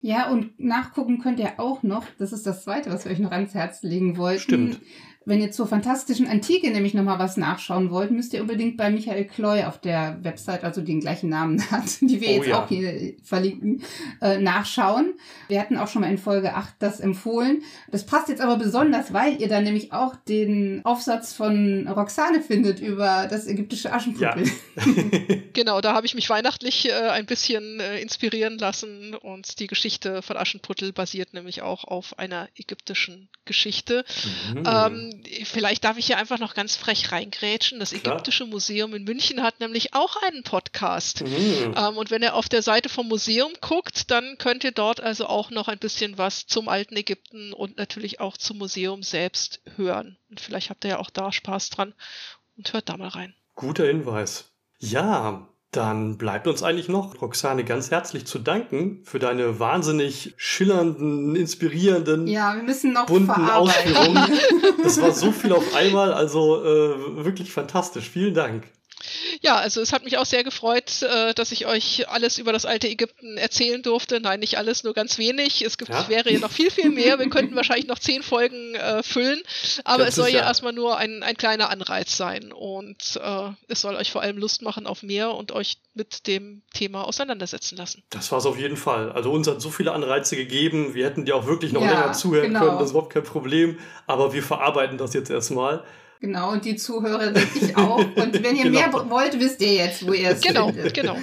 Ja, 0.00 0.30
und 0.30 0.58
nachgucken 0.58 1.20
könnt 1.20 1.38
ihr 1.38 1.60
auch 1.60 1.82
noch, 1.82 2.04
das 2.18 2.32
ist 2.32 2.46
das 2.46 2.64
Zweite, 2.64 2.90
was 2.90 3.04
wir 3.04 3.12
euch 3.12 3.18
noch 3.20 3.32
ans 3.32 3.54
Herz 3.54 3.82
legen 3.82 4.16
wollten. 4.16 4.40
Stimmt. 4.40 4.80
Wenn 5.30 5.40
ihr 5.40 5.52
zur 5.52 5.68
fantastischen 5.68 6.26
Antike 6.26 6.72
nämlich 6.72 6.92
nochmal 6.92 7.20
was 7.20 7.36
nachschauen 7.36 7.92
wollt, 7.92 8.10
müsst 8.10 8.34
ihr 8.34 8.40
unbedingt 8.40 8.76
bei 8.76 8.90
Michael 8.90 9.26
Kloy 9.26 9.62
auf 9.62 9.80
der 9.80 10.18
Website, 10.22 10.64
also 10.64 10.80
den 10.80 10.98
gleichen 10.98 11.30
Namen 11.30 11.62
hat, 11.70 12.00
die 12.00 12.20
wir 12.20 12.30
Oh 12.30 12.32
jetzt 12.32 12.46
ja. 12.48 12.64
auch 12.64 12.68
hier 12.68 13.14
verlinken, 13.22 13.80
äh, 14.20 14.38
nachschauen. 14.38 15.14
Wir 15.46 15.60
hatten 15.60 15.76
auch 15.76 15.86
schon 15.86 16.02
mal 16.02 16.10
in 16.10 16.18
Folge 16.18 16.56
8 16.56 16.74
das 16.80 16.98
empfohlen. 16.98 17.62
Das 17.92 18.06
passt 18.06 18.28
jetzt 18.28 18.40
aber 18.40 18.56
besonders, 18.56 19.12
weil 19.12 19.40
ihr 19.40 19.46
dann 19.46 19.62
nämlich 19.62 19.92
auch 19.92 20.16
den 20.16 20.80
Aufsatz 20.84 21.32
von 21.32 21.86
Roxane 21.86 22.40
findet 22.42 22.80
über 22.80 23.28
das 23.30 23.46
ägyptische 23.46 23.92
Aschenputtel. 23.92 24.50
Genau, 25.52 25.80
da 25.80 25.94
habe 25.94 26.06
ich 26.06 26.14
mich 26.14 26.30
weihnachtlich 26.30 26.88
äh, 26.88 26.92
ein 26.92 27.26
bisschen 27.26 27.80
äh, 27.80 28.00
inspirieren 28.00 28.56
lassen 28.58 29.14
und 29.14 29.58
die 29.58 29.66
Geschichte 29.66 30.22
von 30.22 30.36
Aschenputtel 30.36 30.92
basiert 30.92 31.34
nämlich 31.34 31.62
auch 31.62 31.84
auf 31.84 32.18
einer 32.18 32.48
ägyptischen 32.54 33.28
Geschichte. 33.44 34.04
Mhm. 34.54 34.62
Ähm, 34.64 35.19
vielleicht 35.44 35.84
darf 35.84 35.96
ich 35.96 36.06
hier 36.06 36.18
einfach 36.18 36.38
noch 36.38 36.54
ganz 36.54 36.76
frech 36.76 37.12
reingrätschen. 37.12 37.80
Das 37.80 37.90
Klar. 37.90 38.14
Ägyptische 38.14 38.46
Museum 38.46 38.94
in 38.94 39.04
München 39.04 39.42
hat 39.42 39.60
nämlich 39.60 39.94
auch 39.94 40.16
einen 40.22 40.42
Podcast. 40.42 41.22
Mhm. 41.22 41.74
Ähm, 41.76 41.96
und 41.96 42.10
wenn 42.10 42.22
ihr 42.22 42.34
auf 42.34 42.48
der 42.48 42.62
Seite 42.62 42.88
vom 42.88 43.08
Museum 43.08 43.52
guckt, 43.60 44.10
dann 44.10 44.38
könnt 44.38 44.64
ihr 44.64 44.72
dort 44.72 45.00
also 45.00 45.26
auch 45.26 45.50
noch 45.50 45.68
ein 45.68 45.78
bisschen 45.78 46.18
was 46.18 46.46
zum 46.46 46.68
alten 46.68 46.96
Ägypten 46.96 47.52
und 47.52 47.76
natürlich 47.76 48.20
auch 48.20 48.36
zum 48.36 48.58
Museum 48.58 49.02
selbst 49.02 49.60
hören. 49.76 50.16
Und 50.28 50.40
vielleicht 50.40 50.70
habt 50.70 50.84
ihr 50.84 50.90
ja 50.90 50.98
auch 50.98 51.10
da 51.10 51.32
Spaß 51.32 51.70
dran 51.70 51.94
und 52.56 52.72
hört 52.72 52.88
da 52.88 52.96
mal 52.96 53.08
rein. 53.08 53.34
Guter 53.54 53.86
Hinweis. 53.86 54.50
Ja, 54.78 55.46
dann 55.72 56.18
bleibt 56.18 56.48
uns 56.48 56.62
eigentlich 56.62 56.88
noch, 56.88 57.20
Roxane, 57.22 57.64
ganz 57.64 57.90
herzlich 57.92 58.26
zu 58.26 58.40
danken 58.40 59.02
für 59.04 59.20
deine 59.20 59.60
wahnsinnig 59.60 60.34
schillernden, 60.36 61.36
inspirierenden, 61.36 62.26
Ja, 62.26 62.56
wir 62.56 62.62
müssen 62.64 62.92
noch 62.92 63.06
bunten. 63.06 63.30
Ausführungen. 63.30 64.24
Das 64.82 65.00
war 65.00 65.12
so 65.12 65.30
viel 65.30 65.52
auf 65.52 65.74
einmal, 65.74 66.12
also 66.12 66.64
äh, 66.64 67.24
wirklich 67.24 67.52
fantastisch. 67.52 68.08
Vielen 68.08 68.34
Dank. 68.34 68.64
Ja, 69.42 69.56
also 69.56 69.80
es 69.80 69.92
hat 69.94 70.04
mich 70.04 70.18
auch 70.18 70.26
sehr 70.26 70.44
gefreut, 70.44 71.00
äh, 71.02 71.32
dass 71.32 71.50
ich 71.50 71.64
euch 71.66 72.08
alles 72.10 72.36
über 72.36 72.52
das 72.52 72.66
alte 72.66 72.88
Ägypten 72.88 73.38
erzählen 73.38 73.82
durfte. 73.82 74.20
Nein, 74.20 74.40
nicht 74.40 74.58
alles, 74.58 74.84
nur 74.84 74.92
ganz 74.92 75.16
wenig. 75.16 75.62
Es 75.64 75.78
gibt, 75.78 75.90
Ja. 75.90 76.08
wäre 76.10 76.30
ja 76.30 76.38
noch 76.40 76.50
viel, 76.50 76.70
viel 76.70 76.90
mehr. 76.90 77.18
Wir 77.18 77.30
könnten 77.30 77.56
wahrscheinlich 77.56 77.86
noch 77.86 77.98
zehn 77.98 78.22
Folgen 78.22 78.74
äh, 78.74 79.02
füllen. 79.02 79.40
Aber 79.84 79.98
Ganz 80.04 80.10
es 80.10 80.14
soll 80.16 80.26
sicher. 80.26 80.38
ja 80.40 80.44
erstmal 80.44 80.74
nur 80.74 80.98
ein, 80.98 81.22
ein 81.22 81.36
kleiner 81.38 81.70
Anreiz 81.70 82.16
sein. 82.18 82.52
Und 82.52 83.18
äh, 83.22 83.48
es 83.68 83.80
soll 83.80 83.96
euch 83.96 84.10
vor 84.12 84.20
allem 84.20 84.36
Lust 84.36 84.60
machen 84.60 84.86
auf 84.86 85.02
mehr 85.02 85.32
und 85.34 85.52
euch 85.52 85.78
mit 85.94 86.26
dem 86.26 86.60
Thema 86.74 87.04
auseinandersetzen 87.04 87.76
lassen. 87.78 88.02
Das 88.10 88.30
war 88.32 88.38
es 88.40 88.46
auf 88.46 88.58
jeden 88.58 88.76
Fall. 88.76 89.10
Also 89.12 89.32
uns 89.32 89.48
hat 89.48 89.62
so 89.62 89.70
viele 89.70 89.92
Anreize 89.92 90.36
gegeben. 90.36 90.94
Wir 90.94 91.06
hätten 91.06 91.24
dir 91.24 91.34
auch 91.34 91.46
wirklich 91.46 91.72
noch 91.72 91.80
Ja, 91.82 91.90
länger 91.92 92.12
zuhören 92.12 92.48
genau. 92.48 92.60
können. 92.60 92.76
Das 92.78 92.86
ist 92.86 92.90
überhaupt 92.90 93.12
kein 93.14 93.24
Problem. 93.24 93.78
Aber 94.06 94.34
wir 94.34 94.42
verarbeiten 94.42 94.98
das 94.98 95.14
jetzt 95.14 95.30
erstmal. 95.30 95.82
Genau, 96.20 96.52
und 96.52 96.64
die 96.64 96.76
Zuhörer 96.76 97.34
wirklich 97.34 97.76
auch. 97.76 97.98
Und 97.98 98.42
wenn 98.42 98.56
ihr 98.56 98.64
Genau. 98.70 98.78
mehr 98.78 99.10
wollt, 99.10 99.38
wisst 99.40 99.60
ihr 99.62 99.72
jetzt, 99.72 100.06
wo 100.06 100.12
ihr 100.12 100.30
es 100.30 100.40
Genau, 100.42 100.68
findet. 100.68 100.94
genau. 100.94 101.16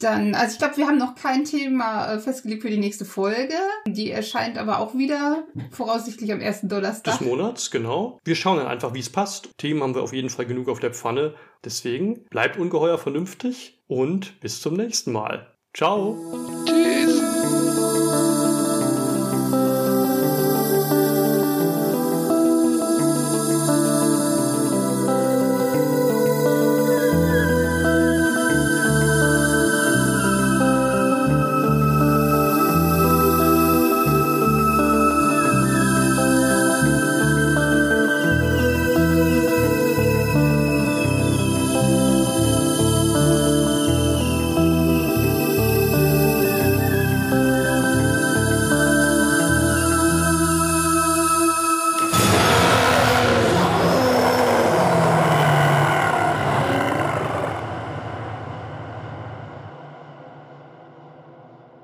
Dann, 0.00 0.34
also 0.34 0.52
ich 0.54 0.58
glaube, 0.58 0.76
wir 0.76 0.86
haben 0.88 0.98
noch 0.98 1.14
kein 1.14 1.44
Thema 1.44 2.12
äh, 2.12 2.18
festgelegt 2.18 2.62
für 2.62 2.68
die 2.68 2.78
nächste 2.78 3.04
Folge. 3.04 3.54
Die 3.86 4.10
erscheint 4.10 4.58
aber 4.58 4.80
auch 4.80 4.94
wieder 4.94 5.44
voraussichtlich 5.70 6.32
am 6.32 6.40
ersten 6.40 6.68
Donnerstag. 6.68 7.18
Des 7.18 7.26
Monats, 7.26 7.70
genau. 7.70 8.18
Wir 8.24 8.34
schauen 8.34 8.58
dann 8.58 8.66
einfach, 8.66 8.92
wie 8.92 8.98
es 8.98 9.08
passt. 9.08 9.50
Themen 9.56 9.82
haben 9.82 9.94
wir 9.94 10.02
auf 10.02 10.12
jeden 10.12 10.30
Fall 10.30 10.46
genug 10.46 10.68
auf 10.68 10.80
der 10.80 10.92
Pfanne. 10.92 11.34
Deswegen 11.64 12.24
bleibt 12.24 12.58
ungeheuer 12.58 12.98
vernünftig 12.98 13.80
und 13.86 14.40
bis 14.40 14.60
zum 14.60 14.74
nächsten 14.74 15.12
Mal. 15.12 15.54
Ciao. 15.72 16.18
Tschüss. 16.66 16.93